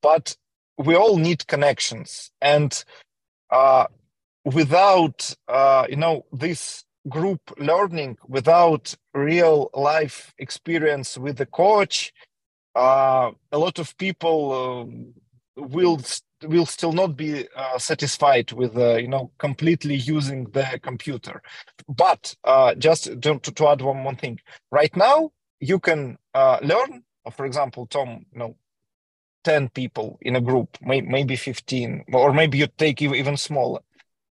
but 0.03 0.37
we 0.79 0.95
all 0.97 1.17
need 1.19 1.47
connections 1.47 2.31
and 2.43 2.85
without 4.45 5.35
you 5.89 5.97
know 5.97 6.25
this 6.33 6.85
group 7.09 7.41
learning 7.59 8.17
without 8.29 8.95
real 9.15 9.71
life 9.75 10.35
experience 10.39 11.17
with 11.19 11.37
the 11.39 11.47
coach 11.47 12.13
uh, 12.75 13.31
a 13.53 13.59
lot 13.59 13.79
of 13.79 13.97
people 13.99 14.53
uh, 14.53 15.63
will 15.63 16.01
will 16.47 16.67
still 16.67 16.93
not 16.93 17.17
be 17.17 17.47
uh, 17.55 17.79
satisfied 17.79 18.53
with 18.53 18.77
uh, 18.77 18.97
you 18.97 19.09
know 19.09 19.31
completely 19.39 19.95
using 19.97 20.45
the 20.53 20.79
computer. 20.83 21.43
But 21.89 22.35
uh, 22.45 22.75
just 22.77 23.05
to, 23.05 23.39
to 23.39 23.69
add 23.69 23.83
one 23.83 23.99
more 23.99 24.15
thing. 24.15 24.41
Right 24.71 24.95
now 24.97 25.33
you 25.61 25.79
can 25.79 26.17
uh, 26.35 26.59
learn 26.63 27.03
for 27.37 27.45
example 27.45 27.87
tom 27.87 28.25
you 28.33 28.39
know 28.39 28.57
10 29.45 29.71
people 29.71 30.19
in 30.21 30.37
a 30.37 30.41
group 30.41 30.77
may, 30.81 31.01
maybe 31.01 31.37
15 31.37 32.05
or 32.13 32.33
maybe 32.33 32.59
you 32.59 32.67
take 32.67 33.03
even 33.03 33.37
smaller. 33.37 33.81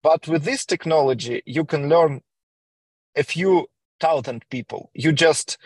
But 0.01 0.27
with 0.27 0.43
this 0.43 0.65
technology 0.65 1.41
you 1.45 1.65
can 1.65 1.89
learn 1.89 2.21
a 3.15 3.23
few 3.23 3.67
thousand 3.99 4.43
people. 4.49 4.89
You 4.93 5.11
just 5.11 5.57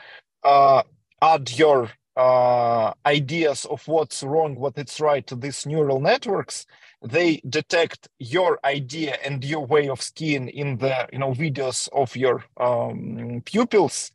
uh, 0.43 0.83
add 1.21 1.51
your 1.57 1.91
uh, 2.17 2.93
ideas 3.05 3.65
of 3.65 3.88
what's 3.88 4.23
wrong, 4.23 4.55
what 4.55 4.77
it's 4.77 4.99
right 4.99 5.25
to 5.27 5.35
these 5.35 5.65
neural 5.65 5.99
networks, 5.99 6.65
they 7.03 7.41
detect 7.47 8.07
your 8.17 8.59
idea 8.65 9.17
and 9.23 9.43
your 9.43 9.65
way 9.65 9.88
of 9.88 10.01
skiing 10.01 10.47
in 10.49 10.77
the 10.77 11.07
you 11.13 11.19
know 11.19 11.31
videos 11.31 11.88
of 11.93 12.15
your 12.15 12.43
um, 12.59 13.41
pupils, 13.45 14.11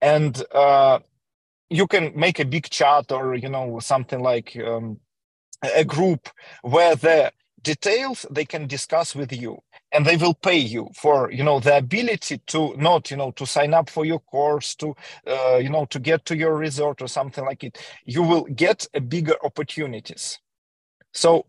and 0.00 0.42
uh, 0.54 0.98
you 1.70 1.86
can 1.86 2.12
make 2.14 2.38
a 2.38 2.44
big 2.44 2.68
chat 2.70 3.10
or 3.12 3.34
you 3.34 3.48
know 3.48 3.78
something 3.80 4.20
like 4.20 4.56
um, 4.64 4.98
a 5.74 5.84
group 5.84 6.28
where 6.62 6.94
the 6.96 7.32
details 7.62 8.24
they 8.30 8.44
can 8.44 8.66
discuss 8.68 9.14
with 9.14 9.32
you 9.32 9.58
and 9.92 10.06
they 10.06 10.16
will 10.16 10.34
pay 10.34 10.56
you 10.56 10.88
for 10.94 11.32
you 11.32 11.42
know 11.42 11.58
the 11.58 11.76
ability 11.76 12.38
to 12.46 12.74
not 12.76 13.10
you 13.10 13.16
know 13.16 13.32
to 13.32 13.46
sign 13.46 13.74
up 13.74 13.90
for 13.90 14.04
your 14.04 14.20
course 14.20 14.74
to 14.76 14.94
uh, 15.26 15.56
you 15.56 15.68
know 15.68 15.84
to 15.86 15.98
get 15.98 16.24
to 16.24 16.36
your 16.36 16.56
resort 16.56 17.02
or 17.02 17.08
something 17.08 17.44
like 17.44 17.64
it. 17.64 17.78
You 18.04 18.22
will 18.22 18.44
get 18.44 18.86
bigger 19.08 19.34
opportunities. 19.44 20.38
So 21.12 21.46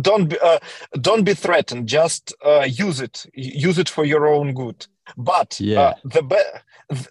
don't 0.00 0.28
be 0.28 0.38
uh, 0.40 0.58
don't 1.00 1.24
be 1.24 1.34
threatened. 1.34 1.86
Just 1.86 2.34
uh, 2.44 2.66
use 2.68 3.00
it. 3.00 3.26
Use 3.34 3.78
it 3.78 3.88
for 3.88 4.04
your 4.04 4.26
own 4.26 4.54
good 4.54 4.86
but 5.16 5.58
uh, 5.60 5.64
yeah. 5.64 5.94
the 6.04 6.22
ba- 6.22 6.62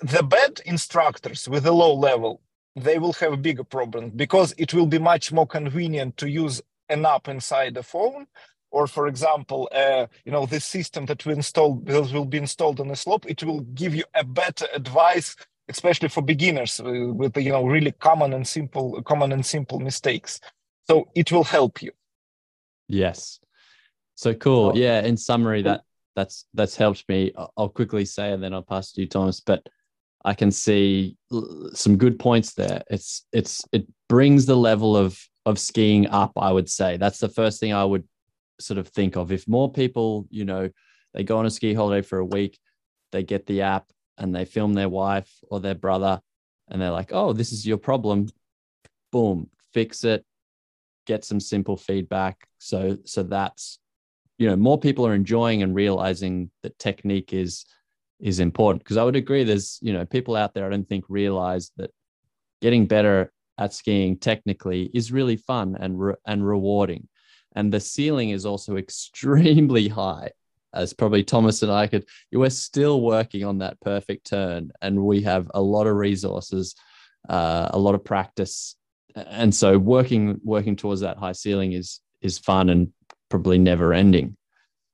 the 0.02 0.24
bad 0.24 0.62
instructors 0.66 1.48
with 1.48 1.66
a 1.66 1.72
low 1.72 1.94
level 1.94 2.42
they 2.76 2.98
will 2.98 3.14
have 3.14 3.34
a 3.34 3.38
bigger 3.38 3.66
problem 3.66 4.12
because 4.16 4.54
it 4.58 4.74
will 4.74 4.86
be 4.86 5.00
much 5.00 5.32
more 5.32 5.48
convenient 5.48 6.16
to 6.16 6.30
use 6.30 6.62
an 6.90 7.06
app 7.06 7.28
inside 7.28 7.74
the 7.74 7.84
phone 7.84 8.26
or 8.72 8.88
for 8.88 9.08
example 9.08 9.70
uh, 9.74 10.06
you 10.26 10.32
know 10.32 10.46
this 10.46 10.66
system 10.66 11.06
that 11.06 11.26
we 11.26 11.34
install 11.34 11.76
will 11.76 12.26
be 12.26 12.38
installed 12.38 12.80
on 12.80 12.90
a 12.92 12.96
slope 12.96 13.26
it 13.28 13.44
will 13.44 13.62
give 13.62 13.94
you 13.94 14.04
a 14.16 14.24
better 14.24 14.68
advice 14.74 15.36
especially 15.72 16.10
for 16.10 16.22
beginners 16.22 16.80
uh, 16.80 17.14
with 17.14 17.36
you 17.38 17.52
know 17.52 17.66
really 17.66 17.94
common 17.94 18.34
and 18.34 18.48
simple 18.48 19.02
common 19.04 19.32
and 19.32 19.46
simple 19.46 19.80
mistakes. 19.80 20.40
So 20.88 21.10
it 21.16 21.32
will 21.32 21.46
help 21.46 21.82
you. 21.82 21.92
Yes. 22.88 23.40
So 24.16 24.34
cool. 24.34 24.78
Yeah 24.78 25.02
in 25.02 25.18
summary 25.18 25.62
that 25.64 25.82
that's 26.16 26.46
that's 26.54 26.76
helped 26.76 27.08
me 27.08 27.32
i'll 27.58 27.70
quickly 27.70 28.06
say 28.06 28.32
and 28.32 28.44
then 28.44 28.54
i'll 28.54 28.62
pass 28.62 28.92
to 28.92 29.02
you 29.02 29.08
Tomass 29.08 29.42
but 29.46 29.66
i 30.26 30.34
can 30.34 30.52
see 30.52 31.16
some 31.74 31.98
good 31.98 32.20
points 32.20 32.54
there 32.54 32.82
it's 32.90 33.26
it's 33.32 33.64
it 33.72 33.88
brings 34.10 34.46
the 34.46 34.58
level 34.58 34.98
of 34.98 35.20
of 35.46 35.58
skiing 35.58 36.08
up 36.08 36.32
i 36.38 36.52
would 36.52 36.70
say 36.70 36.98
that's 36.98 37.20
the 37.20 37.30
first 37.30 37.60
thing 37.60 37.74
i 37.74 37.84
would 37.84 38.04
sort 38.62 38.78
of 38.78 38.88
think 38.88 39.16
of 39.18 39.32
if 39.32 39.48
more 39.48 39.72
people, 39.72 40.28
you 40.30 40.46
know, 40.46 40.70
they 41.14 41.24
go 41.24 41.38
on 41.38 41.46
a 41.46 41.50
ski 41.50 41.74
holiday 41.74 42.06
for 42.06 42.20
a 42.20 42.26
week, 42.26 42.58
they 43.12 43.24
get 43.24 43.46
the 43.46 43.62
app 43.62 43.86
and 44.18 44.34
they 44.34 44.46
film 44.46 44.74
their 44.74 44.90
wife 44.90 45.30
or 45.50 45.60
their 45.60 45.76
brother 45.76 46.22
and 46.70 46.82
they're 46.82 46.92
like, 46.92 47.12
oh, 47.12 47.34
this 47.34 47.52
is 47.52 47.68
your 47.68 47.78
problem. 47.78 48.28
Boom, 49.12 49.50
fix 49.74 50.04
it, 50.04 50.24
get 51.06 51.26
some 51.26 51.40
simple 51.40 51.76
feedback. 51.76 52.48
So, 52.60 52.98
so 53.06 53.24
that's, 53.24 53.80
you 54.42 54.50
know, 54.50 54.56
more 54.56 54.80
people 54.80 55.06
are 55.06 55.14
enjoying 55.14 55.62
and 55.62 55.76
realizing 55.76 56.50
that 56.64 56.78
technique 56.80 57.34
is 57.34 57.66
is 58.20 58.40
important. 58.40 58.84
Because 58.84 58.98
I 58.98 59.04
would 59.04 59.16
agree 59.16 59.44
there's, 59.44 59.80
you 59.82 59.94
know, 59.94 60.06
people 60.06 60.36
out 60.36 60.54
there 60.54 60.66
I 60.66 60.70
don't 60.70 60.88
think 60.88 61.06
realize 61.10 61.72
that 61.78 61.92
getting 62.62 62.88
better 62.88 63.32
at 63.58 63.74
skiing 63.74 64.18
technically 64.18 64.90
is 64.94 65.12
really 65.12 65.36
fun 65.36 65.78
and 65.80 66.00
re- 66.00 66.22
and 66.26 66.46
rewarding. 66.46 67.08
And 67.56 67.72
the 67.72 67.80
ceiling 67.80 68.30
is 68.30 68.46
also 68.46 68.78
extremely 68.86 69.88
high 69.88 70.32
as 70.74 70.94
probably 70.94 71.22
Tomass 71.22 71.64
and 71.64 71.72
i 71.72 71.86
could 71.86 72.06
we're 72.32 72.50
still 72.50 73.02
working 73.02 73.44
on 73.44 73.58
that 73.58 73.78
perfect 73.82 74.28
turn 74.28 74.72
and 74.82 75.04
we 75.04 75.22
have 75.22 75.52
a 75.54 75.62
lot 75.62 75.86
of 75.86 75.98
resources 75.98 76.76
uh, 77.30 77.70
a 77.72 77.80
lot 77.80 77.96
of 77.96 78.04
practice. 78.04 78.76
And 79.16 79.54
so 79.54 79.78
working 79.78 80.40
working 80.44 80.76
towards 80.76 81.02
that 81.02 81.18
high 81.18 81.34
ceiling 81.34 81.74
is 81.74 82.00
is 82.22 82.38
fun 82.38 82.70
and 82.70 82.90
probably 83.32 83.58
never 83.58 83.94
ending 83.94 84.38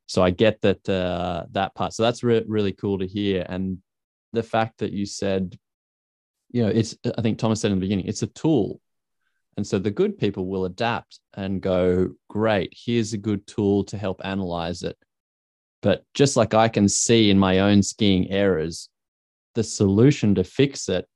so 0.05 0.23
i 0.23 0.29
get 0.29 0.61
that 0.61 0.87
uh, 0.87 1.43
that 1.51 1.75
part 1.75 1.91
so 1.91 2.03
that's 2.03 2.23
re- 2.23 2.45
really 2.47 2.71
cool 2.71 2.97
to 2.97 3.05
hear 3.07 3.45
and 3.49 3.79
the 4.33 4.43
fact 4.43 4.77
that 4.77 4.93
you 4.93 5.05
said 5.05 5.57
you 6.51 6.63
know, 6.63 6.69
it's, 6.69 6.95
I 7.17 7.21
think 7.21 7.39
Tomass 7.39 7.57
said 7.57 7.71
in 7.71 7.77
the 7.77 7.85
beginning, 7.85 8.07
it's 8.07 8.23
a 8.23 8.27
tool. 8.27 8.79
And 9.57 9.65
so 9.65 9.79
the 9.79 9.91
good 9.91 10.17
people 10.17 10.47
will 10.47 10.65
adapt 10.65 11.19
and 11.35 11.61
go, 11.61 12.11
great, 12.29 12.73
here's 12.75 13.13
a 13.13 13.17
good 13.17 13.45
tool 13.47 13.83
to 13.85 13.97
help 13.97 14.21
analyze 14.23 14.83
it. 14.83 14.97
But 15.81 16.03
just 16.13 16.37
like 16.37 16.53
I 16.53 16.67
can 16.67 16.87
see 16.87 17.29
in 17.29 17.39
my 17.39 17.59
own 17.59 17.81
skiing 17.81 18.29
errors, 18.31 18.89
the 19.55 19.63
solution 19.63 20.35
to 20.35 20.43
fix 20.43 20.89
it 20.89 21.07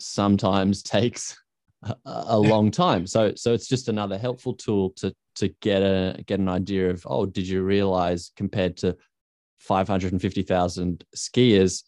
sometimes 0.00 0.82
takes 0.82 1.36
a, 1.82 1.94
a 2.04 2.38
long 2.38 2.70
time. 2.70 3.06
So 3.06 3.32
so 3.36 3.52
it's 3.52 3.68
just 3.68 3.88
another 3.88 4.18
helpful 4.18 4.54
tool 4.54 4.90
to 4.96 5.14
to 5.36 5.48
get 5.60 5.82
a 5.82 6.22
get 6.26 6.40
an 6.40 6.48
idea 6.48 6.90
of 6.90 7.06
oh, 7.06 7.26
did 7.26 7.46
you 7.46 7.62
realize 7.62 8.32
compared 8.36 8.76
to 8.78 8.96
550,000 9.60 11.04
skiers, 11.14 11.82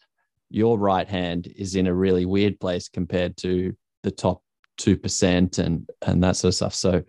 your 0.50 0.78
right 0.78 1.08
hand 1.08 1.52
is 1.56 1.74
in 1.74 1.86
a 1.86 1.94
really 1.94 2.24
weird 2.24 2.58
place 2.58 2.88
compared 2.88 3.36
to 3.38 3.76
the 4.02 4.10
top 4.10 4.42
2% 4.80 5.58
and 5.58 5.88
and 6.06 6.22
that 6.22 6.36
sort 6.36 6.50
of 6.50 6.54
stuff. 6.54 6.74
So 6.74 7.02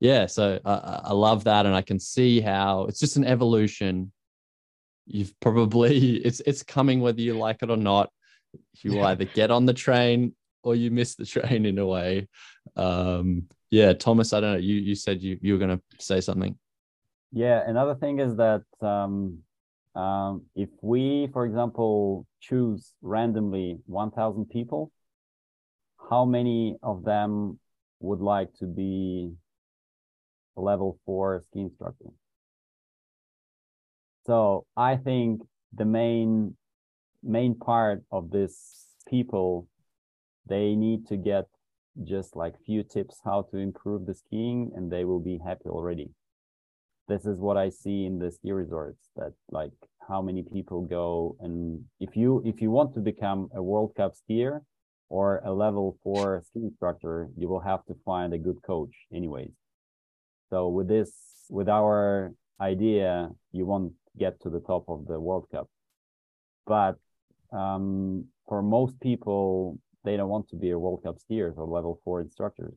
yeah, 0.00 0.26
so 0.26 0.58
I, 0.64 1.00
I 1.04 1.12
love 1.12 1.44
that 1.44 1.66
and 1.66 1.74
I 1.74 1.82
can 1.82 1.98
see 1.98 2.40
how 2.40 2.84
it's 2.84 2.98
just 2.98 3.16
an 3.16 3.24
evolution. 3.24 4.12
You've 5.06 5.38
probably 5.40 6.16
it's 6.24 6.40
it's 6.40 6.62
coming 6.62 7.00
whether 7.00 7.20
you 7.20 7.38
like 7.38 7.62
it 7.62 7.70
or 7.70 7.76
not. 7.76 8.10
You 8.82 8.96
yeah. 8.96 9.06
either 9.06 9.24
get 9.24 9.50
on 9.50 9.66
the 9.66 9.74
train 9.74 10.34
or 10.62 10.74
you 10.74 10.90
miss 10.90 11.14
the 11.14 11.26
train 11.26 11.66
in 11.66 11.78
a 11.78 11.86
way. 11.86 12.28
Um, 12.74 13.44
yeah, 13.76 13.92
Tomass, 13.92 14.32
I 14.34 14.40
don't 14.40 14.52
know. 14.54 14.58
You 14.58 14.76
you 14.76 14.94
said 14.94 15.22
you 15.22 15.38
you 15.42 15.52
were 15.52 15.58
going 15.58 15.76
to 15.76 15.82
say 15.98 16.22
something. 16.22 16.56
Yeah, 17.30 17.60
another 17.66 17.94
thing 17.94 18.20
is 18.20 18.34
that 18.36 18.64
um, 18.80 19.40
um, 19.94 20.46
if 20.54 20.70
we, 20.80 21.28
for 21.34 21.44
example, 21.44 22.26
choose 22.40 22.94
randomly 23.02 23.78
1,000 23.84 24.46
people, 24.48 24.90
how 26.08 26.24
many 26.24 26.76
of 26.82 27.04
them 27.04 27.58
would 28.00 28.20
like 28.20 28.54
to 28.60 28.66
be 28.66 29.34
a 30.56 30.60
level 30.62 30.98
four 31.04 31.42
ski 31.42 31.60
instructor? 31.60 32.10
So 34.24 34.64
I 34.74 34.96
think 34.96 35.42
the 35.74 35.84
main 35.84 36.56
main 37.22 37.54
part 37.54 38.02
of 38.10 38.30
this 38.30 38.86
people 39.06 39.68
they 40.48 40.76
need 40.76 41.06
to 41.08 41.16
get 41.16 41.46
just 42.04 42.36
like 42.36 42.54
few 42.64 42.82
tips 42.82 43.20
how 43.24 43.42
to 43.50 43.56
improve 43.56 44.06
the 44.06 44.14
skiing 44.14 44.72
and 44.74 44.90
they 44.90 45.04
will 45.04 45.20
be 45.20 45.38
happy 45.38 45.68
already. 45.68 46.10
This 47.08 47.24
is 47.24 47.38
what 47.38 47.56
i 47.56 47.68
see 47.68 48.04
in 48.04 48.18
the 48.18 48.30
ski 48.30 48.52
resorts 48.52 49.08
that 49.16 49.32
like 49.50 49.72
how 50.08 50.20
many 50.20 50.42
people 50.42 50.82
go 50.82 51.36
and 51.40 51.84
if 52.00 52.16
you 52.16 52.42
if 52.44 52.60
you 52.60 52.70
want 52.70 52.94
to 52.94 53.00
become 53.00 53.48
a 53.54 53.62
world 53.62 53.92
cup 53.96 54.12
skier 54.14 54.60
or 55.08 55.40
a 55.44 55.52
level 55.52 55.98
four 56.02 56.42
ski 56.46 56.60
instructor 56.64 57.28
you 57.36 57.48
will 57.48 57.60
have 57.60 57.84
to 57.86 57.94
find 58.04 58.34
a 58.34 58.38
good 58.38 58.60
coach 58.62 58.94
anyways. 59.12 59.52
So 60.50 60.68
with 60.68 60.88
this 60.88 61.12
with 61.48 61.68
our 61.68 62.32
idea 62.60 63.30
you 63.52 63.66
won't 63.66 63.92
get 64.18 64.40
to 64.40 64.50
the 64.50 64.60
top 64.60 64.84
of 64.88 65.06
the 65.06 65.20
world 65.20 65.46
cup. 65.52 65.68
But 66.66 66.96
um, 67.52 68.26
for 68.48 68.62
most 68.62 69.00
people 69.00 69.78
they 70.06 70.16
don't 70.16 70.30
want 70.30 70.48
to 70.48 70.56
be 70.56 70.70
a 70.70 70.78
World 70.78 71.02
Cup 71.02 71.16
skiers 71.18 71.58
or 71.58 71.66
level 71.66 72.00
four 72.04 72.20
instructors. 72.20 72.76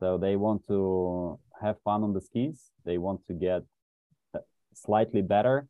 So 0.00 0.18
they 0.18 0.34
want 0.36 0.66
to 0.68 1.38
have 1.60 1.76
fun 1.82 2.02
on 2.02 2.12
the 2.14 2.20
skis. 2.20 2.70
They 2.84 2.98
want 2.98 3.24
to 3.26 3.34
get 3.34 3.62
uh, 4.34 4.40
slightly 4.74 5.22
better 5.22 5.68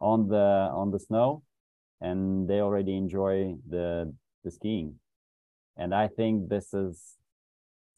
on 0.00 0.28
the 0.28 0.48
on 0.80 0.90
the 0.90 1.00
snow, 1.00 1.42
and 2.00 2.48
they 2.48 2.60
already 2.60 2.94
enjoy 2.96 3.56
the 3.68 4.14
the 4.44 4.50
skiing. 4.50 5.00
And 5.76 5.94
I 5.94 6.08
think 6.08 6.48
this 6.48 6.72
is 6.74 7.16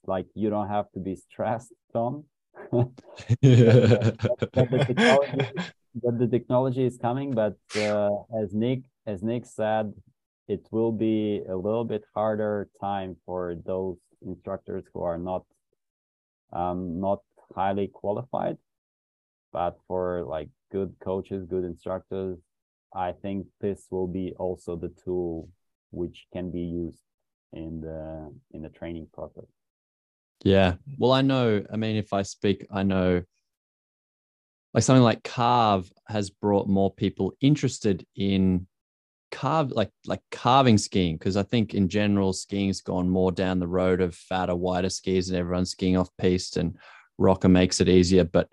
like 0.06 0.26
you 0.34 0.48
don't 0.48 0.68
have 0.68 0.90
to 0.92 1.00
be 1.00 1.14
stressed, 1.16 1.74
Tom. 1.92 2.24
that, 2.72 4.50
that, 4.52 4.70
the 4.70 4.84
technology, 4.86 5.46
that 6.02 6.18
the 6.18 6.28
technology 6.28 6.84
is 6.84 6.96
coming, 6.96 7.32
but 7.32 7.58
uh, 7.76 8.10
as 8.42 8.54
Nick 8.54 8.82
as 9.06 9.22
Nick 9.22 9.44
said, 9.46 9.92
it 10.48 10.66
will 10.70 10.92
be 10.92 11.42
a 11.48 11.56
little 11.56 11.84
bit 11.84 12.04
harder 12.14 12.68
time 12.80 13.16
for 13.26 13.54
those 13.66 13.98
instructors 14.26 14.84
who 14.92 15.02
are 15.02 15.18
not 15.18 15.44
um, 16.52 16.98
not 17.00 17.20
highly 17.54 17.88
qualified. 17.88 18.56
But 19.52 19.78
for 19.86 20.24
like 20.24 20.48
good 20.70 20.94
coaches 21.00 21.46
good 21.48 21.64
instructors 21.64 22.38
i 22.94 23.12
think 23.12 23.46
this 23.60 23.86
will 23.90 24.06
be 24.06 24.34
also 24.38 24.76
the 24.76 24.92
tool 25.04 25.48
which 25.90 26.26
can 26.32 26.50
be 26.50 26.60
used 26.60 27.02
in 27.52 27.80
the 27.80 28.30
in 28.52 28.62
the 28.62 28.68
training 28.68 29.06
process. 29.12 29.46
Yeah. 30.44 30.74
Well 30.98 31.12
i 31.12 31.22
know 31.22 31.64
i 31.72 31.76
mean 31.76 31.96
if 31.96 32.12
i 32.12 32.22
speak 32.22 32.66
i 32.70 32.82
know 32.82 33.22
like 34.74 34.84
something 34.84 35.02
like 35.02 35.24
Carv 35.24 35.90
has 36.08 36.28
brought 36.28 36.68
more 36.68 36.92
people 36.92 37.32
interested 37.40 38.06
in 38.14 38.66
carve 39.30 39.70
like 39.70 39.90
like 40.06 40.22
carving 40.30 40.78
skiing 40.78 41.16
because 41.16 41.36
I 41.36 41.42
think 41.42 41.74
in 41.74 41.88
general 41.88 42.32
skiing's 42.32 42.80
gone 42.80 43.08
more 43.08 43.32
down 43.32 43.58
the 43.58 43.68
road 43.68 44.00
of 44.00 44.14
fatter, 44.14 44.54
wider 44.54 44.90
skis 44.90 45.28
and 45.28 45.38
everyone's 45.38 45.70
skiing 45.70 45.96
off 45.96 46.10
piste 46.18 46.56
and 46.56 46.76
rocker 47.18 47.48
makes 47.48 47.80
it 47.80 47.88
easier, 47.88 48.24
but 48.24 48.48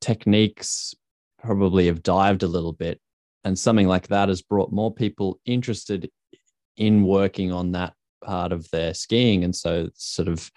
techniques 0.00 0.94
probably 1.42 1.86
have 1.86 2.02
dived 2.02 2.42
a 2.42 2.48
little 2.48 2.72
bit, 2.72 3.00
and 3.44 3.58
something 3.58 3.88
like 3.88 4.08
that 4.08 4.28
has 4.28 4.42
brought 4.42 4.72
more 4.72 4.92
people 4.92 5.40
interested 5.44 6.10
in 6.76 7.02
working 7.02 7.52
on 7.52 7.72
that 7.72 7.94
part 8.24 8.52
of 8.52 8.70
their 8.70 8.94
skiing, 8.94 9.44
and 9.44 9.54
so 9.54 9.88
sort 9.94 10.28
of 10.28 10.50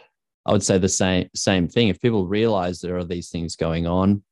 I 0.46 0.52
would 0.52 0.64
say 0.64 0.78
the 0.78 0.90
same 0.90 1.30
same 1.36 1.68
thing. 1.68 1.88
If 1.88 2.02
people 2.02 2.28
realize 2.28 2.80
there 2.80 2.98
are 2.98 3.06
these 3.06 3.30
things 3.30 3.56
going 3.56 3.88
on 3.88 4.24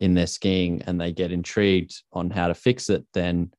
in 0.00 0.14
their 0.14 0.26
skiing 0.26 0.82
and 0.82 1.00
they 1.00 1.12
get 1.12 1.32
intrigued 1.32 2.02
on 2.12 2.30
how 2.30 2.48
to 2.48 2.54
fix 2.54 2.90
it, 2.90 3.04
then 3.14 3.50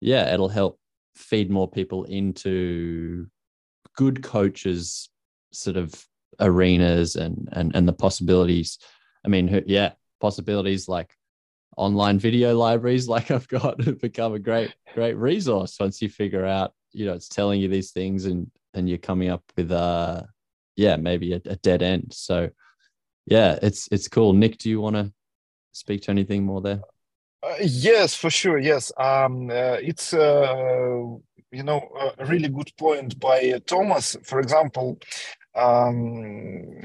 yeah, 0.00 0.32
it'll 0.32 0.48
help 0.48 0.78
feed 1.14 1.50
more 1.50 1.68
people 1.70 2.04
into 2.04 3.26
good 3.96 4.22
coaches 4.22 5.10
sort 5.52 5.76
of 5.76 5.92
arenas 6.38 7.16
and 7.16 7.48
and 7.52 7.74
and 7.74 7.86
the 7.86 7.92
possibilities. 7.92 8.78
I 9.24 9.28
mean, 9.28 9.64
yeah, 9.66 9.92
possibilities 10.20 10.88
like 10.88 11.14
online 11.76 12.18
video 12.18 12.56
libraries 12.56 13.08
like 13.14 13.30
I've 13.30 13.48
got 13.48 13.78
become 14.00 14.34
a 14.34 14.38
great 14.38 14.74
great 14.94 15.16
resource 15.16 15.76
once 15.78 16.00
you 16.02 16.08
figure 16.08 16.46
out, 16.46 16.72
you 16.92 17.06
know, 17.06 17.14
it's 17.14 17.28
telling 17.28 17.60
you 17.60 17.68
these 17.68 17.92
things 17.92 18.24
and 18.26 18.50
and 18.74 18.88
you're 18.88 18.98
coming 18.98 19.28
up 19.28 19.42
with 19.56 19.70
uh 19.70 20.22
yeah, 20.76 20.96
maybe 20.96 21.34
a, 21.34 21.40
a 21.44 21.56
dead 21.56 21.82
end. 21.82 22.12
So 22.12 22.50
yeah, 23.26 23.58
it's 23.62 23.88
it's 23.92 24.08
cool. 24.08 24.32
Nick, 24.32 24.58
do 24.58 24.70
you 24.70 24.80
want 24.80 24.96
to 24.96 25.12
speak 25.72 26.02
to 26.02 26.10
anything 26.10 26.44
more 26.44 26.60
there? 26.60 26.80
Uh, 27.42 27.54
yes, 27.60 28.14
for 28.14 28.30
sure. 28.30 28.58
Yes, 28.58 28.92
um, 28.98 29.48
uh, 29.50 29.78
it's 29.80 30.12
uh, 30.12 31.04
you 31.52 31.62
know 31.62 31.88
a 32.18 32.26
really 32.26 32.48
good 32.48 32.70
point 32.78 33.18
by 33.18 33.40
Tomass. 33.66 34.16
For 34.26 34.40
example, 34.40 34.98
um, 35.54 36.82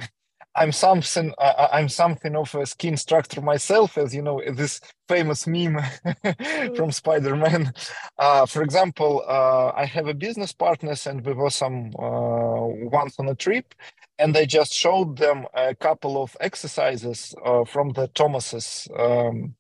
I'm 0.56 0.72
something 0.72 1.34
uh, 1.38 1.68
I'm 1.74 1.90
something 1.90 2.38
of 2.38 2.56
a 2.56 2.66
ski 2.66 2.88
instructor 2.88 3.42
myself, 3.42 3.98
as 3.98 4.16
you 4.16 4.22
know, 4.22 4.42
this 4.54 4.80
famous 5.10 5.46
meme 5.46 5.78
from 6.76 6.92
Spider-Man. 6.92 7.74
Uh, 8.18 8.46
for 8.46 8.64
example, 8.64 9.24
uh, 9.28 9.72
I 9.76 9.86
have 9.86 10.08
a 10.08 10.14
business 10.14 10.54
partners, 10.54 11.06
and 11.06 11.26
we 11.26 11.34
were 11.34 11.50
some 11.50 11.92
once 11.98 13.20
on 13.20 13.28
a 13.28 13.36
trip, 13.36 13.76
and 14.20 14.38
I 14.38 14.46
just 14.46 14.72
showed 14.74 15.18
them 15.18 15.46
a 15.54 15.76
couple 15.76 16.22
of 16.24 16.38
exercises 16.40 17.36
from 17.68 17.90
the 17.92 18.08
Tomass's. 18.08 18.88
Um, 18.98 19.56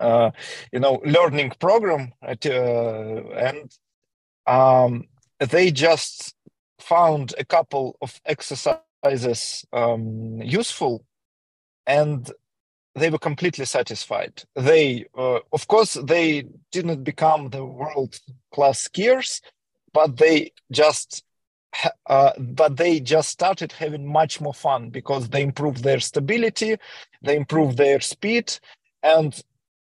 uh, 0.00 0.30
you 0.72 0.80
know 0.80 1.00
learning 1.04 1.52
program 1.58 2.12
at, 2.22 2.44
uh, 2.46 3.22
and 3.36 3.70
um, 4.46 5.04
they 5.38 5.70
just 5.70 6.34
found 6.78 7.34
a 7.38 7.44
couple 7.44 7.96
of 8.00 8.20
exercises 8.24 9.64
um, 9.72 10.40
useful 10.42 11.04
and 11.86 12.30
they 12.94 13.10
were 13.10 13.18
completely 13.18 13.64
satisfied. 13.64 14.42
They 14.56 15.06
uh, 15.16 15.40
of 15.52 15.68
course 15.68 15.94
they 15.94 16.46
didn't 16.72 17.04
become 17.04 17.50
the 17.50 17.64
world 17.64 18.18
class 18.52 18.88
skiers 18.88 19.40
but 19.92 20.16
they 20.16 20.52
just 20.70 21.24
uh, 22.06 22.32
but 22.38 22.76
they 22.76 22.98
just 22.98 23.28
started 23.28 23.72
having 23.72 24.04
much 24.06 24.40
more 24.40 24.54
fun 24.54 24.90
because 24.90 25.28
they 25.28 25.42
improved 25.42 25.84
their 25.84 26.00
stability 26.00 26.76
they 27.22 27.36
improved 27.36 27.76
their 27.76 28.00
speed 28.00 28.52
and 29.02 29.40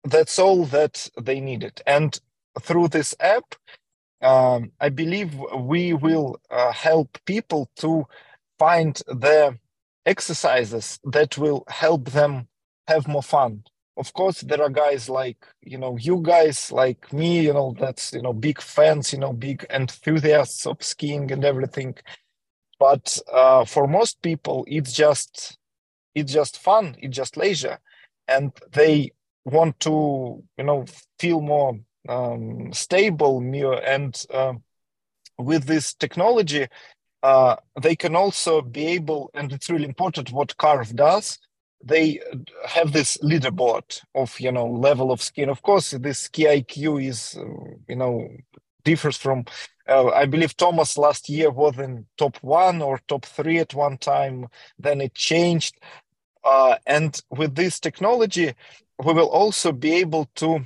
that's 0.05 0.39
all 0.39 0.65
that 0.67 1.09
they 1.21 1.41
needed. 1.41 1.83
And 1.87 2.19
through 2.61 2.89
this 2.89 3.15
app, 3.21 3.55
um, 4.23 4.73
I 4.81 4.89
believe 4.89 5.35
we 5.57 5.93
will 5.93 6.41
uh, 6.51 6.73
help 6.73 7.19
people 7.27 7.71
to 7.77 8.07
find 8.59 8.97
the 9.07 9.59
exercises 10.07 10.99
that 11.05 11.39
will 11.39 11.65
help 11.69 12.11
them 12.11 12.49
have 12.89 13.07
more 13.09 13.23
fun. 13.23 13.65
Of 13.97 14.13
course 14.13 14.41
there 14.41 14.63
are 14.63 14.71
guys 14.71 15.09
like 15.09 15.39
you 15.63 15.79
know 15.79 15.97
you 15.97 16.21
guys 16.23 16.73
like 16.73 17.13
me 17.13 17.43
you 17.43 17.53
know 17.53 17.75
that's 17.79 18.13
you 18.13 18.23
know 18.23 18.33
big 18.33 18.61
fans 18.61 19.13
you 19.13 19.19
know 19.21 19.33
big 19.33 19.67
enthusiasts 19.71 20.67
of 20.67 20.83
skiing 20.83 21.31
and 21.31 21.45
everything. 21.45 21.95
But 22.81 23.19
uh, 23.33 23.65
for 23.65 23.87
most 23.89 24.23
people 24.23 24.65
it's 24.69 24.93
just 24.93 25.59
it's 26.15 26.33
just 26.33 26.59
fun 26.59 26.97
it's 27.01 27.17
just 27.17 27.37
leisure. 27.37 27.79
And 28.29 28.53
they 28.73 29.13
want 29.45 29.79
to 29.81 30.43
you 30.59 30.65
know 30.65 30.85
feel 31.19 31.41
more 31.41 31.79
um, 32.09 32.73
stable 32.73 33.39
and 33.87 34.25
uh, 34.33 34.53
with 35.39 35.65
this 35.65 35.95
technology 35.95 36.67
uh, 37.23 37.57
they 37.81 37.97
can 37.97 38.15
also 38.15 38.61
be 38.61 38.87
able 38.87 39.31
and 39.35 39.53
it's 39.53 39.71
really 39.71 39.85
important 39.87 40.33
what 40.33 40.57
Carv 40.57 40.95
does 40.95 41.39
they 41.83 42.19
have 42.67 42.93
this 42.93 43.19
leaderboard 43.19 44.01
of 44.15 44.39
you 44.41 44.51
know 44.51 44.67
level 44.67 45.13
of 45.13 45.21
skiing 45.21 45.51
of 45.51 45.63
course 45.63 45.91
this 45.91 46.21
ski 46.21 46.45
iq 46.45 47.07
is 47.07 47.37
uh, 47.39 47.45
you 47.89 47.97
know 47.97 48.27
differs 48.85 49.17
from 49.17 49.45
uh, 49.89 50.09
i 50.09 50.25
believe 50.25 50.57
Tomass 50.57 50.97
last 50.97 51.29
year 51.29 51.51
was 51.51 51.79
in 51.79 52.07
top 52.17 52.39
one 52.43 52.81
or 52.81 53.01
top 53.07 53.27
three 53.27 53.59
at 53.59 53.75
one 53.75 53.99
time 53.99 54.47
then 54.79 55.01
it 55.01 55.15
changed. 55.15 55.79
Uh, 56.45 56.77
and 56.87 57.23
with 57.31 57.55
this 57.55 57.81
technology 57.81 58.53
we 59.03 59.13
will 59.13 59.29
also 59.29 59.73
be 59.73 59.95
able 59.95 60.29
to 60.37 60.61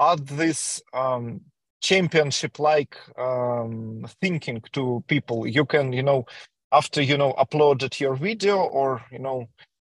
add 0.00 0.26
this 0.26 0.82
um, 0.94 1.40
championship 1.80 2.58
like 2.58 2.96
um, 3.18 4.06
thinking 4.20 4.62
to 4.72 5.02
people 5.08 5.46
you 5.46 5.64
can 5.64 5.92
you 5.92 6.02
know 6.02 6.24
after 6.72 7.02
you 7.02 7.16
know 7.16 7.34
uploaded 7.34 7.98
your 8.00 8.14
video 8.14 8.58
or 8.58 9.04
you 9.10 9.18
know 9.18 9.46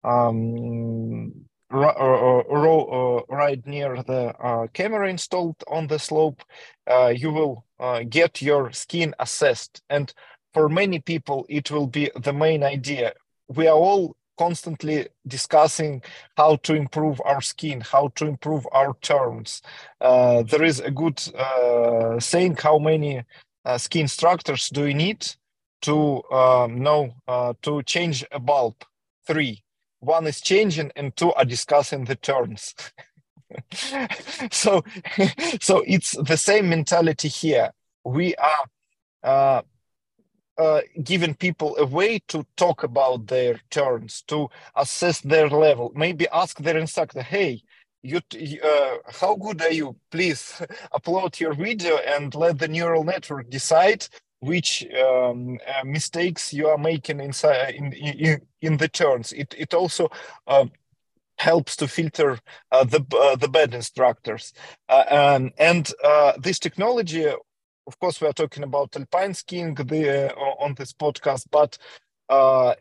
um, 0.05 1.33
uh, 1.71 3.21
right 3.29 3.66
near 3.66 4.03
the 4.03 4.35
uh, 4.41 4.66
camera 4.73 5.09
installed 5.09 5.62
on 5.69 5.87
the 5.87 5.99
slope, 5.99 6.43
uh, 6.91 7.09
you 7.09 7.31
will 7.31 7.64
uh, 7.79 8.03
get 8.09 8.41
your 8.41 8.73
skin 8.73 9.14
assessed. 9.19 9.83
And 9.91 10.12
for 10.55 10.69
many 10.69 11.01
people, 11.01 11.45
it 11.49 11.71
will 11.71 11.87
be 11.87 12.11
the 12.16 12.33
main 12.33 12.62
idea. 12.62 13.12
We 13.49 13.66
are 13.66 13.77
all 13.77 14.16
constantly 14.39 15.09
discussing 15.26 16.03
how 16.36 16.57
to 16.57 16.74
improve 16.74 17.20
our 17.24 17.41
skin, 17.41 17.80
how 17.80 18.09
to 18.16 18.26
improve 18.26 18.66
our 18.72 18.95
turns. 19.03 19.62
Uh, 20.01 20.43
there 20.43 20.64
is 20.64 20.80
a 20.80 20.91
good 20.91 21.20
uh, 21.34 22.18
saying 22.20 22.57
how 22.57 22.78
many 22.78 23.22
ski 23.76 24.01
instructors 24.01 24.68
do 24.68 24.86
you 24.86 24.95
need 24.95 25.26
to 25.82 26.22
um, 26.30 26.82
know 26.82 27.14
to 27.62 27.82
change 27.82 28.24
a 28.32 28.39
bulb? 28.39 28.76
Three 29.26 29.62
one 30.01 30.26
is 30.26 30.41
changing 30.41 30.93
and 30.97 31.16
two 31.16 31.32
are 31.34 31.45
discussing 31.45 32.05
the 32.05 32.16
terms 32.16 32.74
so 34.51 34.84
so 35.61 35.82
it's 35.86 36.16
the 36.22 36.36
same 36.36 36.68
mentality 36.68 37.28
here 37.28 37.70
we 38.05 38.34
are 38.36 39.64
uh, 40.59 40.81
giving 41.03 41.35
people 41.35 41.77
a 41.77 41.87
way 41.87 42.19
to 42.29 42.45
talk 42.57 42.83
about 42.83 43.27
their 43.27 43.61
turns 43.71 44.23
to 44.23 44.49
assess 44.77 45.21
their 45.21 45.49
level 45.49 45.93
maybe 45.95 46.27
ask 46.29 46.59
their 46.59 46.77
instructor 46.77 47.23
hey 47.23 47.63
you 48.03 48.21
uh, 48.65 48.97
how 49.21 49.35
good 49.35 49.61
are 49.63 49.73
you 49.73 49.97
please 50.11 50.63
upload 50.95 51.39
your 51.41 51.55
video 51.55 51.97
and 51.99 52.35
let 52.35 52.59
the 52.59 52.69
neural 52.69 53.05
network 53.05 53.49
decide 53.51 54.07
which 54.41 54.87
um, 54.95 55.59
uh, 55.67 55.85
mistakes 55.85 56.53
you 56.53 56.69
are 56.69 56.79
making 56.79 57.21
inside 57.21 57.75
in, 57.75 57.93
in, 57.93 58.41
in 58.63 58.77
the 58.77 58.89
turns. 58.89 59.33
It 59.33 59.55
it 59.59 59.75
also 59.75 60.09
uh, 60.47 60.67
helps 61.39 61.77
to 61.77 61.89
filter 61.89 62.39
uh, 62.71 62.85
the 62.85 63.05
uh, 63.17 63.37
the 63.37 63.49
bad 63.49 63.75
instructors. 63.75 64.53
Um, 64.89 65.51
and 65.59 65.93
this 66.41 66.59
technology, 66.59 67.27
of 67.89 67.99
course, 67.99 68.20
we 68.20 68.28
are 68.28 68.34
talking 68.34 68.62
about 68.62 68.95
alpine 68.95 69.34
skiing 69.34 69.74
the, 69.74 70.32
on 70.36 70.74
this 70.74 70.93
podcast, 70.93 71.47
but 71.51 71.78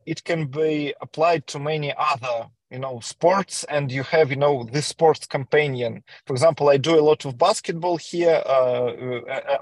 it 0.05 0.23
can 0.25 0.47
be 0.47 0.93
applied 1.01 1.47
to 1.47 1.59
many 1.59 1.93
other 1.97 2.49
you 2.69 2.79
know 2.79 2.99
sports 2.99 3.63
and 3.69 3.89
you 3.91 4.03
have 4.03 4.29
you 4.29 4.35
know 4.35 4.67
this 4.71 4.87
sports 4.87 5.25
companion. 5.25 6.03
For 6.25 6.33
example 6.33 6.67
i 6.67 6.75
do 6.75 6.99
a 6.99 7.07
lot 7.09 7.23
of 7.23 7.37
basketball 7.37 7.95
here 7.95 8.41
uh, 8.45 8.91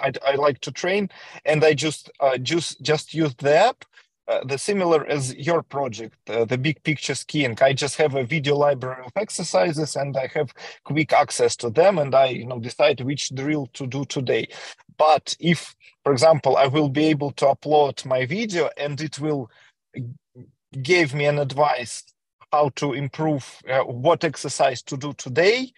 I, 0.02 0.12
I 0.26 0.36
like 0.36 0.60
to 0.62 0.72
train 0.72 1.10
and 1.46 1.64
i 1.64 1.76
just 1.76 2.10
uh, 2.20 2.40
just 2.40 2.82
just 2.82 3.14
use 3.14 3.36
the 3.36 3.56
app 3.56 3.86
uh, 4.28 4.44
the 4.46 4.58
similar 4.58 5.06
as 5.06 5.36
your 5.36 5.62
project 5.62 6.18
uh, 6.30 6.46
the 6.46 6.58
big 6.58 6.82
picture 6.84 7.16
skiing 7.16 7.58
i 7.62 7.74
just 7.74 7.96
have 7.96 8.16
a 8.16 8.24
video 8.24 8.56
library 8.56 9.04
of 9.06 9.12
exercises 9.16 9.96
and 9.96 10.18
i 10.18 10.28
have 10.34 10.54
quick 10.84 11.14
access 11.14 11.56
to 11.56 11.70
them 11.70 11.98
and 12.00 12.16
i 12.16 12.28
you 12.28 12.46
know 12.46 12.60
decide 12.60 13.00
which 13.02 13.34
drill 13.36 13.68
to 13.74 13.86
do 13.88 14.06
today 14.06 14.48
but 14.98 15.36
if 15.40 15.76
for 16.04 16.12
example 16.12 16.58
i 16.58 16.66
will 16.68 16.90
be 16.90 17.06
able 17.06 17.32
to 17.32 17.46
upload 17.46 18.06
my 18.06 18.26
video 18.26 18.70
and 18.78 19.02
it 19.02 19.20
will 19.20 19.50
give 20.82 21.14
me 21.14 21.26
an 21.26 21.40
advice 21.40 22.04
how 22.52 22.70
to 22.76 22.94
improve 22.94 23.62
uh, 23.70 23.82
what 23.82 24.24
exercise 24.24 24.82
to 24.84 24.96
do 24.98 25.14
today, 25.14 25.72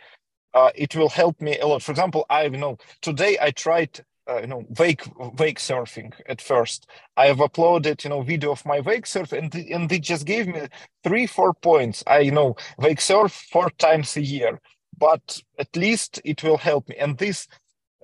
uh, 0.53 0.69
it 0.75 0.95
will 0.95 1.09
help 1.09 1.39
me 1.41 1.57
a 1.59 1.65
lot. 1.65 1.81
For 1.81 1.91
example, 1.91 2.25
I 2.29 2.43
you 2.43 2.57
know 2.57 2.77
today 3.01 3.37
I 3.41 3.51
tried 3.51 4.03
uh, 4.29 4.39
you 4.41 4.47
know 4.47 4.65
wake 4.77 5.03
wake 5.37 5.59
surfing 5.59 6.13
at 6.27 6.41
first. 6.41 6.87
I 7.15 7.27
have 7.27 7.37
uploaded 7.37 8.03
you 8.03 8.09
know 8.09 8.21
video 8.21 8.51
of 8.51 8.65
my 8.65 8.79
wake 8.79 9.05
surf 9.05 9.31
and 9.33 9.53
and 9.55 9.91
it 9.91 10.01
just 10.01 10.25
gave 10.25 10.47
me 10.47 10.67
three 11.03 11.27
four 11.27 11.53
points. 11.53 12.03
I 12.07 12.19
you 12.19 12.31
know 12.31 12.55
wake 12.77 13.01
surf 13.01 13.33
four 13.51 13.69
times 13.71 14.15
a 14.17 14.21
year, 14.21 14.59
but 14.97 15.41
at 15.59 15.75
least 15.75 16.21
it 16.25 16.43
will 16.43 16.57
help 16.57 16.89
me. 16.89 16.95
And 16.97 17.17
this 17.17 17.47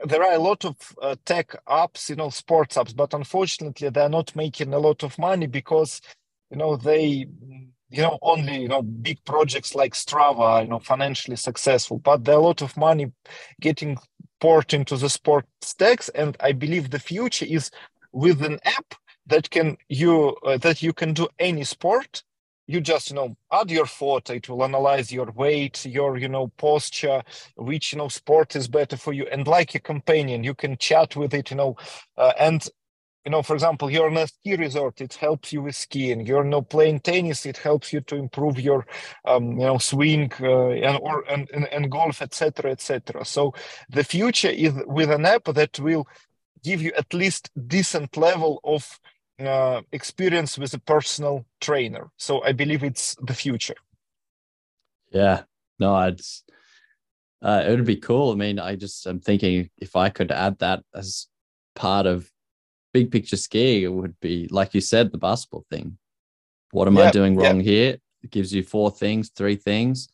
there 0.05 0.23
are 0.23 0.33
a 0.33 0.39
lot 0.39 0.65
of 0.65 0.75
uh, 1.01 1.15
tech 1.25 1.55
apps, 1.67 2.09
you 2.09 2.15
know, 2.15 2.29
sports 2.29 2.75
apps, 2.77 2.95
but 2.95 3.13
unfortunately 3.13 3.89
they're 3.89 4.09
not 4.09 4.35
making 4.35 4.73
a 4.73 4.79
lot 4.79 5.03
of 5.03 5.17
money 5.19 5.47
because 5.47 6.01
you 6.51 6.57
know 6.57 6.75
they 6.75 7.27
you 7.89 8.01
know 8.01 8.17
only 8.21 8.61
you 8.63 8.67
know 8.67 8.81
big 8.81 9.23
projects 9.25 9.75
like 9.75 9.93
strava 9.93 10.63
you 10.63 10.67
know 10.67 10.79
financially 10.79 11.35
successful 11.37 11.99
but 11.99 12.23
there 12.25 12.35
are 12.35 12.39
a 12.39 12.43
lot 12.43 12.61
of 12.61 12.75
money 12.77 13.11
getting 13.61 13.97
poured 14.43 14.73
into 14.73 14.95
the 14.97 15.09
sport 15.17 15.45
stacks 15.61 16.07
and 16.21 16.31
i 16.47 16.51
believe 16.63 16.85
the 16.89 17.05
future 17.11 17.47
is 17.57 17.65
with 18.13 18.39
an 18.49 18.59
app 18.77 18.89
that 19.27 19.49
can 19.49 19.77
you 19.89 20.35
uh, 20.45 20.57
that 20.57 20.81
you 20.81 20.93
can 20.93 21.13
do 21.13 21.27
any 21.39 21.63
sport. 21.63 22.23
You 22.67 22.79
just 22.79 23.09
you 23.09 23.15
know 23.15 23.35
add 23.51 23.69
your 23.71 23.85
photo 23.85 24.33
it 24.33 24.47
will 24.47 24.63
analyze 24.63 25.11
your 25.11 25.29
weight 25.31 25.85
your 25.85 26.17
you 26.17 26.29
know 26.29 26.47
posture 26.57 27.21
which 27.57 27.91
you 27.91 27.97
know 27.97 28.07
sport 28.07 28.55
is 28.55 28.69
better 28.69 28.95
for 28.95 29.11
you 29.11 29.27
and 29.31 29.45
like 29.45 29.75
a 29.75 29.79
companion 29.79 30.45
you 30.45 30.55
can 30.55 30.77
chat 30.77 31.17
with 31.17 31.33
it 31.33 31.51
you 31.51 31.57
know 31.57 31.75
uh, 32.17 32.31
and 32.39 32.69
you 33.25 33.31
know, 33.31 33.41
for 33.41 33.53
example, 33.53 33.89
you're 33.89 34.09
in 34.09 34.17
a 34.17 34.27
ski 34.27 34.55
resort, 34.55 34.99
it 34.99 35.13
helps 35.13 35.53
you 35.53 35.61
with 35.61 35.75
skiing. 35.75 36.25
You're 36.25 36.43
not 36.43 36.69
playing 36.69 36.99
tennis, 36.99 37.45
it 37.45 37.57
helps 37.57 37.93
you 37.93 38.01
to 38.01 38.15
improve 38.15 38.59
your, 38.59 38.85
um, 39.25 39.51
you 39.51 39.65
know, 39.65 39.77
swing 39.77 40.31
uh, 40.41 40.69
and 40.69 40.99
or 41.01 41.23
and, 41.29 41.49
and, 41.53 41.67
and 41.67 41.91
golf, 41.91 42.21
etc., 42.21 42.71
etc. 42.71 43.23
So 43.23 43.53
the 43.89 44.03
future 44.03 44.49
is 44.49 44.73
with 44.85 45.09
an 45.09 45.25
app 45.25 45.45
that 45.45 45.79
will 45.79 46.07
give 46.63 46.81
you 46.81 46.91
at 46.97 47.13
least 47.13 47.49
decent 47.67 48.17
level 48.17 48.59
of 48.63 48.99
uh, 49.39 49.81
experience 49.91 50.57
with 50.57 50.73
a 50.73 50.79
personal 50.79 51.45
trainer. 51.61 52.11
So 52.17 52.43
I 52.43 52.51
believe 52.51 52.83
it's 52.83 53.15
the 53.21 53.33
future. 53.33 53.75
Yeah, 55.11 55.43
no, 55.79 55.97
it's 56.01 56.43
uh, 57.41 57.63
it 57.65 57.69
would 57.71 57.85
be 57.85 57.97
cool. 57.97 58.31
I 58.31 58.35
mean, 58.35 58.59
I 58.59 58.75
just 58.75 59.05
I'm 59.05 59.21
thinking 59.21 59.69
if 59.77 59.95
I 59.95 60.09
could 60.09 60.31
add 60.31 60.59
that 60.59 60.83
as 60.93 61.27
part 61.75 62.05
of 62.05 62.29
big 62.93 63.11
picture 63.11 63.37
skiing, 63.37 63.83
it 63.83 63.91
would 63.91 64.19
be 64.19 64.47
like 64.51 64.73
you 64.73 64.81
said, 64.81 65.11
the 65.11 65.17
basketball 65.17 65.65
thing. 65.69 65.97
What 66.71 66.87
am 66.87 66.97
I 66.97 67.11
doing 67.11 67.35
wrong 67.35 67.59
here? 67.59 67.97
It 68.23 68.31
gives 68.31 68.53
you 68.53 68.63
four 68.63 68.89
things, 68.89 69.29
three 69.35 69.55
things. 69.55 70.09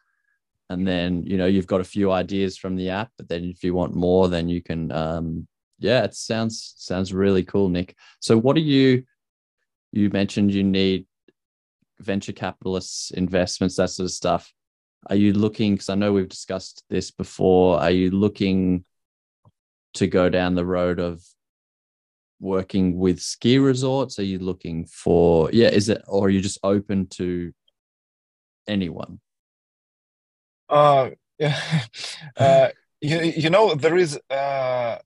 And 0.69 0.87
then, 0.87 1.23
you 1.23 1.37
know, 1.37 1.45
you've 1.45 1.67
got 1.67 1.81
a 1.81 1.85
few 1.85 2.11
ideas 2.11 2.57
from 2.57 2.75
the 2.75 2.89
app, 2.89 3.11
but 3.17 3.27
then 3.27 3.43
if 3.43 3.63
you 3.63 3.73
want 3.73 3.95
more, 3.95 4.27
then 4.27 4.49
you 4.49 4.61
can 4.61 4.91
um 4.91 5.47
yeah, 5.79 6.03
it 6.03 6.13
sounds 6.13 6.73
sounds 6.77 7.13
really 7.13 7.43
cool, 7.43 7.69
Nick. 7.69 7.95
So 8.19 8.37
what 8.37 8.55
do 8.55 8.61
you 8.61 9.03
you 9.91 10.09
mentioned 10.09 10.53
you 10.53 10.63
need 10.63 11.05
venture 11.99 12.33
capitalists, 12.33 13.11
investments, 13.11 13.75
that 13.75 13.89
sort 13.89 14.05
of 14.05 14.11
stuff. 14.11 14.53
Are 15.09 15.15
you 15.15 15.33
looking 15.33 15.73
because 15.73 15.89
I 15.89 15.95
know 15.95 16.13
we've 16.13 16.29
discussed 16.29 16.83
this 16.89 17.11
before, 17.11 17.79
are 17.79 17.91
you 17.91 18.11
looking 18.11 18.85
to 19.95 20.07
go 20.07 20.29
down 20.29 20.55
the 20.55 20.65
road 20.65 20.99
of 20.99 21.23
working 22.39 22.97
with 22.97 23.19
ski 23.19 23.57
resorts? 23.57 24.19
Are 24.19 24.23
you 24.23 24.39
looking 24.39 24.85
for 24.85 25.49
yeah? 25.51 25.69
Is 25.69 25.89
it 25.89 26.01
or 26.07 26.27
are 26.27 26.29
you 26.29 26.41
just 26.41 26.59
open 26.63 27.07
to 27.07 27.53
anyone? 28.67 29.19
Uh, 30.69 31.11
yeah. 31.37 31.59
uh, 32.37 32.69
you, 33.01 33.19
you 33.21 33.49
know 33.49 33.75
there 33.75 33.97
is 33.97 34.19
uh, 34.29 34.97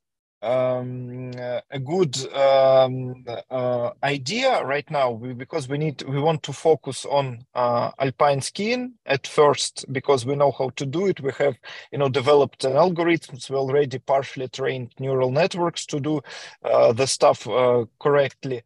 um, 0.44 1.32
a 1.72 1.80
good 1.80 2.18
um, 2.34 3.24
uh, 3.50 3.92
idea 4.04 4.64
right 4.64 4.90
now 4.92 5.14
because 5.14 5.70
we 5.70 5.78
need 5.78 6.02
we 6.04 6.20
want 6.20 6.44
to 6.44 6.54
focus 6.54 7.06
on 7.06 7.46
uh, 7.56 7.92
alpine 8.00 8.42
skiing 8.42 8.94
at 9.06 9.26
first 9.26 9.86
because 9.92 10.26
we 10.26 10.36
know 10.36 10.52
how 10.52 10.70
to 10.76 10.86
do 10.86 11.08
it. 11.08 11.22
We 11.22 11.32
have 11.40 11.56
you 11.92 11.98
know 11.98 12.10
developed 12.10 12.66
an 12.66 12.74
algorithms 12.74 13.50
we 13.50 13.56
already 13.56 14.00
partially 14.00 14.50
trained 14.50 14.92
neural 15.00 15.32
networks 15.32 15.86
to 15.88 16.00
do 16.00 16.22
uh, 16.64 16.92
the 16.94 17.08
stuff 17.08 17.48
uh, 17.48 17.86
correctly 18.00 18.64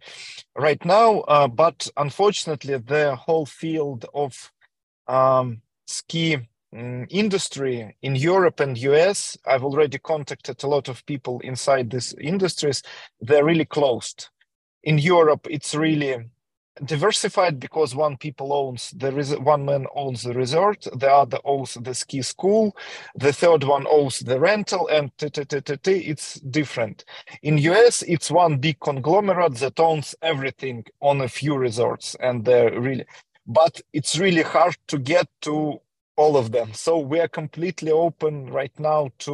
right 0.55 0.83
now. 0.83 1.19
Uh, 1.21 1.47
but 1.47 1.87
unfortunately 1.95 2.77
the 2.77 3.15
whole 3.15 3.45
field 3.45 4.05
of 4.13 4.51
um, 5.07 5.61
ski 5.85 6.37
Mm, 6.75 7.07
industry 7.09 7.95
in 8.01 8.15
Europe 8.15 8.59
and 8.59 8.77
US, 8.77 9.37
I've 9.45 9.63
already 9.63 9.97
contacted 9.99 10.61
a 10.63 10.67
lot 10.67 10.89
of 10.89 11.05
people 11.05 11.39
inside 11.39 11.89
these 11.89 12.13
industries. 12.15 12.83
They're 13.21 13.45
really 13.45 13.65
closed. 13.65 14.29
In 14.83 14.97
Europe, 14.97 15.47
it's 15.49 15.73
really 15.75 16.25
diversified 16.83 17.59
because 17.59 17.95
one 17.95 18.17
people 18.17 18.53
owns 18.53 18.91
the 18.91 19.11
res- 19.11 19.37
one 19.39 19.65
man 19.65 19.87
owns 19.95 20.23
the 20.23 20.33
resort, 20.33 20.87
the 20.93 21.11
other 21.11 21.39
owns 21.45 21.75
the 21.75 21.93
ski 21.95 22.21
school, 22.21 22.75
the 23.15 23.33
third 23.33 23.63
one 23.63 23.87
owns 23.89 24.19
the 24.19 24.39
rental, 24.39 24.87
and 24.89 25.11
it's 25.19 26.35
different. 26.41 27.05
In 27.43 27.57
US, 27.59 28.03
it's 28.03 28.29
one 28.29 28.57
big 28.57 28.79
conglomerate 28.81 29.55
that 29.55 29.79
owns 29.79 30.15
everything 30.21 30.85
on 31.01 31.21
a 31.21 31.29
few 31.29 31.55
resorts, 31.57 32.15
and 32.19 32.45
they're 32.45 32.79
really. 32.79 33.05
But 33.47 33.81
it's 33.93 34.17
really 34.19 34.43
hard 34.43 34.77
to 34.87 34.99
get 34.99 35.27
to 35.43 35.81
all 36.17 36.35
of 36.37 36.51
them. 36.51 36.73
So 36.73 36.99
we 36.99 37.19
are 37.19 37.27
completely 37.27 37.91
open 37.91 38.47
right 38.51 38.77
now 38.79 39.11
to 39.19 39.31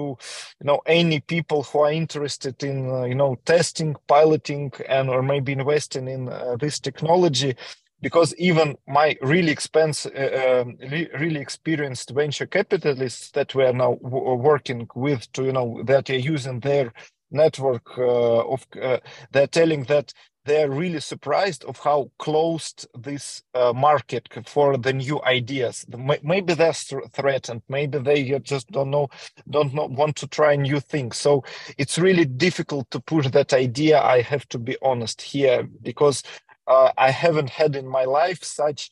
you 0.60 0.66
know 0.66 0.82
any 0.86 1.20
people 1.22 1.64
who 1.64 1.80
are 1.80 1.92
interested 1.92 2.62
in 2.64 2.90
uh, 2.90 3.04
you 3.04 3.16
know 3.16 3.38
testing 3.46 3.96
piloting 4.08 4.72
and 4.88 5.10
or 5.10 5.24
maybe 5.24 5.54
investing 5.54 6.08
in 6.08 6.30
uh, 6.30 6.58
this 6.60 6.80
technology. 6.80 7.56
Because 8.02 8.36
even 8.36 8.78
my 8.86 9.18
really 9.22 9.52
expensive 9.52 10.14
uh, 10.16 10.62
um, 10.62 10.78
really 11.20 11.40
experienced 11.40 12.10
venture 12.12 12.46
capitalists 12.46 13.32
that 13.32 13.56
we 13.56 13.64
are 13.64 13.74
now 13.74 13.92
working 14.02 14.88
with 14.96 15.32
to 15.34 15.44
you 15.46 15.54
know 15.54 15.82
that 15.86 16.10
are 16.10 16.18
using 16.18 16.60
their 16.60 16.92
network 17.32 17.98
uh, 17.98 18.42
of 18.54 18.68
uh, 18.82 18.98
they're 19.32 19.48
telling 19.48 19.84
that 19.86 20.14
they're 20.46 20.70
really 20.70 21.00
surprised 21.00 21.64
of 21.66 21.80
how 21.80 22.12
closed 22.20 22.88
this 22.98 23.44
uh, 23.54 23.74
market 23.74 24.28
for 24.46 24.78
the 24.78 24.94
new 24.94 25.22
ideas. 25.24 25.86
Maybe 26.24 26.54
they're 26.54 26.74
threatened. 26.74 27.62
Maybe 27.70 28.00
they 28.00 28.40
just 28.40 28.70
don't 28.72 28.92
know 28.92 29.10
don't 29.50 29.74
know, 29.74 29.86
want 29.86 30.16
to 30.18 30.28
try 30.28 30.56
new 30.56 30.80
things. 30.80 31.18
So 31.18 31.44
it's 31.78 31.98
really 31.98 32.26
difficult 32.26 32.90
to 32.92 33.00
push 33.00 33.28
that 33.30 33.54
idea 33.54 34.02
i 34.02 34.22
have 34.22 34.48
to 34.50 34.60
be 34.60 34.78
honest 34.82 35.22
here 35.22 35.64
because 35.82 36.24
uh, 36.68 36.92
i 36.98 37.10
haven't 37.12 37.50
had 37.50 37.76
in 37.76 37.88
my 37.88 38.04
life 38.06 38.44
such 38.44 38.92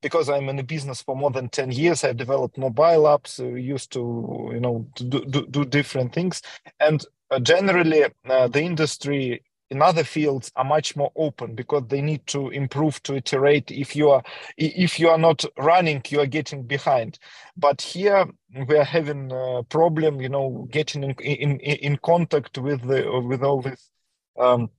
because 0.00 0.28
I'm 0.28 0.48
in 0.48 0.54
the 0.54 0.62
business 0.62 1.02
for 1.02 1.16
more 1.16 1.32
than 1.32 1.48
10 1.48 1.72
years, 1.72 2.04
I've 2.04 2.16
developed 2.16 2.56
mobile 2.56 3.02
apps, 3.04 3.40
uh, 3.40 3.54
used 3.56 3.90
to, 3.94 4.50
you 4.54 4.60
know, 4.60 4.86
to 4.94 5.04
do, 5.04 5.24
do, 5.24 5.44
do 5.46 5.64
different 5.64 6.12
things. 6.12 6.40
And 6.78 7.04
uh, 7.32 7.40
generally, 7.40 8.04
uh, 8.28 8.46
the 8.46 8.62
industry 8.62 9.42
in 9.70 9.82
other 9.82 10.04
fields 10.04 10.50
are 10.56 10.64
much 10.64 10.96
more 10.96 11.12
open 11.16 11.54
because 11.54 11.84
they 11.88 12.00
need 12.00 12.26
to 12.26 12.48
improve 12.50 13.02
to 13.02 13.14
iterate. 13.16 13.70
If 13.70 13.94
you 13.94 14.10
are 14.10 14.22
if 14.56 14.98
you 14.98 15.08
are 15.08 15.18
not 15.18 15.44
running 15.58 16.02
you 16.08 16.20
are 16.20 16.26
getting 16.26 16.62
behind. 16.62 17.18
But 17.56 17.80
here 17.80 18.26
we 18.68 18.76
are 18.76 18.84
having 18.84 19.30
a 19.32 19.62
problem 19.64 20.20
you 20.20 20.28
know 20.28 20.68
getting 20.70 21.02
in 21.04 21.12
in, 21.20 21.60
in 21.60 21.96
contact 21.98 22.58
with 22.58 22.82
the 22.82 23.20
with 23.26 23.42
all 23.42 23.62
this 23.62 23.90
um, 24.38 24.70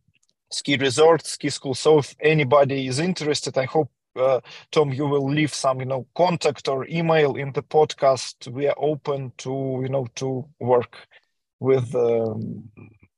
ski 0.52 0.78
resorts 0.78 1.32
ski 1.32 1.50
school 1.50 1.76
so 1.76 2.00
if 2.00 2.16
anybody 2.22 2.88
is 2.88 2.98
interested 2.98 3.56
i 3.58 3.66
hope 3.66 3.92
uh, 4.16 4.42
Tom, 4.72 4.92
you 4.92 5.06
will 5.08 5.30
leave 5.30 5.54
some, 5.54 5.80
you 5.80 5.86
know, 5.86 6.08
contact 6.16 6.68
or 6.68 6.86
email 6.88 7.36
in 7.36 7.52
the 7.54 7.64
podcast. 7.64 8.52
We 8.52 8.68
are 8.68 8.76
open 8.78 9.32
to, 9.38 9.80
you 9.82 9.90
know, 9.90 10.08
to 10.16 10.48
work 10.60 11.08
with 11.60 11.94
um, 11.96 12.70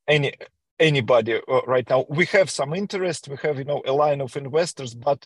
any 0.07 0.33
anybody 0.81 1.39
uh, 1.47 1.61
right 1.67 1.89
now. 1.89 2.05
We 2.09 2.25
have 2.27 2.49
some 2.49 2.73
interest. 2.73 3.29
We 3.29 3.37
have, 3.43 3.57
you 3.57 3.63
know, 3.63 3.81
a 3.85 3.93
line 3.93 4.19
of 4.19 4.35
investors, 4.35 4.93
but 4.93 5.25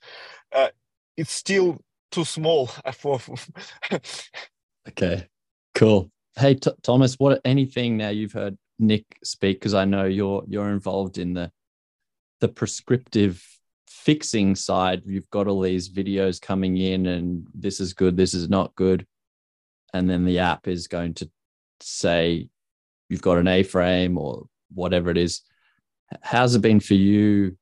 uh, 0.51 0.67
it's 1.17 1.31
still 1.31 1.79
too 2.11 2.25
small 2.25 2.67
for. 2.93 3.19
okay, 4.89 5.27
cool. 5.73 6.11
Hey, 6.37 6.55
T- 6.55 6.71
Tomass, 6.83 7.15
what 7.17 7.41
anything 7.45 7.97
now 7.97 8.09
you've 8.09 8.33
heard 8.33 8.57
Nick 8.77 9.05
speak 9.23 9.59
because 9.59 9.73
I 9.73 9.85
know 9.85 10.03
you're 10.03 10.43
you're 10.47 10.69
involved 10.69 11.17
in 11.17 11.33
the 11.33 11.51
the 12.41 12.49
prescriptive 12.49 13.43
fixing 13.87 14.55
side. 14.55 15.03
You've 15.05 15.29
got 15.29 15.47
all 15.47 15.61
these 15.61 15.89
videos 15.89 16.41
coming 16.41 16.77
in, 16.77 17.05
and 17.05 17.47
this 17.53 17.79
is 17.79 17.93
good, 17.93 18.17
this 18.17 18.33
is 18.33 18.49
not 18.49 18.75
good, 18.75 19.07
and 19.93 20.09
then 20.09 20.25
the 20.25 20.39
app 20.39 20.67
is 20.67 20.87
going 20.87 21.13
to 21.15 21.29
say 21.79 22.49
you've 23.09 23.21
got 23.21 23.37
an 23.37 23.47
A 23.47 23.63
frame 23.63 24.17
or 24.17 24.47
whatever 24.73 25.09
it 25.09 25.17
is. 25.17 25.41
How's 26.21 26.55
it 26.55 26.61
been 26.61 26.79
for 26.79 26.93
you 26.93 27.57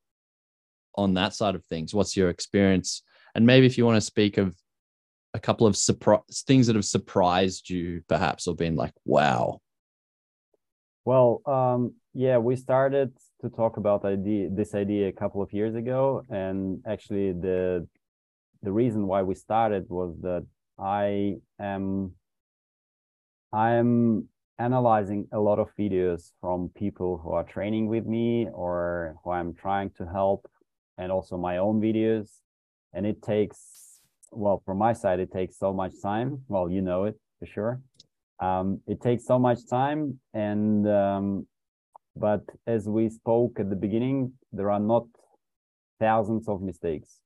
on 0.95 1.13
that 1.15 1.33
side 1.33 1.55
of 1.55 1.65
things? 1.65 1.93
What's 1.93 2.15
your 2.15 2.29
experience? 2.29 3.03
And 3.35 3.45
maybe 3.45 3.65
if 3.65 3.77
you 3.77 3.85
want 3.85 3.97
to 3.97 4.01
speak 4.01 4.37
of 4.37 4.55
a 5.33 5.39
couple 5.39 5.65
of 5.65 5.75
surprise 5.75 6.43
things 6.45 6.67
that 6.67 6.75
have 6.75 6.85
surprised 6.85 7.69
you, 7.69 8.03
perhaps, 8.07 8.47
or 8.47 8.55
been 8.55 8.75
like, 8.75 8.93
wow. 9.05 9.61
Well, 11.05 11.41
um, 11.45 11.95
yeah, 12.13 12.37
we 12.37 12.55
started 12.55 13.11
to 13.41 13.49
talk 13.49 13.77
about 13.77 14.05
idea, 14.05 14.49
this 14.51 14.75
idea 14.75 15.07
a 15.07 15.11
couple 15.11 15.41
of 15.41 15.51
years 15.51 15.75
ago, 15.75 16.23
and 16.29 16.81
actually 16.85 17.31
the 17.33 17.87
the 18.61 18.71
reason 18.71 19.07
why 19.07 19.23
we 19.23 19.35
started 19.35 19.89
was 19.89 20.15
that 20.21 20.45
I 20.79 21.37
am 21.59 22.13
I 23.51 23.71
am 23.73 24.29
analyzing 24.59 25.27
a 25.31 25.39
lot 25.39 25.59
of 25.59 25.69
videos 25.77 26.31
from 26.39 26.69
people 26.75 27.19
who 27.23 27.31
are 27.31 27.43
training 27.43 27.87
with 27.87 28.05
me 28.05 28.47
or 28.53 29.15
who 29.23 29.31
I'm 29.31 29.53
trying 29.53 29.91
to 29.97 30.05
help, 30.05 30.49
and 30.97 31.11
also 31.11 31.37
my 31.37 31.57
own 31.57 31.81
videos. 31.81 32.27
And 32.93 33.05
it 33.05 33.21
takes, 33.21 33.99
well, 34.31 34.61
from 34.65 34.77
my 34.77 34.93
side, 34.93 35.19
it 35.19 35.31
takes 35.31 35.57
so 35.57 35.73
much 35.73 35.93
time. 36.01 36.43
Well, 36.47 36.69
you 36.69 36.81
know 36.81 37.05
it 37.05 37.19
for 37.39 37.45
sure. 37.45 37.81
Um, 38.39 38.81
it 38.87 39.01
takes 39.01 39.25
so 39.25 39.39
much 39.39 39.67
time, 39.67 40.19
and 40.33 40.87
um, 40.87 41.47
but 42.15 42.41
as 42.67 42.87
we 42.87 43.09
spoke 43.09 43.59
at 43.59 43.69
the 43.69 43.75
beginning, 43.75 44.33
there 44.51 44.69
are 44.69 44.79
not 44.79 45.05
thousands 45.99 46.47
of 46.47 46.61
mistakes. 46.61 47.19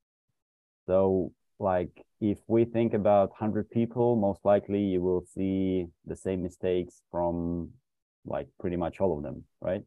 So, 0.86 1.34
like 1.60 1.90
if 2.22 2.38
we 2.48 2.66
think 2.66 2.94
about 2.94 3.30
100 3.30 3.70
people 3.70 4.16
most 4.16 4.40
likely 4.44 4.82
you 4.82 5.02
will 5.02 5.24
see 5.34 5.86
the 6.06 6.16
same 6.16 6.42
mistakes 6.44 7.02
from 7.12 7.70
like 8.26 8.48
pretty 8.60 8.76
much 8.76 9.00
all 9.00 9.18
of 9.18 9.24
them 9.24 9.44
right? 9.62 9.84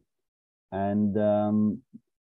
And 0.73 1.17
um, 1.17 1.79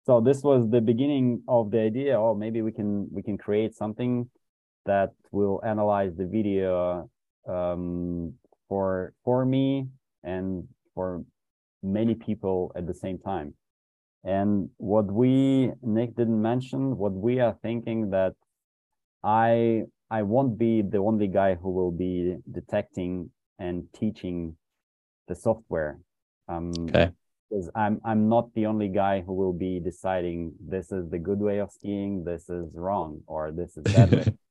so 0.05 0.19
this 0.19 0.43
was 0.43 0.69
the 0.69 0.81
beginning 0.81 1.43
of 1.47 1.71
the 1.71 1.79
idea 1.79 2.19
oh 2.19 2.35
maybe 2.35 2.61
we 2.61 2.71
can 2.71 3.07
we 3.11 3.21
can 3.21 3.37
create 3.37 3.75
something 3.75 4.29
that 4.85 5.11
will 5.31 5.61
analyze 5.65 6.15
the 6.15 6.25
video 6.25 7.09
um, 7.47 8.33
for 8.67 9.13
for 9.23 9.45
me 9.45 9.87
and 10.23 10.67
for 10.93 11.23
many 11.81 12.15
people 12.15 12.71
at 12.75 12.87
the 12.87 12.93
same 12.93 13.17
time. 13.17 13.53
And 14.23 14.69
what 14.77 15.05
we 15.05 15.71
nick 15.81 16.15
didn't 16.15 16.41
mention 16.41 16.97
what 16.97 17.11
we 17.11 17.39
are 17.39 17.57
thinking 17.61 18.11
that 18.11 18.35
I 19.23 19.83
I 20.09 20.23
won't 20.23 20.57
be 20.57 20.81
the 20.81 20.99
only 20.99 21.27
guy 21.27 21.55
who 21.55 21.71
will 21.71 21.91
be 21.91 22.37
detecting 22.51 23.31
and 23.59 23.85
teaching 23.93 24.55
the 25.27 25.35
software. 25.35 25.99
Um, 26.47 26.71
okay. 26.89 27.11
Because 27.49 27.69
I'm 27.75 28.01
I'm 28.03 28.29
not 28.29 28.53
the 28.53 28.65
only 28.65 28.89
guy 28.89 29.21
who 29.21 29.33
will 29.33 29.53
be 29.53 29.79
deciding 29.79 30.53
this 30.59 30.91
is 30.91 31.09
the 31.09 31.19
good 31.19 31.39
way 31.39 31.59
of 31.59 31.71
skiing, 31.71 32.23
this 32.23 32.49
is 32.49 32.69
wrong, 32.73 33.21
or 33.27 33.51
this 33.51 33.77
is 33.77 33.83
bad 33.93 34.11
way. 34.11 34.25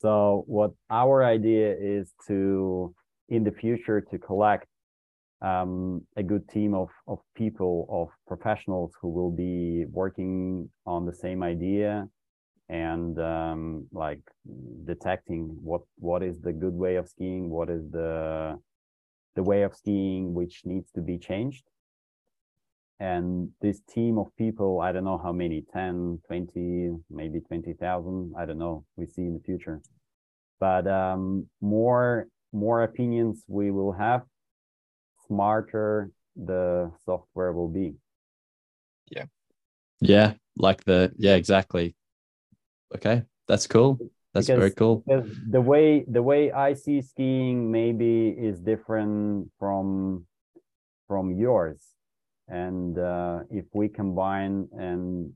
So 0.00 0.44
what 0.46 0.70
our 0.88 1.22
idea 1.22 1.76
is 1.78 2.12
to 2.26 2.94
in 3.28 3.44
the 3.44 3.50
future 3.50 4.00
to 4.00 4.18
collect 4.18 4.66
um, 5.42 6.06
a 6.16 6.22
good 6.22 6.48
team 6.48 6.74
of 6.74 6.88
of 7.06 7.18
people 7.36 7.86
of 7.90 8.08
professionals 8.26 8.92
who 9.00 9.08
will 9.10 9.30
be 9.30 9.84
working 9.90 10.70
on 10.86 11.04
the 11.04 11.14
same 11.14 11.42
idea 11.42 12.08
and 12.70 13.18
um, 13.18 13.86
like 13.92 14.20
detecting 14.84 15.48
what 15.60 15.82
what 15.96 16.22
is 16.22 16.40
the 16.40 16.52
good 16.52 16.74
way 16.74 16.96
of 16.96 17.08
skiing, 17.08 17.50
what 17.50 17.68
is 17.68 17.82
the 17.90 18.56
the 19.34 19.42
way 19.42 19.62
of 19.62 19.74
skiing 19.74 20.32
which 20.34 20.62
needs 20.64 20.90
to 20.92 21.00
be 21.00 21.18
changed. 21.18 21.64
And 23.00 23.50
this 23.60 23.80
team 23.92 24.18
of 24.18 24.26
people, 24.36 24.80
I 24.80 24.92
don't 24.92 25.04
know 25.04 25.18
how 25.18 25.32
many, 25.32 25.64
10, 25.72 26.20
20, 26.26 26.90
maybe 27.08 27.40
20,000, 27.40 28.34
I 28.38 28.44
don't 28.44 28.58
know, 28.58 28.84
we 28.96 29.06
see 29.06 29.22
in 29.22 29.34
the 29.34 29.40
future. 29.40 29.80
But 30.60 30.86
um, 30.86 31.46
more 31.60 32.28
more 32.52 32.82
opinions 32.82 33.42
we 33.48 33.70
will 33.72 33.92
have, 33.92 34.22
smarter 35.26 36.10
the 36.36 36.92
software 37.04 37.52
will 37.52 37.68
be. 37.68 37.94
Yeah. 39.10 39.24
Yeah, 40.00 40.34
like 40.56 40.84
the 40.84 41.12
yeah, 41.18 41.34
exactly. 41.34 41.96
Okay, 42.94 43.22
that's 43.46 43.66
cool. 43.66 43.98
That's 44.32 44.46
because, 44.46 44.58
very 44.58 44.70
cool. 44.72 45.04
the 45.06 45.60
way 45.60 46.04
the 46.06 46.22
way 46.22 46.52
I 46.52 46.74
see 46.74 47.02
skiing 47.02 47.70
maybe 47.70 48.28
is 48.28 48.60
different 48.60 49.50
from 49.58 50.26
from 51.08 51.32
yours, 51.32 51.80
and 52.48 52.98
uh, 52.98 53.40
if 53.50 53.64
we 53.72 53.88
combine 53.88 54.68
and 54.72 55.32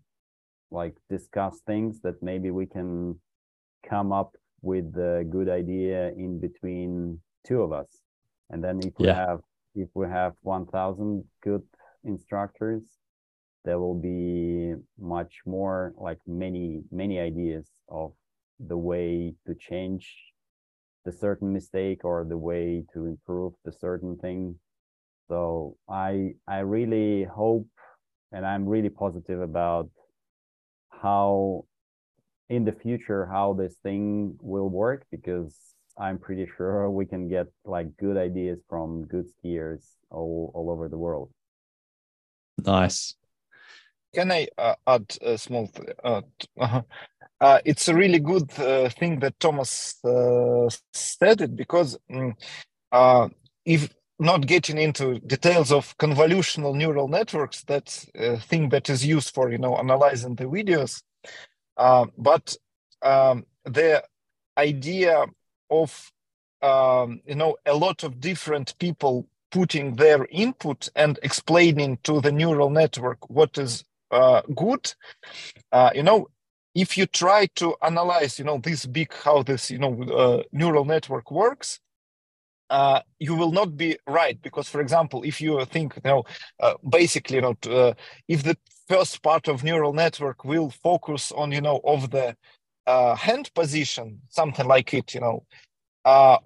like 0.71 0.97
discuss 1.11 1.61
things 1.67 2.01
that 2.03 2.23
maybe 2.23 2.51
we 2.51 2.67
can 2.67 3.19
come 3.89 4.13
up 4.13 4.37
with 4.63 4.97
a 4.97 5.27
good 5.29 5.49
idea 5.49 6.09
in 6.11 6.39
between 6.41 7.21
two 7.45 7.63
of 7.63 7.73
us, 7.73 7.89
and 8.51 8.63
then 8.63 8.81
if 8.85 8.95
we 8.99 9.09
have 9.09 9.41
if 9.75 9.89
we 9.95 10.07
have 10.07 10.35
one 10.43 10.67
thousand 10.67 11.25
good 11.43 11.63
instructors 12.05 12.83
there 13.65 13.79
will 13.79 13.95
be 13.95 14.75
much 14.99 15.41
more 15.47 15.95
like 15.97 16.19
many 16.27 16.83
many 16.91 17.19
ideas 17.19 17.67
of 17.89 18.13
the 18.61 18.77
way 18.77 19.35
to 19.47 19.55
change 19.55 20.15
the 21.05 21.13
certain 21.13 21.53
mistake 21.53 22.05
or 22.05 22.25
the 22.25 22.39
way 22.39 22.85
to 22.93 23.07
improve 23.07 23.53
the 23.65 23.73
certain 23.73 24.17
thing. 24.17 24.57
So 25.29 25.77
i 25.89 26.35
i 26.47 26.59
really 26.59 27.25
hope 27.25 27.67
and 28.33 28.45
i'm 28.45 28.67
really 28.67 28.91
positive 28.91 29.41
about 29.41 29.89
how 30.91 31.65
in 32.51 32.65
the 32.65 32.73
future 32.73 33.27
how 33.27 33.55
this 33.55 33.77
thing 33.83 34.37
will 34.41 34.69
work 34.69 35.07
because 35.11 35.57
i'm 35.99 36.19
pretty 36.19 36.47
sure 36.57 36.91
we 36.91 37.07
can 37.07 37.29
get 37.29 37.47
like 37.65 37.97
good 37.97 38.19
ideas 38.19 38.59
from 38.69 39.07
good 39.07 39.27
skiers 39.33 39.85
all, 40.11 40.53
all 40.55 40.71
over 40.71 40.89
the 40.89 40.99
world. 40.99 41.31
Nice 42.59 43.15
can 44.15 44.31
I 44.31 44.49
uh, 44.57 44.75
add 44.87 45.17
a 45.21 45.37
small? 45.37 45.71
Uh, 46.03 46.23
uh, 46.59 46.83
uh, 47.41 47.59
it's 47.65 47.89
a 47.89 47.95
really 47.95 48.21
good 48.21 48.51
uh, 48.59 48.89
thing 48.89 49.19
that 49.21 49.39
Tomass 49.39 49.97
uh, 50.05 50.71
stated 50.93 51.57
because 51.57 51.99
um, 52.93 53.35
if 53.65 53.93
not 54.19 54.47
getting 54.47 54.79
into 54.79 55.19
details 55.21 55.73
of 55.73 55.97
convolutional 55.99 56.75
neural 56.75 57.09
networks, 57.09 57.65
that's 57.65 58.07
a 58.15 58.39
thing 58.39 58.69
that 58.69 58.89
is 58.89 59.05
used 59.05 59.35
for 59.35 59.51
you 59.51 59.59
know 59.59 59.77
analyzing 59.77 60.37
the 60.37 60.45
videos, 60.45 61.03
but 61.77 62.57
um, 63.03 63.45
the 63.65 64.03
idea 64.57 65.27
of 65.71 66.13
um, 66.63 67.21
you 67.27 67.35
know 67.35 67.57
a 67.67 67.75
lot 67.75 68.05
of 68.05 68.21
different 68.21 68.79
people 68.79 69.27
putting 69.51 69.97
their 69.97 70.27
input 70.31 70.89
and 70.97 71.19
explaining 71.23 71.99
to 72.03 72.21
the 72.21 72.33
neural 72.33 72.71
network 72.71 73.29
what 73.29 73.57
is 73.59 73.85
uh, 74.15 74.43
good. 74.55 74.95
Uh, 75.73 75.91
you 75.95 76.03
know, 76.03 76.29
if 76.75 76.97
you 76.99 77.07
try 77.07 77.47
to 77.57 77.75
analyze, 77.83 78.39
you 78.39 78.45
know, 78.45 78.59
this 78.59 78.87
big 78.87 79.13
how 79.13 79.43
this 79.43 79.71
you 79.71 79.79
know 79.79 80.03
uh, 80.03 80.43
neural 80.53 80.85
network 80.85 81.31
works, 81.31 81.81
uh, 82.71 83.01
you 83.19 83.35
will 83.35 83.53
not 83.53 83.77
be 83.77 83.97
right 84.07 84.41
because, 84.43 84.69
for 84.69 84.81
example, 84.81 85.23
if 85.23 85.41
you 85.41 85.65
think, 85.67 85.95
you 85.97 86.11
know, 86.11 86.25
uh, 86.61 86.75
basically, 86.89 87.37
you 87.37 87.43
know, 87.43 87.57
uh, 87.71 87.93
if 88.29 88.43
the 88.43 88.57
first 88.89 89.23
part 89.23 89.49
of 89.49 89.65
neural 89.65 89.93
network 89.93 90.45
will 90.45 90.71
focus 90.71 91.33
on, 91.33 91.53
you 91.53 91.61
know, 91.61 91.81
of 91.85 92.11
the 92.11 92.37
uh, 92.87 93.15
hand 93.15 93.51
position, 93.55 94.21
something 94.29 94.67
like 94.67 94.93
it, 94.95 95.15
you 95.15 95.21
know, 95.21 95.45
uh, 96.05 96.39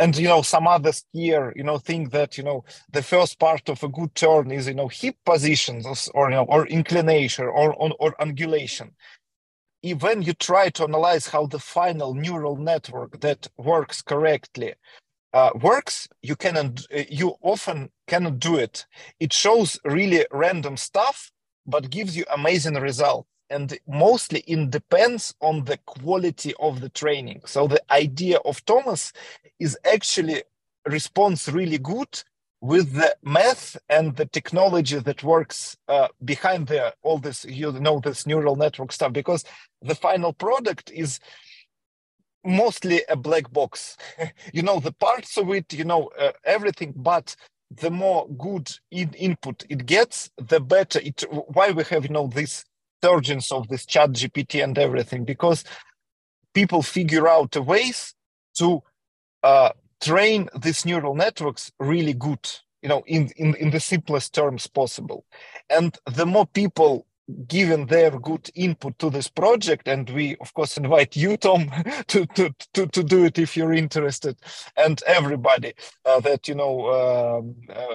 and 0.00 0.16
you 0.16 0.28
know 0.28 0.42
some 0.42 0.66
others 0.66 1.04
here 1.12 1.52
you 1.56 1.62
know 1.64 1.78
think 1.78 2.10
that 2.12 2.38
you 2.38 2.44
know 2.44 2.64
the 2.92 3.02
first 3.02 3.38
part 3.38 3.68
of 3.68 3.82
a 3.82 3.88
good 3.88 4.14
turn 4.14 4.50
is 4.50 4.68
you 4.68 4.74
know 4.74 4.88
hip 4.88 5.16
positions 5.26 6.08
or 6.14 6.30
you 6.30 6.36
know 6.36 6.44
or 6.44 6.66
inclination 6.68 7.44
or 7.46 7.74
or, 7.74 7.92
or 8.00 8.14
angulation 8.20 8.90
when 10.00 10.22
you 10.22 10.32
try 10.34 10.68
to 10.70 10.84
analyze 10.84 11.26
how 11.28 11.46
the 11.46 11.58
final 11.58 12.14
neural 12.14 12.56
network 12.56 13.20
that 13.20 13.48
works 13.58 14.02
correctly 14.02 14.74
uh, 15.32 15.50
works 15.62 16.08
you 16.22 16.36
cannot 16.36 16.86
you 17.10 17.34
often 17.42 17.90
cannot 18.06 18.38
do 18.38 18.56
it. 18.56 18.86
It 19.20 19.32
shows 19.32 19.78
really 19.84 20.26
random 20.32 20.76
stuff 20.76 21.30
but 21.66 21.90
gives 21.90 22.16
you 22.16 22.24
amazing 22.34 22.74
results 22.74 23.28
and 23.52 23.78
mostly 23.88 24.40
it 24.48 24.70
depends 24.70 25.34
on 25.40 25.64
the 25.64 25.78
quality 25.86 26.54
of 26.60 26.80
the 26.80 26.88
training. 26.88 27.42
So 27.46 27.68
the 27.68 27.82
idea 27.92 28.38
of 28.44 28.64
Tomass 28.64 29.12
is 29.60 29.78
actually 29.84 30.42
responds 30.86 31.48
really 31.48 31.78
good 31.78 32.22
with 32.62 32.94
the 32.94 33.14
math 33.22 33.76
and 33.88 34.16
the 34.16 34.26
technology 34.26 34.98
that 34.98 35.22
works 35.24 35.76
uh, 35.88 36.08
behind 36.24 36.68
the 36.68 36.94
all 37.02 37.18
this 37.18 37.44
you 37.44 37.72
know 37.72 38.00
this 38.00 38.26
neural 38.26 38.56
network 38.56 38.92
stuff 38.92 39.12
because 39.12 39.44
the 39.82 39.96
final 39.96 40.32
product 40.32 40.90
is 40.92 41.20
mostly 42.44 43.02
a 43.08 43.16
black 43.16 43.50
box 43.52 43.96
you 44.52 44.62
know 44.62 44.80
the 44.80 44.92
parts 44.92 45.36
of 45.38 45.50
it 45.50 45.72
you 45.72 45.84
know 45.84 46.10
uh, 46.18 46.32
everything 46.44 46.92
but 46.96 47.36
the 47.80 47.90
more 47.90 48.28
good 48.38 48.70
in- 48.92 49.14
input 49.14 49.64
it 49.68 49.86
gets 49.86 50.30
the 50.38 50.60
better 50.60 51.00
it 51.00 51.24
why 51.48 51.70
we 51.70 51.84
have 51.84 52.04
you 52.04 52.10
know 52.12 52.28
this 52.28 52.64
resurgence 53.02 53.52
of 53.52 53.68
this 53.68 53.86
ChatGPT 53.86 54.62
and 54.62 54.78
everything 54.78 55.24
because 55.24 55.64
people 56.54 56.82
figure 56.82 57.28
out 57.28 57.56
ways 57.56 58.14
to 58.58 58.82
uh, 59.42 59.70
train 60.02 60.48
these 60.60 60.84
neural 60.86 61.14
networks 61.14 61.72
really 61.80 62.14
good 62.14 62.48
you 62.82 62.88
know 62.88 63.02
in, 63.06 63.30
in 63.36 63.54
in 63.56 63.70
the 63.70 63.80
simplest 63.80 64.34
terms 64.34 64.66
possible. 64.66 65.24
And 65.70 65.96
the 66.06 66.26
more 66.26 66.46
people 66.46 67.06
given 67.46 67.86
their 67.86 68.10
good 68.10 68.50
input 68.54 68.98
to 68.98 69.08
this 69.08 69.28
project 69.28 69.86
and 69.86 70.10
we 70.10 70.36
of 70.40 70.52
course 70.54 70.76
invite 70.76 71.16
you 71.16 71.36
tom 71.36 71.70
to 72.08 72.26
to 72.26 72.52
to, 72.72 72.86
to 72.88 73.02
do 73.02 73.24
it 73.24 73.38
if 73.38 73.56
you're 73.56 73.72
interested 73.72 74.36
and 74.76 75.02
everybody 75.06 75.72
uh, 76.04 76.20
that 76.20 76.48
you 76.48 76.54
know 76.54 76.90
um, 76.90 77.54
uh, 77.74 77.94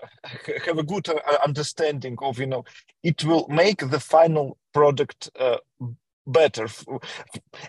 have 0.66 0.78
a 0.78 0.84
good 0.84 1.10
uh, 1.10 1.20
understanding 1.46 2.18
of 2.22 2.40
you 2.40 2.48
know 2.48 2.64
it 3.04 3.24
will 3.26 3.46
make 3.50 3.90
the 3.90 4.00
final 4.00 4.58
product 4.74 5.30
uh, 5.40 5.58
better. 6.28 6.68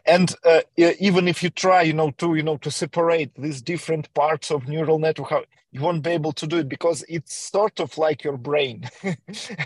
And 0.05 0.35
uh, 0.45 0.61
even 0.77 1.29
if 1.29 1.43
you 1.43 1.51
try 1.51 1.83
you 1.83 1.93
know 1.93 2.11
to 2.19 2.35
you 2.35 2.43
know 2.43 2.57
to 2.59 2.71
separate 2.71 3.33
these 3.37 3.63
different 3.63 4.13
parts 4.15 4.51
of 4.51 4.69
neural 4.69 4.99
network 4.99 5.47
you 5.71 5.81
won't 5.81 6.03
be 6.03 6.11
able 6.11 6.33
to 6.33 6.47
do 6.47 6.59
it 6.59 6.69
because 6.69 7.05
it's 7.09 7.35
sort 7.35 7.79
of 7.79 7.97
like 7.99 8.25
your 8.25 8.37
brain. 8.37 8.89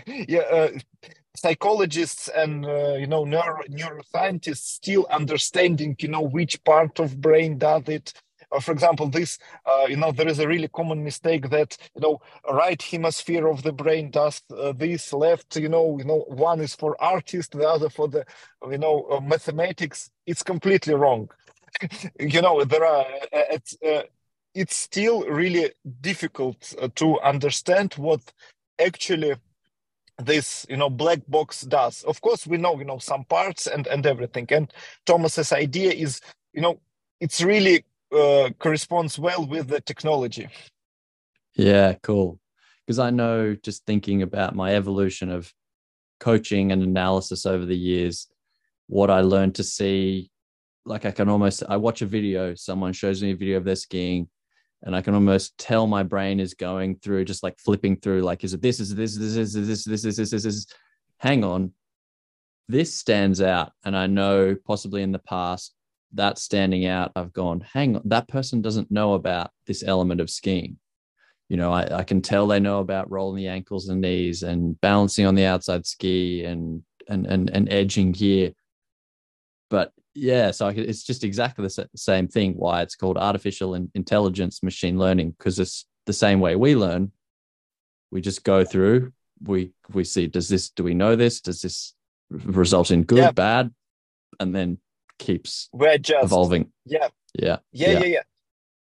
Yeah 0.05 0.39
uh, 0.39 0.69
psychologists 1.35 2.27
and 2.29 2.65
uh, 2.65 2.93
you 2.93 3.07
know 3.07 3.23
neuro, 3.23 3.63
neuroscientists 3.69 4.75
still 4.75 5.07
understanding 5.09 5.95
you 5.99 6.07
know 6.07 6.21
which 6.21 6.63
part 6.63 6.99
of 6.99 7.19
brain 7.21 7.57
does 7.57 7.83
it. 7.87 8.13
Uh, 8.51 8.59
for 8.59 8.71
example 8.71 9.07
this 9.07 9.39
uh, 9.65 9.85
you 9.87 9.97
know 9.97 10.11
there 10.11 10.27
is 10.27 10.39
a 10.39 10.47
really 10.47 10.67
common 10.67 11.03
mistake 11.03 11.49
that 11.49 11.75
you 11.95 12.01
know 12.01 12.21
right 12.51 12.81
hemisphere 12.83 13.47
of 13.47 13.63
the 13.63 13.71
brain 13.71 14.11
does 14.11 14.41
uh, 14.55 14.71
this 14.73 15.11
left 15.11 15.55
you 15.55 15.69
know 15.69 15.97
you 15.97 16.05
know 16.05 16.19
one 16.27 16.59
is 16.61 16.75
for 16.75 16.95
artists 17.01 17.55
the 17.55 17.67
other 17.67 17.89
for 17.89 18.07
the 18.07 18.23
you 18.69 18.77
know 18.77 19.07
uh, 19.09 19.19
mathematics. 19.19 20.11
It's 20.25 20.43
completely 20.43 20.93
wrong. 20.93 21.29
You 22.19 22.41
know 22.41 22.63
there 22.63 22.85
are 22.85 23.05
it's 23.33 23.75
it's 24.53 24.75
still 24.75 25.23
really 25.23 25.71
difficult 26.01 26.75
to 26.95 27.19
understand 27.21 27.93
what 27.95 28.21
actually 28.79 29.33
this 30.25 30.65
you 30.69 30.77
know 30.77 30.89
black 30.89 31.19
box 31.27 31.61
does. 31.61 32.03
Of 32.03 32.21
course 32.21 32.47
we 32.47 32.57
know 32.57 32.77
you 32.77 32.85
know 32.85 32.99
some 32.99 33.25
parts 33.25 33.67
and 33.67 33.87
and 33.87 34.05
everything. 34.05 34.47
And 34.49 34.71
Tomass's 35.05 35.51
idea 35.51 35.91
is 35.91 36.21
you 36.53 36.61
know 36.61 36.79
it's 37.19 37.41
really 37.41 37.85
uh, 38.11 38.49
corresponds 38.59 39.17
well 39.17 39.45
with 39.45 39.67
the 39.67 39.81
technology. 39.81 40.49
Yeah 41.55 41.93
cool. 42.01 42.39
Because 42.85 42.99
i 42.99 43.09
know 43.09 43.55
just 43.55 43.85
thinking 43.85 44.21
about 44.21 44.55
my 44.55 44.75
evolution 44.75 45.29
of 45.29 45.53
coaching 46.19 46.71
and 46.71 46.83
analysis 46.83 47.45
over 47.45 47.65
the 47.65 47.77
years 47.77 48.27
what 48.87 49.09
i 49.09 49.21
learned 49.21 49.55
to 49.55 49.63
see 49.63 50.29
like 50.85 51.05
i 51.05 51.11
can 51.11 51.29
almost 51.29 51.63
i 51.67 51.77
watch 51.77 52.01
a 52.01 52.05
video 52.05 52.55
someone 52.55 52.93
shows 52.93 53.21
me 53.21 53.31
a 53.31 53.35
video 53.35 53.57
of 53.57 53.63
their 53.63 53.75
skiing 53.75 54.27
and 54.83 54.95
I 54.95 55.01
can 55.01 55.15
almost 55.15 55.57
tell 55.57 55.87
my 55.87 56.03
brain 56.03 56.39
is 56.39 56.53
going 56.53 56.97
through, 56.97 57.25
just 57.25 57.41
like 57.41 57.57
flipping 57.59 57.95
through, 57.95 58.21
like, 58.21 58.43
is 58.43 58.53
it 58.53 58.61
this, 58.61 58.79
is 58.79 58.91
it 58.91 58.95
this, 58.95 59.15
is 59.15 59.19
this, 59.19 59.55
is 59.55 59.67
this, 59.67 59.83
this, 59.85 60.01
this, 60.03 60.17
this, 60.17 60.29
this, 60.31 60.43
this, 60.43 60.67
hang 61.17 61.43
on, 61.43 61.73
this 62.67 62.93
stands 62.93 63.41
out. 63.41 63.71
And 63.85 63.95
I 63.95 64.07
know 64.07 64.55
possibly 64.67 65.01
in 65.01 65.11
the 65.11 65.19
past 65.19 65.73
that 66.13 66.37
standing 66.37 66.85
out, 66.85 67.11
I've 67.15 67.33
gone, 67.33 67.65
hang 67.73 67.95
on, 67.95 68.01
that 68.05 68.27
person 68.27 68.61
doesn't 68.61 68.91
know 68.91 69.13
about 69.13 69.51
this 69.67 69.83
element 69.83 70.21
of 70.21 70.29
skiing. 70.29 70.77
You 71.49 71.57
know, 71.57 71.71
I, 71.71 71.99
I 71.99 72.03
can 72.03 72.21
tell 72.21 72.47
they 72.47 72.59
know 72.59 72.79
about 72.79 73.11
rolling 73.11 73.37
the 73.37 73.49
ankles 73.49 73.89
and 73.89 74.01
knees 74.01 74.43
and 74.43 74.79
balancing 74.81 75.25
on 75.25 75.35
the 75.35 75.45
outside 75.45 75.85
ski 75.85 76.45
and 76.45 76.83
and 77.07 77.27
and, 77.27 77.49
and 77.49 77.71
edging 77.71 78.13
here, 78.13 78.53
But 79.69 79.91
yeah 80.15 80.51
so 80.51 80.67
it's 80.67 81.03
just 81.03 81.23
exactly 81.23 81.65
the 81.65 81.89
same 81.95 82.27
thing 82.27 82.53
why 82.53 82.81
it's 82.81 82.95
called 82.95 83.17
artificial 83.17 83.73
intelligence 83.95 84.61
machine 84.61 84.97
learning 84.97 85.31
because 85.37 85.57
it's 85.59 85.85
the 86.05 86.13
same 86.13 86.39
way 86.39 86.55
we 86.55 86.75
learn 86.75 87.11
we 88.11 88.21
just 88.21 88.43
go 88.43 88.63
through. 88.63 89.11
We 89.43 89.71
we 89.91 90.03
see 90.03 90.27
does 90.27 90.47
this 90.47 90.69
do 90.69 90.83
we 90.83 90.93
know 90.93 91.15
this? 91.15 91.41
Does 91.41 91.63
this 91.63 91.95
result 92.29 92.91
in 92.91 93.03
good, 93.03 93.17
Yeah. 93.17 93.31
bad, 93.31 93.73
and 94.39 94.53
then 94.55 94.77
keeps 95.17 95.67
we 95.73 95.87
adjust 95.87 96.25
evolving. 96.25 96.71
yeah 96.85 97.07
Yeah, 97.33 97.57
yeah 97.71 97.91
yeah 97.99 98.05
yeah 98.05 98.21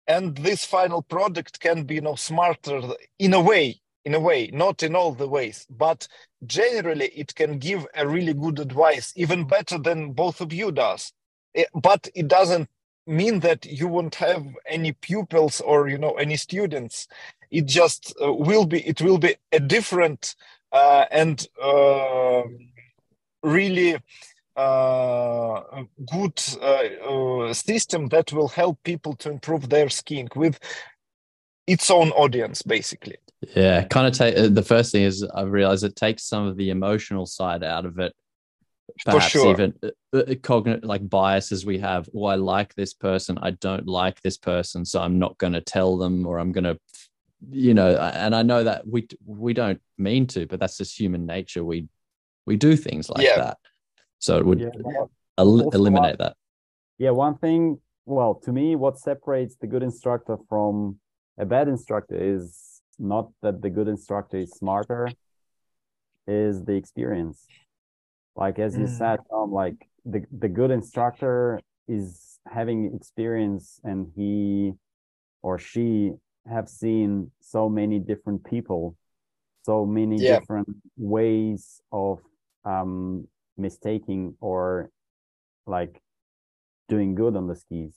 and 0.06 0.36
this 0.38 0.64
final 0.64 1.02
product 1.02 1.60
can 1.60 1.84
be 1.84 1.96
you 1.96 2.00
know 2.00 2.14
smarter 2.14 2.80
in 3.18 3.34
a 3.34 3.40
way 3.40 3.80
in 4.04 4.14
a 4.14 4.20
way 4.20 4.50
not 4.52 4.82
in 4.82 4.96
all 4.96 5.12
the 5.12 5.28
ways 5.28 5.66
but 5.70 6.08
generally 6.46 7.06
it 7.06 7.34
can 7.34 7.58
give 7.58 7.86
a 7.94 8.06
really 8.06 8.34
good 8.34 8.58
advice 8.58 9.12
even 9.16 9.44
better 9.44 9.78
than 9.78 10.12
both 10.12 10.40
of 10.40 10.52
you 10.52 10.72
does. 10.72 11.12
Eh, 11.54 11.64
but 11.74 12.08
it 12.14 12.28
doesn't 12.28 12.68
mean 13.06 13.40
that 13.40 13.66
you 13.66 13.88
won't 13.88 14.14
have 14.14 14.46
any 14.66 14.92
pupils 14.92 15.60
or 15.60 15.88
you 15.88 15.98
know 15.98 16.12
any 16.12 16.36
students. 16.36 17.08
It 17.50 17.66
just 17.66 18.14
uh, 18.22 18.32
will 18.32 18.66
be 18.66 18.80
it 18.86 19.00
will 19.02 19.18
be 19.18 19.36
a 19.52 19.60
different 19.60 20.36
uh, 20.72 21.06
and 21.10 21.46
uh, 21.62 22.42
really 23.42 23.98
uh, 24.56 25.62
good 26.12 26.40
uh, 26.60 26.82
uh, 27.10 27.54
system 27.54 28.08
that 28.08 28.32
will 28.32 28.48
help 28.48 28.82
people 28.84 29.14
to 29.16 29.30
improve 29.30 29.68
their 29.68 29.88
skiing 29.88 30.28
with 30.36 30.58
its 31.66 31.90
own 31.90 32.10
audience 32.12 32.62
basically 32.62 33.16
yeah. 33.54 33.84
Kind 33.84 34.06
of 34.06 34.12
take 34.12 34.54
the 34.54 34.62
first 34.62 34.92
thing 34.92 35.02
is 35.02 35.22
I've 35.22 35.50
realized 35.50 35.84
it 35.84 35.96
takes 35.96 36.24
some 36.24 36.46
of 36.46 36.56
the 36.56 36.70
emotional 36.70 37.26
side 37.26 37.62
out 37.64 37.86
of 37.86 37.98
it. 37.98 38.14
For 39.04 39.12
Perhaps 39.12 39.32
sure. 39.32 39.50
even 39.52 39.74
uh, 39.82 40.18
uh, 40.18 40.34
cognitive 40.42 40.84
like 40.84 41.08
biases 41.08 41.64
we 41.64 41.78
have. 41.78 42.08
Oh, 42.14 42.24
I 42.24 42.34
like 42.34 42.74
this 42.74 42.92
person. 42.92 43.38
I 43.40 43.52
don't 43.52 43.86
like 43.86 44.20
this 44.20 44.36
person, 44.36 44.84
so 44.84 45.00
I'm 45.00 45.18
not 45.18 45.38
going 45.38 45.52
to 45.54 45.60
tell 45.60 45.96
them, 45.96 46.26
or 46.26 46.38
I'm 46.38 46.52
going 46.52 46.64
to, 46.64 46.78
you 47.50 47.72
know. 47.72 47.96
And 47.96 48.34
I 48.34 48.42
know 48.42 48.64
that 48.64 48.86
we 48.86 49.06
we 49.24 49.54
don't 49.54 49.80
mean 49.96 50.26
to, 50.28 50.46
but 50.46 50.60
that's 50.60 50.76
just 50.76 50.98
human 50.98 51.24
nature. 51.24 51.64
We 51.64 51.88
we 52.46 52.56
do 52.56 52.76
things 52.76 53.08
like 53.08 53.24
Yeah. 53.24 53.36
that. 53.36 53.58
So 54.18 54.36
it 54.38 54.44
would 54.44 54.60
Yeah, 54.60 54.70
el- 55.38 55.62
Also, 55.62 55.78
eliminate 55.78 56.18
that. 56.18 56.36
yeah, 56.98 57.10
one 57.10 57.38
thing, 57.38 57.80
well, 58.04 58.34
to 58.44 58.52
me, 58.52 58.76
what 58.76 58.98
separates 58.98 59.56
the 59.56 59.66
good 59.66 59.82
instructor 59.82 60.36
from 60.48 60.98
a 61.38 61.46
bad 61.46 61.68
instructor 61.68 62.16
is 62.16 62.79
not 63.00 63.30
that 63.42 63.62
the 63.62 63.70
good 63.70 63.88
instructor 63.88 64.38
is 64.38 64.52
smarter, 64.52 65.12
is 66.26 66.64
the 66.64 66.74
experience. 66.74 67.46
Like 68.36 68.58
as 68.58 68.76
you 68.76 68.84
Mm. 68.84 68.98
said, 68.98 69.18
Tom, 69.30 69.52
like 69.52 69.88
the, 70.04 70.24
the 70.30 70.48
good 70.48 70.70
instructor 70.70 71.60
is 71.88 72.38
having 72.46 72.94
experience 72.94 73.80
and 73.82 74.12
he 74.14 74.72
or 75.42 75.58
she 75.58 76.12
have 76.48 76.68
seen 76.68 77.32
so 77.40 77.68
many 77.68 77.98
different 77.98 78.44
people, 78.44 78.96
so 79.62 79.84
many 79.84 80.20
Yeah. 80.20 80.38
different 80.38 80.68
ways 80.96 81.80
of 81.90 82.20
um 82.64 83.26
mistaking 83.56 84.36
or 84.40 84.90
like 85.66 86.00
doing 86.88 87.14
good 87.14 87.36
on 87.36 87.46
the 87.46 87.56
skis 87.56 87.94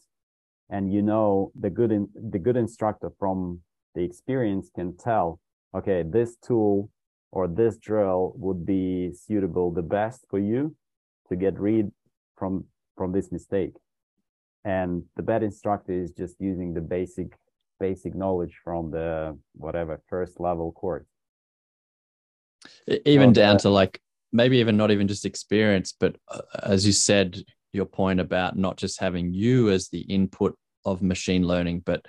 and 0.70 0.92
you 0.92 1.02
know 1.02 1.52
the 1.60 1.70
good 1.70 1.92
in, 1.92 2.08
the 2.16 2.40
good 2.40 2.56
instructor 2.58 3.12
from 3.20 3.62
the 3.96 4.04
experience 4.04 4.70
can 4.76 4.96
tell 4.98 5.40
okay 5.76 6.04
this 6.04 6.36
tool 6.38 6.90
or 7.32 7.48
this 7.48 7.78
drill 7.78 8.34
would 8.36 8.66
be 8.66 9.12
suitable 9.14 9.72
the 9.72 9.82
best 9.82 10.26
for 10.30 10.40
you 10.40 10.76
to 11.30 11.36
get 11.36 11.60
rid 11.60 11.92
from 12.38 12.66
from 12.98 13.12
this 13.12 13.32
mistake. 13.32 13.74
And 14.66 15.04
the 15.18 15.24
bad 15.24 15.44
instructor 15.44 15.94
is 15.94 16.12
just 16.12 16.36
using 16.40 16.74
the 16.74 16.82
basic 16.82 17.34
basic 17.80 18.14
knowledge 18.16 18.56
from 18.64 18.92
the 18.92 19.38
whatever 19.54 20.00
first 20.08 20.40
level 20.40 20.72
course. 20.72 21.08
Even 23.06 23.30
Oh, 23.30 23.34
down 23.34 23.54
that- 23.56 23.62
to 23.62 23.70
like 23.70 24.00
maybe 24.32 24.58
even 24.58 24.78
not 24.78 24.92
even 24.92 25.08
just 25.08 25.26
experience 25.26 25.94
but 26.00 26.16
uh, 26.28 26.42
as 26.64 26.86
you 26.86 26.92
said 26.92 27.38
your 27.72 27.86
point 27.86 28.20
about 28.20 28.58
not 28.58 28.78
just 28.78 29.00
having 29.00 29.32
you 29.34 29.70
as 29.70 29.90
the 29.90 30.02
input 30.02 30.58
of 30.86 31.02
machine 31.02 31.46
learning 31.46 31.82
but 31.86 32.04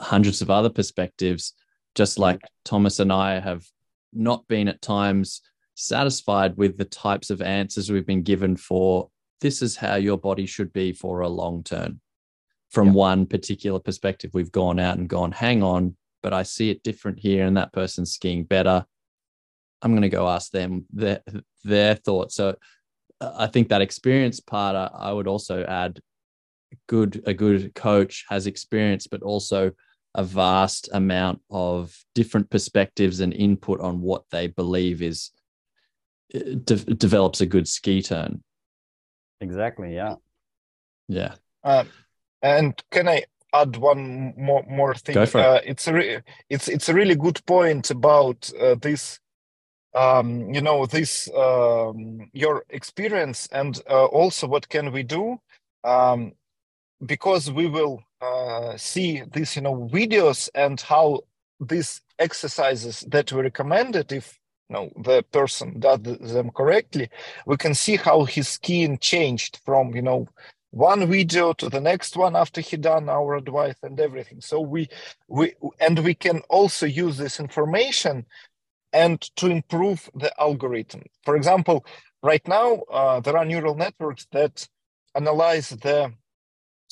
hundreds 0.00 0.42
of 0.42 0.50
other 0.50 0.70
perspectives 0.70 1.54
just 1.94 2.18
like 2.18 2.40
Tomass 2.66 3.00
and 3.00 3.12
i 3.12 3.38
have 3.38 3.64
not 4.12 4.46
been 4.48 4.68
at 4.68 4.82
times 4.82 5.40
satisfied 5.74 6.56
with 6.56 6.76
the 6.76 6.84
types 6.84 7.30
of 7.30 7.42
answers 7.42 7.90
we've 7.90 8.06
been 8.06 8.22
given 8.22 8.56
for 8.56 9.10
this 9.40 9.62
is 9.62 9.76
how 9.76 9.96
your 9.96 10.16
body 10.18 10.46
should 10.46 10.72
be 10.72 10.92
for 10.92 11.20
a 11.20 11.28
long 11.28 11.62
term 11.62 12.00
from 12.70 12.88
Yeah. 12.88 12.92
one 12.94 13.26
particular 13.26 13.78
perspective 13.78 14.30
we've 14.34 14.52
gone 14.52 14.78
out 14.78 14.98
and 14.98 15.08
gone 15.08 15.32
hang 15.32 15.62
on 15.62 15.96
but 16.22 16.32
i 16.32 16.42
see 16.42 16.70
it 16.70 16.82
different 16.82 17.18
here 17.18 17.46
and 17.46 17.56
that 17.56 17.72
person's 17.72 18.12
skiing 18.12 18.44
better 18.44 18.84
I'm 19.82 19.92
going 19.92 20.02
to 20.02 20.08
go 20.08 20.26
ask 20.28 20.50
them 20.50 20.86
their 20.90 21.20
their 21.62 21.94
thoughts. 21.94 22.34
So 22.34 22.56
uh, 23.20 23.32
I 23.36 23.46
think 23.48 23.68
that 23.68 23.82
experience 23.82 24.40
part, 24.40 24.74
I 24.76 25.12
would 25.12 25.28
also 25.28 25.62
add 25.62 26.00
good 26.86 27.22
a 27.26 27.34
good 27.34 27.74
coach 27.74 28.24
has 28.28 28.46
experience, 28.46 29.06
but 29.06 29.22
also 29.22 29.72
a 30.14 30.22
vast 30.24 30.88
amount 30.92 31.40
of 31.50 31.96
different 32.14 32.48
perspectives 32.50 33.20
and 33.20 33.32
input 33.32 33.80
on 33.80 34.00
what 34.00 34.22
they 34.30 34.46
believe 34.46 35.02
is 35.02 35.30
uh, 36.34 36.38
de- 36.64 36.94
develops 36.94 37.40
a 37.40 37.46
good 37.46 37.66
ski 37.66 38.00
turn. 38.00 38.42
exactly 39.40 39.94
yeah 39.94 40.14
Yeah, 41.08 41.34
Um, 41.64 41.88
and 42.42 42.80
can 42.90 43.08
I 43.08 43.24
add 43.52 43.76
one 43.76 44.34
more 44.36 44.64
more 44.68 44.94
thing? 44.94 45.14
Go 45.14 45.26
for 45.26 45.40
it. 45.40 45.46
Uh, 45.46 45.60
it's 45.64 45.88
a 45.88 45.92
re- 45.92 46.22
it's 46.48 46.68
it's 46.68 46.88
a 46.88 46.94
really 46.94 47.16
good 47.16 47.44
point 47.46 47.90
about 47.90 48.50
uh, 48.60 48.76
this. 48.80 49.20
Um, 49.94 50.52
you 50.52 50.60
know 50.60 50.86
this 50.86 51.28
um, 51.36 52.30
your 52.32 52.64
experience 52.68 53.48
and 53.52 53.80
uh, 53.88 54.06
also 54.06 54.48
what 54.48 54.68
can 54.68 54.92
we 54.92 55.02
do? 55.04 55.38
Um, 55.84 56.32
because 57.06 57.50
we 57.50 57.66
will 57.66 58.02
uh, 58.20 58.76
see 58.76 59.22
these 59.32 59.56
you 59.56 59.62
know 59.62 59.88
videos 59.92 60.48
and 60.54 60.80
how 60.80 61.20
these 61.60 62.00
exercises 62.18 63.04
that 63.08 63.32
we 63.32 63.42
recommended 63.42 64.12
if 64.12 64.38
you 64.68 64.74
know 64.74 64.90
the 65.02 65.22
person 65.32 65.78
does 65.80 66.00
them 66.00 66.50
correctly 66.50 67.08
we 67.46 67.56
can 67.56 67.74
see 67.74 67.96
how 67.96 68.24
his 68.24 68.48
skin 68.48 68.98
changed 68.98 69.60
from 69.64 69.94
you 69.94 70.02
know 70.02 70.26
one 70.74 71.08
video 71.08 71.52
to 71.52 71.68
the 71.68 71.80
next 71.80 72.16
one 72.16 72.34
after 72.34 72.60
he 72.60 72.76
done 72.76 73.08
our 73.08 73.36
advice 73.36 73.76
and 73.84 74.00
everything. 74.00 74.40
So 74.40 74.60
we 74.60 74.88
we 75.28 75.54
and 75.78 76.00
we 76.00 76.14
can 76.14 76.40
also 76.50 76.84
use 76.84 77.16
this 77.16 77.38
information 77.38 78.26
and 78.92 79.20
to 79.36 79.46
improve 79.46 80.10
the 80.16 80.32
algorithm. 80.40 81.02
For 81.24 81.36
example 81.36 81.86
right 82.24 82.46
now 82.48 82.82
uh, 82.90 83.20
there 83.20 83.38
are 83.38 83.44
neural 83.44 83.76
networks 83.76 84.26
that 84.32 84.66
analyze 85.14 85.68
the 85.70 86.12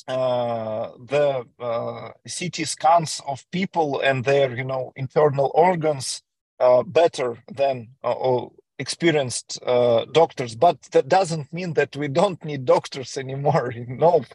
uh, 0.07 0.89
the 0.99 1.45
uh, 1.59 2.11
CT 2.27 2.67
scans 2.67 3.21
of 3.27 3.49
people 3.51 4.01
and 4.01 4.23
their 4.25 4.55
you 4.55 4.63
know 4.65 4.91
internal 4.95 5.51
organs 5.55 6.21
uh, 6.59 6.83
better 6.83 7.37
than 7.53 7.89
uh, 8.03 8.45
experienced 8.79 9.59
uh, 9.65 10.05
doctors. 10.11 10.55
But 10.55 10.81
that 10.91 11.07
doesn't 11.07 11.53
mean 11.53 11.73
that 11.73 11.95
we 11.95 12.07
don't 12.09 12.43
need 12.43 12.65
doctors 12.65 13.17
anymore 13.17 13.71
you 13.75 13.87
know. 13.87 14.25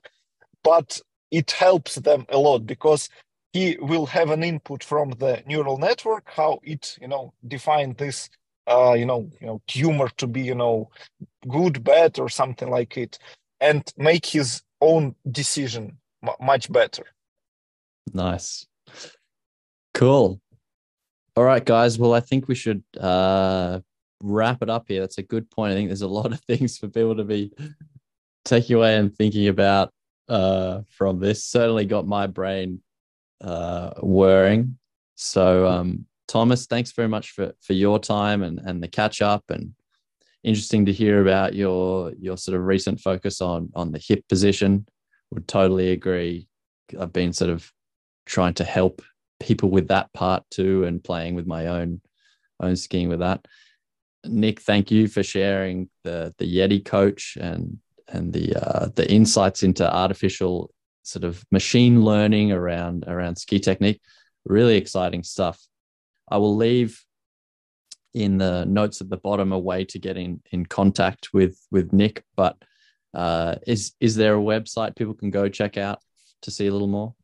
But 0.62 1.00
it 1.30 1.50
helps 1.52 1.96
them 1.96 2.26
a 2.30 2.38
lot 2.38 2.66
because 2.66 3.08
he 3.52 3.76
will 3.80 4.06
have 4.06 4.30
an 4.30 4.42
input 4.44 4.84
from 4.84 5.10
the 5.12 5.42
neural 5.46 5.78
network 5.78 6.30
how 6.34 6.60
it 6.62 6.96
you 7.00 7.08
know 7.08 7.32
define 7.46 7.94
this 7.94 8.28
uh, 8.66 8.94
you 8.94 9.06
know 9.06 9.30
you 9.40 9.46
know 9.46 9.60
tumor 9.66 10.08
to 10.16 10.26
be 10.26 10.42
you 10.42 10.54
know 10.54 10.90
good 11.48 11.84
bad 11.84 12.18
or 12.18 12.28
something 12.28 12.70
like 12.70 12.96
it 12.96 13.18
and 13.60 13.92
make 13.96 14.26
his 14.26 14.62
own 14.80 15.14
decision 15.30 15.98
mu 16.22 16.32
much 16.40 16.70
better 16.72 17.04
nice, 18.12 18.66
cool. 19.94 20.40
All 21.36 21.44
right, 21.44 21.64
guys. 21.64 21.98
Well, 22.00 22.14
I 22.14 22.20
think 22.20 22.48
we 22.48 22.56
should 22.56 22.82
uh, 23.00 23.78
wrap 24.20 24.60
it 24.60 24.68
up 24.68 24.86
here. 24.88 25.00
That's 25.00 25.18
a 25.18 25.22
good 25.22 25.48
point. 25.50 25.70
I 25.70 25.76
think 25.76 25.88
there's 25.88 26.02
a 26.02 26.08
lot 26.08 26.32
of 26.32 26.40
things 26.48 26.78
for 26.78 26.88
people 26.88 27.16
to 27.16 27.24
be 27.24 27.52
taking 28.44 28.76
away 28.76 28.96
and 28.96 29.14
thinking 29.14 29.46
about 29.46 29.92
uh, 30.28 30.80
from 30.88 31.20
this. 31.20 31.44
Certainly 31.44 31.86
got 31.86 32.06
my 32.06 32.26
brain 32.26 32.80
uh, 33.40 33.90
whirring. 34.00 34.78
So, 35.14 35.66
um, 35.68 36.06
Tomass, 36.28 36.66
thanks 36.66 36.92
very 36.92 37.08
much 37.08 37.30
for 37.30 37.52
for 37.60 37.72
your 37.72 37.98
time 37.98 38.42
and 38.42 38.58
and 38.58 38.82
the 38.82 38.88
catch 38.88 39.22
up 39.22 39.44
and 39.48 39.74
interesting 40.44 40.86
to 40.86 40.92
hear 40.92 41.20
about 41.20 41.54
your 41.54 42.12
your 42.18 42.36
sort 42.36 42.56
of 42.56 42.64
recent 42.64 43.00
focus 43.00 43.40
on 43.40 43.70
on 43.74 43.92
the 43.92 43.98
hip 43.98 44.26
position. 44.28 44.86
Would 45.30 45.48
totally 45.48 45.90
agree. 45.90 46.48
I've 46.98 47.12
been 47.12 47.32
sort 47.32 47.50
of 47.50 47.70
trying 48.24 48.54
to 48.54 48.64
help 48.64 49.02
people 49.40 49.70
with 49.70 49.88
that 49.88 50.12
part 50.12 50.42
too 50.50 50.84
and 50.84 51.04
playing 51.04 51.34
with 51.34 51.46
my 51.46 51.66
own 51.66 52.00
own 52.60 52.76
skiing 52.76 53.08
with 53.08 53.20
that. 53.20 53.46
Nick, 54.24 54.60
thank 54.60 54.90
you 54.90 55.08
for 55.08 55.22
sharing 55.22 55.88
the 56.04 56.34
the 56.38 56.56
Yeti 56.56 56.84
coach 56.84 57.36
and 57.40 57.78
and 58.08 58.32
the 58.32 58.54
uh, 58.56 58.88
the 58.94 59.10
insights 59.10 59.62
into 59.62 59.90
artificial 59.90 60.70
sort 61.02 61.24
of 61.24 61.44
machine 61.50 62.02
learning 62.02 62.52
around 62.52 63.04
around 63.06 63.36
ski 63.36 63.58
technique. 63.58 64.00
Really 64.44 64.76
exciting 64.76 65.22
stuff. 65.22 65.60
I 66.30 66.38
will 66.38 66.56
leave 66.56 67.02
in 68.18 68.38
the 68.38 68.64
notes 68.64 69.00
at 69.00 69.08
the 69.08 69.16
bottom 69.16 69.52
a 69.52 69.58
way 69.58 69.84
to 69.84 69.98
get 69.98 70.16
in 70.16 70.40
in 70.50 70.66
contact 70.66 71.32
with 71.32 71.58
with 71.70 71.92
Nick. 71.92 72.24
But 72.36 72.56
uh, 73.14 73.56
is 73.66 73.92
is 74.00 74.16
there 74.16 74.36
a 74.36 74.42
website 74.42 74.96
people 74.96 75.14
can 75.14 75.30
go 75.30 75.48
check 75.48 75.76
out 75.76 76.00
to 76.42 76.50
see 76.50 76.66
a 76.66 76.72
little 76.72 76.88
more? 76.88 77.14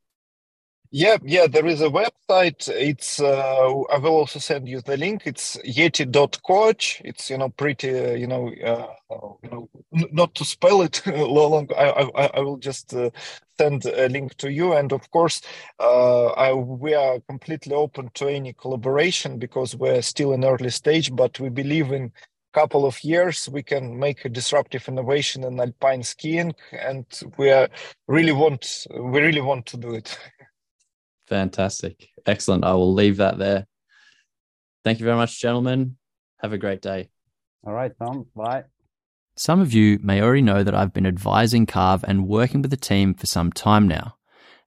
Yeah, 0.96 1.16
yeah, 1.24 1.48
there 1.48 1.66
is 1.66 1.80
a 1.82 1.88
website. 1.90 2.68
It's 2.68 3.20
uh, 3.20 3.68
I 3.92 3.98
will 3.98 4.12
also 4.14 4.38
send 4.38 4.68
you 4.68 4.80
the 4.80 4.96
link. 4.96 5.24
It's 5.26 5.56
yeti.coach. 5.66 7.02
It's 7.04 7.30
you 7.30 7.36
know 7.38 7.48
pretty 7.48 7.90
uh, 7.90 8.12
you 8.12 8.28
know 8.28 8.48
uh, 8.64 8.86
you 9.42 9.50
know 9.50 9.68
not 10.12 10.36
to 10.36 10.44
spell 10.44 10.82
it 10.82 11.04
long. 11.08 11.68
I 11.76 12.10
I, 12.16 12.26
I 12.36 12.40
will 12.42 12.58
just 12.58 12.94
uh, 12.94 13.10
send 13.58 13.86
a 13.86 14.08
link 14.08 14.36
to 14.36 14.52
you. 14.52 14.74
And 14.74 14.92
of 14.92 15.10
course, 15.10 15.42
uh, 15.80 16.28
I, 16.28 16.52
we 16.54 16.94
are 16.94 17.18
completely 17.28 17.74
open 17.74 18.10
to 18.14 18.28
any 18.28 18.52
collaboration 18.52 19.38
because 19.40 19.74
we're 19.76 20.02
still 20.02 20.32
in 20.32 20.44
early 20.44 20.70
stage. 20.70 21.14
But 21.14 21.40
we 21.40 21.48
believe 21.50 21.92
in 21.92 22.12
couple 22.54 22.86
of 22.86 23.02
years 23.04 23.48
we 23.50 23.62
can 23.62 23.98
make 23.98 24.24
a 24.24 24.28
disruptive 24.30 24.88
innovation 24.88 25.44
in 25.44 25.60
alpine 25.60 26.02
skiing 26.04 26.54
and 26.72 27.04
we 27.36 27.50
are, 27.50 27.68
really 28.08 28.32
want 28.32 28.86
we 28.98 29.20
really 29.20 29.40
want 29.42 29.66
to 29.66 29.76
do 29.76 29.92
it 29.94 30.18
Fantastic. 31.26 32.09
Excellent. 32.26 32.64
I 32.64 32.72
will 32.74 32.92
leave 32.92 33.18
that 33.18 33.38
there. 33.38 33.66
Thank 34.84 35.01
you 35.01 35.05
very 35.05 35.16
much, 35.16 35.40
gentlemen. 35.40 35.96
Have 36.38 36.52
a 36.52 36.59
great 36.59 36.82
day. 36.82 37.09
All 37.66 37.72
right, 37.72 37.92
Tom. 37.98 38.26
Bye. 38.36 38.64
Some 39.36 39.60
of 39.60 39.72
you 39.72 39.98
may 40.02 40.22
already 40.22 40.42
know 40.42 40.62
that 40.62 40.74
I've 40.74 40.92
been 40.92 41.06
advising 41.06 41.66
Carv 41.66 42.05
and 42.06 42.28
working 42.28 42.62
with 42.62 42.70
the 42.70 42.76
team 42.76 43.14
for 43.14 43.26
some 43.26 43.51
time 43.51 43.88
now. 43.88 44.16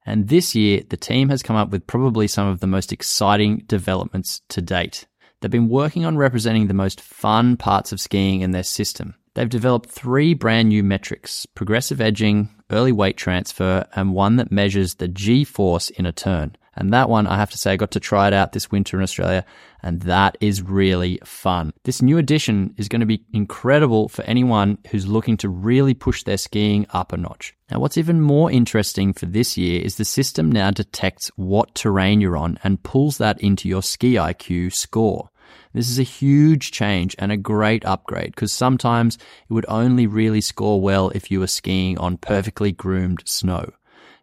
And 0.04 0.28
this 0.28 0.54
year, 0.54 0.82
the 0.88 0.96
team 0.96 1.28
has 1.28 1.42
come 1.42 1.56
up 1.56 1.70
with 1.70 1.86
probably 1.86 2.26
some 2.26 2.48
of 2.48 2.60
the 2.60 2.66
most 2.66 2.92
exciting 2.92 3.64
developments 3.66 4.42
to 4.48 4.60
date. 4.60 5.06
They've 5.40 5.50
been 5.50 5.68
working 5.68 6.04
on 6.04 6.16
representing 6.16 6.66
the 6.66 6.74
most 6.74 7.00
fun 7.00 7.56
parts 7.56 7.92
of 7.92 8.00
skiing 8.00 8.40
in 8.40 8.50
their 8.50 8.62
system. 8.62 9.14
They've 9.34 9.48
developed 9.48 9.90
three 9.90 10.34
brand 10.34 10.70
new 10.70 10.82
metrics 10.82 11.46
progressive 11.46 12.00
edging, 12.00 12.48
early 12.70 12.92
weight 12.92 13.16
transfer, 13.16 13.86
and 13.94 14.14
one 14.14 14.36
that 14.36 14.52
measures 14.52 14.94
the 14.94 15.08
G 15.08 15.44
force 15.44 15.90
in 15.90 16.06
a 16.06 16.12
turn. 16.12 16.56
And 16.78 16.92
that 16.92 17.10
one, 17.10 17.26
I 17.26 17.36
have 17.36 17.50
to 17.50 17.58
say, 17.58 17.72
I 17.72 17.76
got 17.76 17.90
to 17.90 18.00
try 18.00 18.28
it 18.28 18.32
out 18.32 18.52
this 18.52 18.70
winter 18.70 18.96
in 18.96 19.02
Australia, 19.02 19.44
and 19.82 20.00
that 20.02 20.38
is 20.40 20.62
really 20.62 21.18
fun. 21.24 21.72
This 21.82 22.00
new 22.00 22.18
addition 22.18 22.72
is 22.76 22.88
going 22.88 23.00
to 23.00 23.06
be 23.06 23.24
incredible 23.32 24.08
for 24.08 24.22
anyone 24.22 24.78
who's 24.90 25.08
looking 25.08 25.36
to 25.38 25.48
really 25.48 25.92
push 25.92 26.22
their 26.22 26.36
skiing 26.36 26.86
up 26.90 27.12
a 27.12 27.16
notch. 27.16 27.52
Now, 27.68 27.80
what's 27.80 27.98
even 27.98 28.20
more 28.20 28.48
interesting 28.48 29.12
for 29.12 29.26
this 29.26 29.56
year 29.56 29.80
is 29.82 29.96
the 29.96 30.04
system 30.04 30.52
now 30.52 30.70
detects 30.70 31.32
what 31.34 31.74
terrain 31.74 32.20
you're 32.20 32.36
on 32.36 32.60
and 32.62 32.80
pulls 32.84 33.18
that 33.18 33.40
into 33.40 33.68
your 33.68 33.82
ski 33.82 34.14
IQ 34.14 34.72
score. 34.72 35.30
This 35.78 35.90
is 35.90 36.00
a 36.00 36.02
huge 36.02 36.72
change 36.72 37.14
and 37.20 37.30
a 37.30 37.36
great 37.36 37.84
upgrade 37.84 38.34
because 38.34 38.52
sometimes 38.52 39.14
it 39.14 39.52
would 39.52 39.64
only 39.68 40.08
really 40.08 40.40
score 40.40 40.80
well 40.80 41.10
if 41.10 41.30
you 41.30 41.38
were 41.38 41.46
skiing 41.46 41.96
on 41.98 42.16
perfectly 42.16 42.72
groomed 42.72 43.22
snow. 43.26 43.70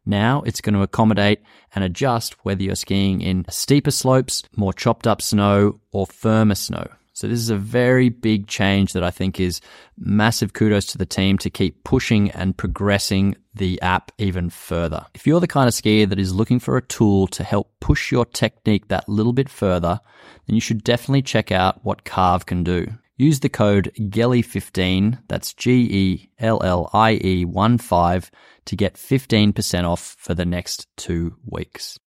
Now 0.05 0.41
it's 0.41 0.59
going 0.59 0.75
to 0.75 0.81
accommodate 0.81 1.41
and 1.73 1.81
adjust 1.85 2.33
whether 2.43 2.61
you're 2.61 2.75
skiing 2.75 3.21
in 3.21 3.45
steeper 3.49 3.91
slopes, 3.91 4.43
more 4.57 4.73
chopped 4.73 5.07
up 5.07 5.21
snow, 5.21 5.79
or 5.93 6.05
firmer 6.05 6.55
snow. 6.55 6.89
So 7.15 7.29
this 7.29 7.39
is 7.39 7.49
a 7.49 7.55
very 7.55 8.09
big 8.09 8.45
change 8.45 8.91
that 8.91 9.03
I 9.03 9.09
think 9.09 9.39
is 9.39 9.61
massive 9.97 10.51
kudos 10.51 10.85
to 10.87 10.97
the 10.97 11.05
team 11.05 11.37
to 11.37 11.49
keep 11.49 11.85
pushing 11.85 12.29
and 12.31 12.57
progressing 12.57 13.37
the 13.53 13.81
app 13.81 14.11
even 14.17 14.49
further. 14.49 15.05
If 15.13 15.25
you're 15.25 15.39
the 15.39 15.47
kind 15.47 15.69
of 15.69 15.73
skier 15.73 16.09
that 16.09 16.19
is 16.19 16.35
looking 16.35 16.59
for 16.59 16.75
a 16.75 16.81
tool 16.81 17.27
to 17.27 17.43
help 17.45 17.71
push 17.79 18.11
your 18.11 18.25
technique 18.25 18.89
that 18.89 19.07
little 19.07 19.31
bit 19.31 19.47
further, 19.47 20.01
then 20.45 20.55
you 20.55 20.61
should 20.61 20.83
definitely 20.83 21.21
check 21.21 21.53
out 21.53 21.85
what 21.85 22.03
Carv 22.03 22.45
can 22.45 22.65
do. 22.65 22.85
Use 23.15 23.39
the 23.39 23.47
code 23.47 23.93
GELLIE15, 23.97 25.19
that's 25.29 25.53
G 25.53 25.71
E 25.89 26.29
L 26.37 26.61
L 26.61 26.89
I 26.91 27.17
E 27.23 27.45
1 27.45 27.77
5, 27.77 28.31
to 28.65 28.75
get 28.75 28.95
15% 28.95 29.89
off 29.89 30.17
for 30.19 30.33
the 30.33 30.43
next 30.43 30.89
two 30.97 31.37
weeks. 31.45 31.97